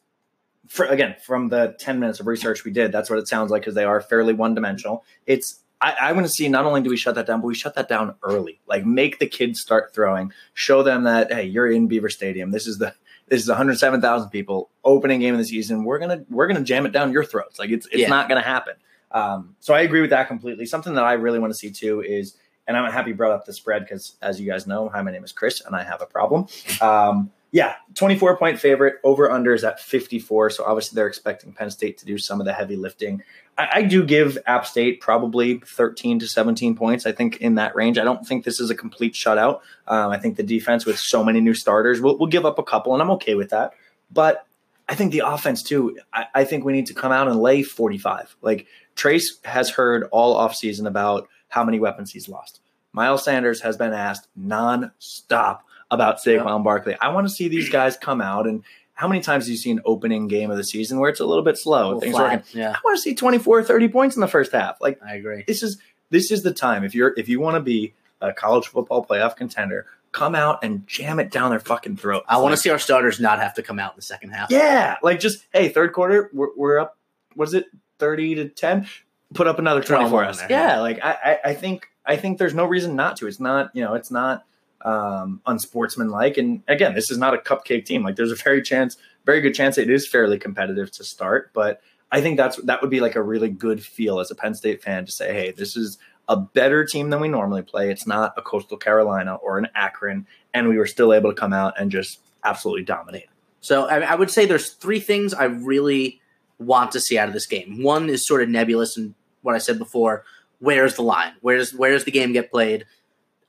for, 0.66 0.86
again 0.86 1.14
from 1.24 1.48
the 1.50 1.76
ten 1.78 2.00
minutes 2.00 2.18
of 2.18 2.26
research 2.26 2.64
we 2.64 2.72
did. 2.72 2.90
That's 2.90 3.08
what 3.10 3.18
it 3.20 3.28
sounds 3.28 3.50
like 3.52 3.62
because 3.62 3.74
they 3.76 3.84
are 3.84 4.00
fairly 4.00 4.32
one 4.32 4.54
dimensional. 4.54 5.04
It's 5.26 5.60
I, 5.80 5.94
I 6.00 6.12
want 6.12 6.26
to 6.26 6.32
see 6.32 6.48
not 6.48 6.64
only 6.64 6.80
do 6.80 6.90
we 6.90 6.96
shut 6.96 7.14
that 7.16 7.26
down, 7.26 7.40
but 7.40 7.48
we 7.48 7.54
shut 7.54 7.74
that 7.74 7.88
down 7.88 8.14
early. 8.22 8.60
Like 8.66 8.86
make 8.86 9.18
the 9.18 9.26
kids 9.26 9.60
start 9.60 9.92
throwing, 9.94 10.32
show 10.54 10.82
them 10.82 11.04
that 11.04 11.30
hey, 11.32 11.44
you're 11.44 11.70
in 11.70 11.86
Beaver 11.86 12.08
Stadium. 12.08 12.50
This 12.50 12.66
is 12.66 12.78
the 12.78 12.94
this 13.28 13.42
is 13.42 13.48
107,000 13.48 14.30
people 14.30 14.68
opening 14.84 15.20
game 15.20 15.34
of 15.34 15.38
the 15.38 15.44
season. 15.44 15.84
We're 15.84 15.98
gonna 15.98 16.24
we're 16.30 16.46
gonna 16.46 16.62
jam 16.64 16.86
it 16.86 16.92
down 16.92 17.12
your 17.12 17.24
throats. 17.24 17.58
Like 17.58 17.70
it's 17.70 17.86
it's 17.86 17.98
Yeah. 18.02 18.08
not 18.08 18.28
gonna 18.28 18.40
happen. 18.42 18.74
Um, 19.10 19.56
so 19.60 19.74
I 19.74 19.82
agree 19.82 20.00
with 20.00 20.10
that 20.10 20.28
completely. 20.28 20.64
Something 20.64 20.94
that 20.94 21.04
I 21.04 21.12
really 21.12 21.38
want 21.38 21.52
to 21.52 21.58
see 21.58 21.70
too 21.70 22.00
is, 22.00 22.34
and 22.66 22.76
I'm 22.76 22.90
happy 22.90 23.10
you 23.10 23.16
brought 23.16 23.32
up 23.32 23.44
the 23.44 23.52
spread 23.52 23.82
because 23.82 24.16
as 24.22 24.40
you 24.40 24.50
guys 24.50 24.66
know, 24.66 24.88
hi, 24.88 25.02
my 25.02 25.10
name 25.10 25.24
is 25.24 25.32
Chris 25.32 25.60
and 25.60 25.74
I 25.74 25.82
have 25.82 26.02
a 26.02 26.06
problem. 26.06 26.46
Um, 26.80 27.30
yeah, 27.52 27.74
24 27.96 28.38
point 28.38 28.58
favorite 28.58 28.96
over 29.04 29.30
under 29.30 29.52
is 29.52 29.62
at 29.62 29.78
54. 29.78 30.50
So 30.50 30.64
obviously 30.64 30.96
they're 30.96 31.06
expecting 31.06 31.52
Penn 31.52 31.70
State 31.70 31.98
to 31.98 32.06
do 32.06 32.16
some 32.16 32.40
of 32.40 32.46
the 32.46 32.52
heavy 32.54 32.76
lifting. 32.76 33.22
I, 33.58 33.68
I 33.74 33.82
do 33.82 34.04
give 34.04 34.38
App 34.46 34.66
State 34.66 35.02
probably 35.02 35.58
13 35.58 36.18
to 36.20 36.26
17 36.26 36.74
points. 36.74 37.04
I 37.04 37.12
think 37.12 37.36
in 37.42 37.56
that 37.56 37.76
range. 37.76 37.98
I 37.98 38.04
don't 38.04 38.26
think 38.26 38.44
this 38.44 38.58
is 38.58 38.70
a 38.70 38.74
complete 38.74 39.12
shutout. 39.12 39.60
Um, 39.86 40.10
I 40.10 40.18
think 40.18 40.36
the 40.36 40.42
defense 40.42 40.86
with 40.86 40.98
so 40.98 41.22
many 41.22 41.40
new 41.40 41.52
starters 41.52 42.00
will 42.00 42.16
will 42.16 42.26
give 42.26 42.46
up 42.46 42.58
a 42.58 42.62
couple, 42.62 42.94
and 42.94 43.02
I'm 43.02 43.10
okay 43.12 43.34
with 43.34 43.50
that. 43.50 43.74
But 44.10 44.46
I 44.88 44.94
think 44.94 45.12
the 45.12 45.22
offense 45.26 45.62
too. 45.62 45.98
I, 46.12 46.26
I 46.34 46.44
think 46.44 46.64
we 46.64 46.72
need 46.72 46.86
to 46.86 46.94
come 46.94 47.12
out 47.12 47.28
and 47.28 47.38
lay 47.38 47.62
45. 47.62 48.34
Like 48.40 48.66
Trace 48.94 49.38
has 49.44 49.68
heard 49.68 50.08
all 50.10 50.36
offseason 50.36 50.86
about 50.86 51.28
how 51.52 51.62
many 51.64 51.78
weapons 51.78 52.10
he's 52.12 52.28
lost. 52.28 52.60
Miles 52.94 53.24
Sanders 53.24 53.60
has 53.60 53.76
been 53.76 53.92
asked 53.92 54.28
nonstop 54.38 55.60
about 55.90 56.18
Saquon 56.18 56.64
Barkley. 56.64 56.96
I 57.00 57.08
want 57.08 57.28
to 57.28 57.32
see 57.32 57.48
these 57.48 57.68
guys 57.68 57.96
come 57.96 58.20
out 58.20 58.46
and 58.46 58.64
how 58.94 59.06
many 59.08 59.20
times 59.20 59.44
have 59.44 59.50
you 59.50 59.56
seen 59.56 59.78
an 59.78 59.82
opening 59.84 60.28
game 60.28 60.50
of 60.50 60.56
the 60.56 60.64
season 60.64 60.98
where 60.98 61.10
it's 61.10 61.20
a 61.20 61.26
little 61.26 61.44
bit 61.44 61.58
slow? 61.58 61.86
Little 61.86 62.00
Things 62.00 62.14
flat. 62.14 62.38
working. 62.44 62.60
Yeah, 62.60 62.70
I 62.72 62.80
want 62.84 62.96
to 62.96 63.02
see 63.02 63.14
24, 63.14 63.64
30 63.64 63.88
points 63.88 64.16
in 64.16 64.20
the 64.20 64.28
first 64.28 64.52
half. 64.52 64.80
Like 64.80 64.98
I 65.04 65.14
agree. 65.16 65.44
this 65.46 65.62
is 65.62 65.78
this 66.10 66.30
is 66.30 66.42
the 66.42 66.52
time 66.52 66.84
if 66.84 66.94
you're 66.94 67.12
if 67.16 67.28
you 67.28 67.40
want 67.40 67.56
to 67.56 67.60
be 67.60 67.94
a 68.20 68.32
college 68.32 68.66
football 68.68 69.04
playoff 69.04 69.36
contender, 69.36 69.86
come 70.12 70.34
out 70.34 70.62
and 70.62 70.86
jam 70.86 71.18
it 71.18 71.30
down 71.30 71.50
their 71.50 71.60
fucking 71.60 71.96
throat. 71.96 72.24
I 72.28 72.38
want 72.38 72.52
to 72.52 72.56
see 72.56 72.70
our 72.70 72.78
starters 72.78 73.18
not 73.20 73.40
have 73.40 73.54
to 73.54 73.62
come 73.62 73.78
out 73.78 73.92
in 73.92 73.96
the 73.96 74.02
second 74.02 74.30
half. 74.30 74.50
yeah, 74.50 74.96
like 75.02 75.20
just 75.20 75.46
hey, 75.52 75.68
third 75.68 75.92
quarter, 75.92 76.30
we're, 76.32 76.54
we're 76.56 76.78
up. 76.78 76.96
What 77.34 77.48
is 77.48 77.54
it, 77.54 77.66
thirty 77.98 78.34
to 78.36 78.48
ten? 78.48 78.86
Put 79.34 79.46
up 79.46 79.58
another 79.58 79.82
twenty 79.82 80.04
on 80.04 80.24
us. 80.24 80.40
Yeah, 80.42 80.48
yeah. 80.48 80.80
like 80.80 80.98
I, 81.02 81.10
I, 81.24 81.50
I 81.50 81.54
think 81.54 81.88
I 82.04 82.16
think 82.16 82.38
there's 82.38 82.54
no 82.54 82.64
reason 82.64 82.96
not 82.96 83.16
to. 83.18 83.26
It's 83.26 83.40
not 83.40 83.70
you 83.74 83.82
know 83.82 83.94
it's 83.94 84.10
not 84.10 84.44
um, 84.84 85.40
unsportsmanlike. 85.46 86.36
And 86.36 86.62
again, 86.68 86.94
this 86.94 87.10
is 87.10 87.18
not 87.18 87.34
a 87.34 87.38
cupcake 87.38 87.84
team. 87.84 88.02
Like 88.02 88.16
there's 88.16 88.32
a 88.32 88.36
very 88.36 88.62
chance, 88.62 88.96
very 89.24 89.40
good 89.40 89.54
chance 89.54 89.78
it 89.78 89.90
is 89.90 90.08
fairly 90.08 90.38
competitive 90.38 90.90
to 90.92 91.04
start. 91.04 91.52
But 91.52 91.80
I 92.10 92.20
think 92.20 92.36
that's 92.36 92.56
that 92.58 92.80
would 92.82 92.90
be 92.90 93.00
like 93.00 93.16
a 93.16 93.22
really 93.22 93.48
good 93.48 93.82
feel 93.82 94.20
as 94.20 94.30
a 94.30 94.34
Penn 94.34 94.54
State 94.54 94.82
fan 94.82 95.06
to 95.06 95.12
say, 95.12 95.32
hey, 95.32 95.50
this 95.52 95.76
is 95.76 95.98
a 96.28 96.36
better 96.36 96.84
team 96.84 97.10
than 97.10 97.20
we 97.20 97.28
normally 97.28 97.62
play. 97.62 97.90
It's 97.90 98.06
not 98.06 98.34
a 98.36 98.42
Coastal 98.42 98.76
Carolina 98.76 99.36
or 99.36 99.58
an 99.58 99.68
Akron, 99.74 100.26
and 100.54 100.68
we 100.68 100.78
were 100.78 100.86
still 100.86 101.12
able 101.12 101.30
to 101.30 101.36
come 101.36 101.52
out 101.52 101.74
and 101.80 101.90
just 101.90 102.20
absolutely 102.44 102.84
dominate. 102.84 103.28
So 103.60 103.86
I, 103.86 104.00
I 104.00 104.14
would 104.14 104.30
say 104.30 104.46
there's 104.46 104.70
three 104.70 105.00
things 105.00 105.34
I 105.34 105.44
really 105.44 106.20
want 106.58 106.92
to 106.92 107.00
see 107.00 107.18
out 107.18 107.28
of 107.28 107.34
this 107.34 107.46
game. 107.46 107.82
One 107.82 108.08
is 108.08 108.26
sort 108.26 108.42
of 108.42 108.48
nebulous, 108.48 108.96
and 108.96 109.14
what 109.42 109.54
I 109.54 109.58
said 109.58 109.78
before. 109.78 110.24
Where's 110.58 110.94
the 110.94 111.02
line? 111.02 111.32
Where's 111.40 111.72
where's 111.74 112.04
the 112.04 112.10
game 112.10 112.32
get 112.32 112.50
played? 112.50 112.86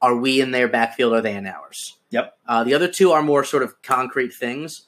Are 0.02 0.16
we 0.16 0.42
in 0.42 0.52
their 0.52 0.68
backfield? 0.68 1.14
Are 1.14 1.22
they 1.22 1.36
in 1.36 1.48
ours? 1.48 1.98
Yep. 2.10 2.38
Uh, 2.48 2.64
the 2.64 2.74
other 2.74 2.88
two 2.88 3.12
are 3.12 3.22
more 3.24 3.44
sort 3.44 3.64
of 3.64 3.82
concrete 3.82 4.34
things. 4.34 4.88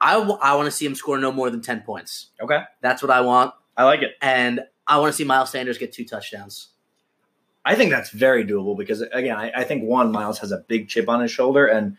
I, 0.00 0.14
w- 0.14 0.38
I 0.40 0.54
want 0.54 0.66
to 0.66 0.70
see 0.70 0.86
him 0.86 0.94
score 0.94 1.18
no 1.18 1.32
more 1.32 1.50
than 1.50 1.60
ten 1.60 1.80
points. 1.82 2.28
Okay, 2.40 2.62
That's 2.80 3.02
what 3.02 3.10
I 3.10 3.20
want, 3.20 3.52
I 3.76 3.84
like 3.84 4.02
it. 4.02 4.12
and 4.22 4.60
I 4.86 4.98
want 4.98 5.12
to 5.12 5.16
see 5.16 5.24
Miles 5.24 5.50
Sanders 5.50 5.76
get 5.76 5.92
two 5.92 6.04
touchdowns. 6.04 6.68
I 7.64 7.74
think 7.74 7.90
that's 7.90 8.10
very 8.10 8.44
doable 8.44 8.76
because 8.76 9.02
again, 9.02 9.36
I, 9.36 9.50
I 9.54 9.64
think 9.64 9.82
one 9.84 10.10
Miles 10.12 10.38
has 10.38 10.52
a 10.52 10.58
big 10.68 10.88
chip 10.88 11.08
on 11.08 11.20
his 11.20 11.30
shoulder, 11.30 11.66
and 11.66 11.96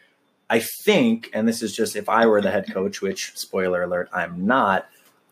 I 0.49 0.59
think, 0.85 1.29
and 1.33 1.47
this 1.47 1.61
is 1.61 1.75
just 1.75 1.95
if 1.95 2.09
I 2.09 2.25
were 2.25 2.41
the 2.41 2.49
head 2.51 2.71
coach, 2.73 3.01
which 3.01 3.33
spoiler 3.35 3.83
alert, 3.83 4.09
I'm 4.11 4.47
not. 4.47 4.87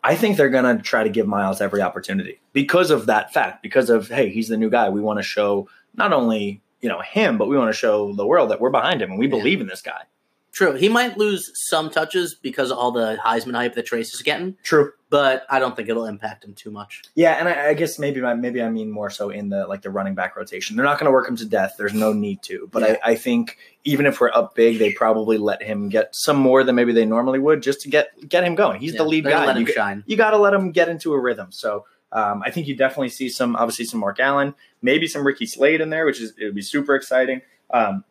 I 0.08 0.16
think 0.16 0.38
they're 0.38 0.48
gonna 0.48 0.80
try 0.80 1.04
to 1.04 1.10
give 1.10 1.26
Miles 1.26 1.60
every 1.60 1.82
opportunity 1.82 2.40
because 2.54 2.90
of 2.90 3.04
that 3.06 3.30
fact. 3.30 3.62
Because 3.62 3.90
of 3.90 4.08
hey, 4.08 4.30
he's 4.30 4.48
the 4.48 4.56
new 4.56 4.70
guy. 4.70 4.88
We 4.88 5.02
want 5.02 5.18
to 5.18 5.22
show 5.22 5.68
not 5.96 6.14
only 6.14 6.62
you 6.80 6.88
know 6.88 7.02
him, 7.02 7.36
but 7.36 7.46
we 7.46 7.58
want 7.58 7.68
to 7.68 7.78
show 7.78 8.14
the 8.14 8.26
world 8.26 8.50
that 8.50 8.58
we're 8.58 8.70
behind 8.70 9.02
him 9.02 9.10
and 9.10 9.18
we 9.18 9.26
believe 9.26 9.60
in 9.60 9.66
this 9.66 9.82
guy. 9.82 10.04
True, 10.50 10.72
he 10.72 10.88
might 10.88 11.18
lose 11.18 11.52
some 11.68 11.90
touches 11.90 12.34
because 12.34 12.70
of 12.70 12.78
all 12.78 12.90
the 12.90 13.18
Heisman 13.22 13.54
hype 13.54 13.74
that 13.74 13.84
Trace 13.84 14.14
is 14.14 14.22
getting, 14.22 14.56
True. 14.62 14.92
But 15.10 15.46
I 15.48 15.58
don't 15.58 15.74
think 15.74 15.88
it'll 15.88 16.04
impact 16.06 16.44
him 16.44 16.54
too 16.54 16.70
much. 16.70 17.02
Yeah, 17.14 17.32
and 17.32 17.48
I, 17.48 17.68
I 17.68 17.74
guess 17.74 17.98
maybe 17.98 18.22
I, 18.22 18.34
maybe 18.34 18.62
I 18.62 18.68
mean 18.68 18.90
more 18.90 19.08
so 19.10 19.30
in 19.30 19.48
the 19.48 19.66
like 19.66 19.82
the 19.82 19.90
running 19.90 20.14
back 20.14 20.36
rotation. 20.36 20.76
They're 20.76 20.84
not 20.84 20.98
going 20.98 21.06
to 21.06 21.12
work 21.12 21.28
him 21.28 21.36
to 21.36 21.46
death. 21.46 21.76
There's 21.78 21.94
no 21.94 22.12
need 22.12 22.42
to. 22.42 22.68
But 22.70 22.82
Yeah. 22.82 22.96
I, 23.04 23.12
I 23.12 23.14
think 23.14 23.56
even 23.84 24.04
if 24.06 24.20
we're 24.20 24.30
up 24.32 24.54
big, 24.54 24.78
they 24.78 24.92
probably 24.92 25.38
let 25.38 25.62
him 25.62 25.88
get 25.88 26.14
some 26.14 26.36
more 26.36 26.62
than 26.64 26.74
maybe 26.74 26.92
they 26.92 27.06
normally 27.06 27.38
would, 27.38 27.62
just 27.62 27.80
to 27.82 27.88
get 27.88 28.28
get 28.28 28.44
him 28.44 28.54
going. 28.54 28.80
He's 28.80 28.92
Yeah, 28.92 28.98
the 28.98 29.04
lead 29.04 29.24
guy. 29.24 29.46
Let 29.46 29.56
You, 29.56 29.60
him 29.62 29.66
g- 29.66 29.72
shine. 29.72 30.04
you 30.06 30.16
got 30.16 30.30
to 30.32 30.38
let 30.38 30.52
him 30.52 30.72
get 30.72 30.88
into 30.88 31.12
a 31.14 31.18
rhythm. 31.18 31.52
So 31.52 31.86
um, 32.12 32.42
I 32.44 32.50
think 32.50 32.66
you 32.66 32.76
definitely 32.76 33.08
see 33.10 33.28
some, 33.28 33.54
obviously 33.56 33.84
some 33.84 34.00
Mark 34.00 34.18
Allen, 34.20 34.54
maybe 34.82 35.06
some 35.06 35.26
Ricky 35.26 35.44
Slade 35.46 35.80
in 35.80 35.90
there, 35.90 36.04
which 36.06 36.20
is 36.20 36.32
it 36.38 36.44
would 36.44 36.54
be 36.54 36.62
super 36.62 36.94
exciting. 36.94 37.40
Um, 37.70 38.04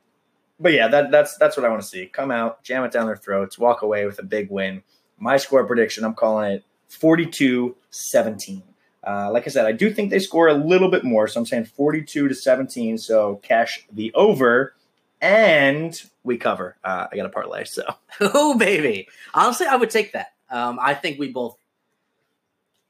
but 0.60 0.74
yeah, 0.74 0.88
that, 0.88 1.12
that's 1.12 1.38
that's 1.38 1.56
what 1.58 1.66
I 1.66 1.70
want 1.70 1.82
to 1.84 1.88
see. 1.88 2.08
Come 2.08 2.32
out, 2.32 2.64
jam 2.64 2.84
it 2.84 2.92
down 2.92 3.06
their 3.06 3.16
throats, 3.16 3.60
walk 3.60 3.84
away 3.84 4.06
with 4.08 4.18
a 4.18 4.24
big 4.24 4.50
win. 4.50 4.82
My 5.20 5.38
score 5.38 5.66
prediction, 5.66 6.04
I'm 6.04 6.14
calling 6.16 6.52
it 6.54 6.64
42-17. 6.90 8.64
Uh, 9.06 9.32
like 9.32 9.48
I 9.48 9.50
said, 9.50 9.66
I 9.66 9.72
do 9.72 9.94
think 9.94 10.10
they 10.10 10.20
score 10.20 10.48
a 10.48 10.54
little 10.54 10.90
bit 10.90 11.04
more, 11.04 11.28
so 11.28 11.40
I'm 11.40 11.46
saying 11.46 11.66
42 11.66 12.28
to 12.28 12.36
17. 12.36 12.98
So 12.98 13.38
cash 13.38 13.86
the 13.92 14.14
over, 14.14 14.76
and 15.22 16.02
we 16.24 16.38
cover. 16.38 16.76
Uh, 16.84 17.08
I 17.12 17.16
got 17.16 17.26
a 17.26 17.30
parlay, 17.30 17.64
so 17.64 17.84
Oh 18.20 18.58
baby! 18.58 19.08
Honestly, 19.34 19.68
I 19.68 19.76
would 19.78 19.90
take 19.90 20.14
that. 20.14 20.34
Um, 20.50 20.78
I 20.82 20.94
think 20.94 21.20
we 21.20 21.32
both. 21.32 21.58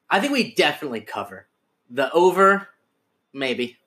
I 0.09 0.19
think 0.19 0.33
we 0.33 0.55
definitely 0.55 1.01
cover 1.01 1.47
the 1.89 2.11
over. 2.11 2.67
Maybe 3.33 3.77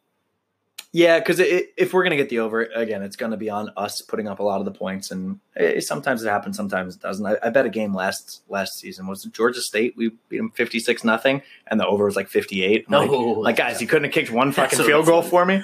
Yeah, 0.93 1.21
because 1.21 1.39
if 1.39 1.93
we're 1.93 2.03
gonna 2.03 2.17
get 2.17 2.31
the 2.31 2.41
over 2.41 2.63
again, 2.65 3.03
it's 3.03 3.15
gonna 3.15 3.37
be 3.37 3.49
on 3.49 3.71
us 3.77 4.01
putting 4.01 4.27
up 4.27 4.41
a 4.41 4.43
lot 4.43 4.59
of 4.59 4.65
the 4.65 4.73
points, 4.73 5.13
and 5.13 5.39
eh, 5.57 5.79
sometimes 5.79 6.25
it 6.25 6.29
happens, 6.29 6.57
sometimes 6.57 6.97
it 6.97 7.01
doesn't. 7.01 7.25
I, 7.25 7.37
I 7.45 7.51
bet 7.51 7.65
a 7.65 7.71
game 7.71 7.95
last 7.95 8.43
last 8.49 8.77
season 8.81 9.07
was 9.07 9.23
Georgia 9.25 9.61
State. 9.61 9.95
We 9.97 10.11
beat 10.29 10.39
them 10.39 10.51
fifty 10.51 10.81
six 10.81 11.05
nothing, 11.05 11.43
and 11.69 11.79
the 11.79 11.87
over 11.87 12.07
was 12.07 12.17
like 12.17 12.29
fifty 12.29 12.65
eight. 12.65 12.91
no. 12.91 13.05
like, 13.05 13.37
like 13.37 13.57
guys, 13.57 13.81
you 13.81 13.87
couldn't 13.87 14.05
have 14.05 14.13
kicked 14.13 14.33
one 14.33 14.51
fucking 14.51 14.81
field 14.81 15.07
goal 15.07 15.23
for 15.23 15.47
me. 15.47 15.63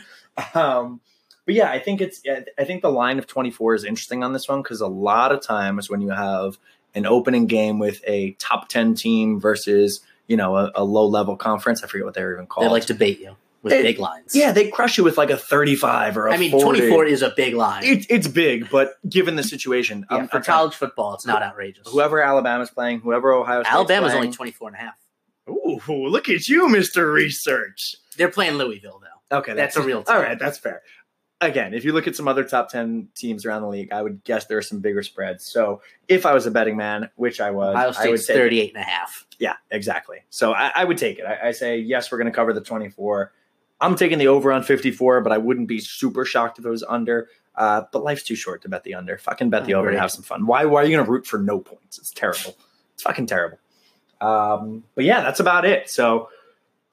Um, 0.54 1.00
but 1.44 1.54
yeah, 1.56 1.70
I 1.70 1.80
think 1.80 2.00
it's 2.00 2.22
I 2.56 2.64
think 2.64 2.82
the 2.82 2.92
line 2.92 3.18
of 3.18 3.26
twenty 3.26 3.50
four 3.50 3.74
is 3.74 3.82
interesting 3.82 4.22
on 4.22 4.32
this 4.32 4.48
one 4.48 4.62
because 4.62 4.80
a 4.80 4.86
lot 4.86 5.32
of 5.32 5.40
times 5.40 5.90
when 5.90 6.00
you 6.00 6.10
have 6.10 6.56
an 6.94 7.04
opening 7.04 7.46
game 7.46 7.80
with 7.80 8.00
a 8.06 8.32
top 8.32 8.68
ten 8.68 8.94
team 8.94 9.40
versus 9.40 10.02
you 10.28 10.36
know 10.36 10.56
a, 10.56 10.70
a 10.76 10.84
low 10.84 11.06
level 11.06 11.36
conference, 11.36 11.82
I 11.82 11.88
forget 11.88 12.04
what 12.04 12.14
they're 12.14 12.32
even 12.32 12.46
called. 12.46 12.64
they 12.64 12.70
like 12.70 12.86
to 12.86 12.94
bait 12.94 13.18
you 13.18 13.36
with 13.66 13.74
It- 13.74 13.82
big 13.82 13.98
lines. 13.98 14.34
yeah, 14.34 14.52
they 14.52 14.68
crush 14.68 14.96
you 14.96 15.04
with 15.04 15.18
like 15.18 15.30
a 15.30 15.36
thirty 15.36 15.76
five 15.76 16.16
or 16.16 16.28
a 16.28 16.34
I 16.34 16.36
mean, 16.38 16.50
40. 16.50 16.64
twenty 16.64 16.88
four 16.90 17.04
is 17.04 17.20
a 17.22 17.32
big 17.36 17.54
line. 17.54 17.84
It, 17.84 18.06
it's 18.08 18.26
big, 18.28 18.70
but 18.70 18.94
given 19.08 19.36
the 19.36 19.42
situation, 19.42 20.06
Yeah, 20.10 20.16
I'm- 20.18 20.28
for 20.28 20.40
college 20.40 20.74
football, 20.74 21.14
it's 21.14 21.26
not 21.26 21.42
outrageous. 21.42 21.86
whoever 21.88 22.22
Alabama's 22.22 22.70
playing, 22.70 23.00
whoever 23.00 23.32
Ohio 23.32 23.62
State's 23.62 23.74
Alabama's 23.74 24.12
playing, 24.12 24.24
only 24.26 24.34
24 24.36 24.68
and 24.68 24.76
a 24.76 24.80
half. 24.80 24.94
Ooh, 25.48 26.08
look 26.08 26.28
at 26.28 26.48
you, 26.48 26.68
Mister 26.68 27.10
Research. 27.12 27.96
They're 28.16 28.30
playing 28.30 28.54
Louisville 28.54 29.00
though. 29.02 29.38
Okay, 29.38 29.54
That's 29.54 29.76
a 29.76 29.82
real 29.82 30.02
team. 30.02 30.14
All 30.16 30.22
right, 30.22 30.38
that's 30.38 30.58
fair. 30.58 30.82
Again, 31.40 31.74
if 31.74 31.84
you 31.84 31.92
look 31.92 32.06
at 32.06 32.16
some 32.16 32.28
other 32.28 32.44
top 32.44 32.70
ten 32.70 33.08
teams 33.14 33.44
around 33.44 33.60
the 33.62 33.68
league, 33.68 33.92
I 33.92 34.00
would 34.00 34.24
guess 34.24 34.46
there 34.46 34.56
are 34.56 34.62
some 34.62 34.80
bigger 34.80 35.02
spreads. 35.02 35.44
So, 35.44 35.82
if 36.08 36.24
I 36.24 36.32
was 36.32 36.46
a 36.46 36.50
betting 36.50 36.78
man, 36.78 37.10
which 37.16 37.42
I 37.42 37.50
was, 37.50 37.74
Ohio 37.74 37.84
I 37.84 37.86
would 37.88 38.20
State's 38.20 38.26
take 38.26 38.36
38 38.38 38.74
and 38.74 38.82
a 38.82 38.86
half. 38.86 39.26
Yeah, 39.38 39.56
exactly. 39.70 40.18
So 40.30 40.52
I, 40.54 40.72
I 40.74 40.84
would 40.84 40.96
take 40.96 41.18
it. 41.18 41.26
I, 41.26 41.48
I 41.48 41.50
say 41.52 41.76
yes, 41.78 42.10
we're 42.10 42.16
going 42.18 42.32
to 42.32 42.34
cover 42.34 42.54
the 42.54 42.62
twenty-four. 42.62 43.32
I'm 43.80 43.96
taking 43.96 44.18
the 44.18 44.28
over 44.28 44.52
on 44.52 44.62
54, 44.62 45.20
but 45.20 45.32
I 45.32 45.38
wouldn't 45.38 45.68
be 45.68 45.80
super 45.80 46.24
shocked 46.24 46.58
if 46.58 46.64
it 46.64 46.70
was 46.70 46.82
under. 46.82 47.28
Uh, 47.54 47.82
but 47.92 48.04
life's 48.04 48.22
too 48.22 48.34
short 48.34 48.62
to 48.62 48.68
bet 48.68 48.84
the 48.84 48.94
under. 48.94 49.16
Fucking 49.18 49.50
bet 49.50 49.64
the 49.64 49.74
over 49.74 49.88
and 49.88 49.98
have 49.98 50.10
some 50.10 50.22
fun. 50.22 50.46
Why? 50.46 50.64
Why 50.64 50.82
are 50.82 50.84
you 50.84 50.94
going 50.94 51.04
to 51.04 51.10
root 51.10 51.26
for 51.26 51.38
no 51.38 51.58
points? 51.58 51.98
It's 51.98 52.10
terrible. 52.10 52.56
It's 52.94 53.02
fucking 53.02 53.26
terrible. 53.26 53.58
Um, 54.20 54.84
but 54.94 55.04
yeah, 55.04 55.22
that's 55.22 55.40
about 55.40 55.64
it. 55.64 55.90
So, 55.90 56.28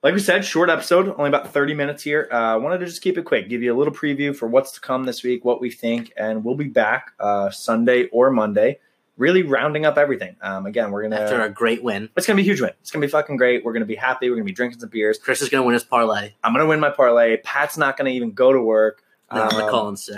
like 0.04 0.14
we 0.14 0.20
said, 0.20 0.44
short 0.44 0.70
episode, 0.70 1.14
only 1.18 1.30
about 1.30 1.54
30 1.54 1.74
minutes 1.74 2.04
here. 2.04 2.28
Uh, 2.32 2.36
I 2.36 2.56
wanted 2.58 2.80
to 2.80 2.86
just 2.86 3.02
keep 3.02 3.18
it 3.18 3.24
quick, 3.24 3.50
give 3.50 3.62
you 3.62 3.74
a 3.74 3.78
little 3.78 3.94
preview 3.94 4.36
for 4.36 4.48
what's 4.48 4.72
to 4.74 4.82
come 4.82 5.06
this 5.06 5.24
week, 5.24 5.46
what 5.46 5.62
we 5.62 5.70
think, 5.70 6.12
and 6.18 6.44
we'll 6.44 6.56
be 6.56 6.68
back 6.68 7.12
uh, 7.20 7.50
Sunday 7.50 8.08
or 8.08 8.30
Monday, 8.30 8.80
really 9.18 9.44
rounding 9.44 9.86
up 9.86 9.98
everything. 9.98 10.36
Um, 10.42 10.66
again, 10.66 10.92
we're 10.92 11.04
gonna 11.04 11.18
After 11.20 11.42
a 11.42 11.50
great 11.50 11.84
win, 11.84 12.10
it's 12.18 12.26
gonna 12.26 12.38
be 12.38 12.42
a 12.44 12.46
huge 12.46 12.62
win. 12.62 12.72
It's 12.82 12.92
gonna 12.92 13.06
be 13.06 13.10
fucking 13.12 13.38
great. 13.38 13.64
We're 13.64 13.74
gonna 13.74 13.86
be 13.86 13.96
happy. 13.96 14.30
We're 14.30 14.36
gonna 14.36 14.46
be 14.46 14.52
drinking 14.54 14.80
some 14.80 14.90
beers. 14.90 15.18
Chris 15.18 15.42
is 15.42 15.50
going 15.50 15.62
to 15.62 15.66
win 15.66 15.74
his 15.74 15.84
parlay. 15.84 16.34
I'm 16.44 16.54
gonna 16.54 16.66
win 16.66 16.80
my 16.80 16.90
parlay. 16.90 17.38
Pat's 17.38 17.78
not 17.78 17.98
gonna 17.98 18.10
even 18.12 18.32
go 18.32 18.52
to 18.54 18.62
work. 18.62 19.04
No, 19.32 19.44
I'm 19.44 19.50
Um, 19.54 19.58
not 19.60 19.70
calling 19.72 19.96
sick. 19.96 20.18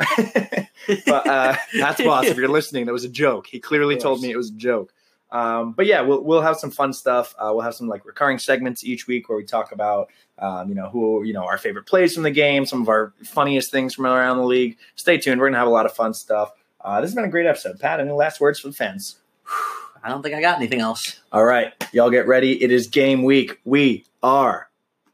but 1.06 1.28
uh, 1.28 1.56
that's 1.78 2.02
boss. 2.02 2.26
If 2.26 2.38
you're 2.38 2.48
listening, 2.50 2.86
that 2.86 2.92
was 2.94 3.04
a 3.06 3.10
joke. 3.10 3.48
He 3.48 3.60
clearly 3.60 3.98
told 3.98 4.22
me 4.22 4.32
it 4.32 4.38
was 4.38 4.50
a 4.50 4.54
joke. 4.56 4.92
Um, 5.32 5.72
but 5.74 5.86
yeah, 5.86 6.02
we'll 6.02 6.22
we'll 6.24 6.42
have 6.42 6.58
some 6.58 6.72
fun 6.72 6.94
stuff. 6.94 7.34
Uh, 7.38 7.50
we'll 7.54 7.62
have 7.62 7.76
some 7.76 7.88
like 7.88 8.06
recurring 8.06 8.38
segments 8.40 8.84
each 8.84 9.08
week 9.08 9.28
where 9.28 9.38
we 9.38 9.44
talk 9.44 9.72
about 9.72 10.10
um, 10.40 10.70
you 10.70 10.76
know 10.76 10.90
who 10.90 11.24
you 11.24 11.34
know 11.34 11.44
our 11.46 11.58
favorite 11.58 11.86
plays 11.86 12.14
from 12.14 12.24
the 12.24 12.32
game, 12.32 12.66
some 12.66 12.82
of 12.82 12.90
our 12.90 13.14
funniest 13.24 13.72
things 13.72 13.94
from 13.94 14.06
around 14.06 14.38
the 14.38 14.44
league. 14.46 14.78
Stay 14.96 15.18
tuned. 15.18 15.42
We're 15.42 15.48
gonna 15.48 15.58
have 15.58 15.68
a 15.68 15.72
lot 15.72 15.86
of 15.86 15.94
fun 15.94 16.14
stuff. 16.14 16.52
Uh, 16.86 17.02
this 17.02 17.10
has 17.10 17.16
been 17.16 17.26
a 17.26 17.30
great 17.30 17.48
episode. 17.48 17.80
Pat, 17.80 18.00
any 18.00 18.12
last 18.12 18.40
words 18.40 18.60
for 18.60 18.68
the 18.68 18.74
fans? 18.74 19.18
I 20.04 20.10
don't 20.10 20.22
think 20.22 20.36
I 20.36 20.42
got 20.42 20.58
anything 20.58 20.82
else. 20.82 21.20
All 21.32 21.44
right, 21.44 21.74
y'all 21.92 22.12
get 22.12 22.28
ready. 22.28 22.62
It 22.64 22.72
is 22.72 22.86
game 22.86 23.24
week. 23.24 23.60
We 23.66 24.06
are 24.22 24.70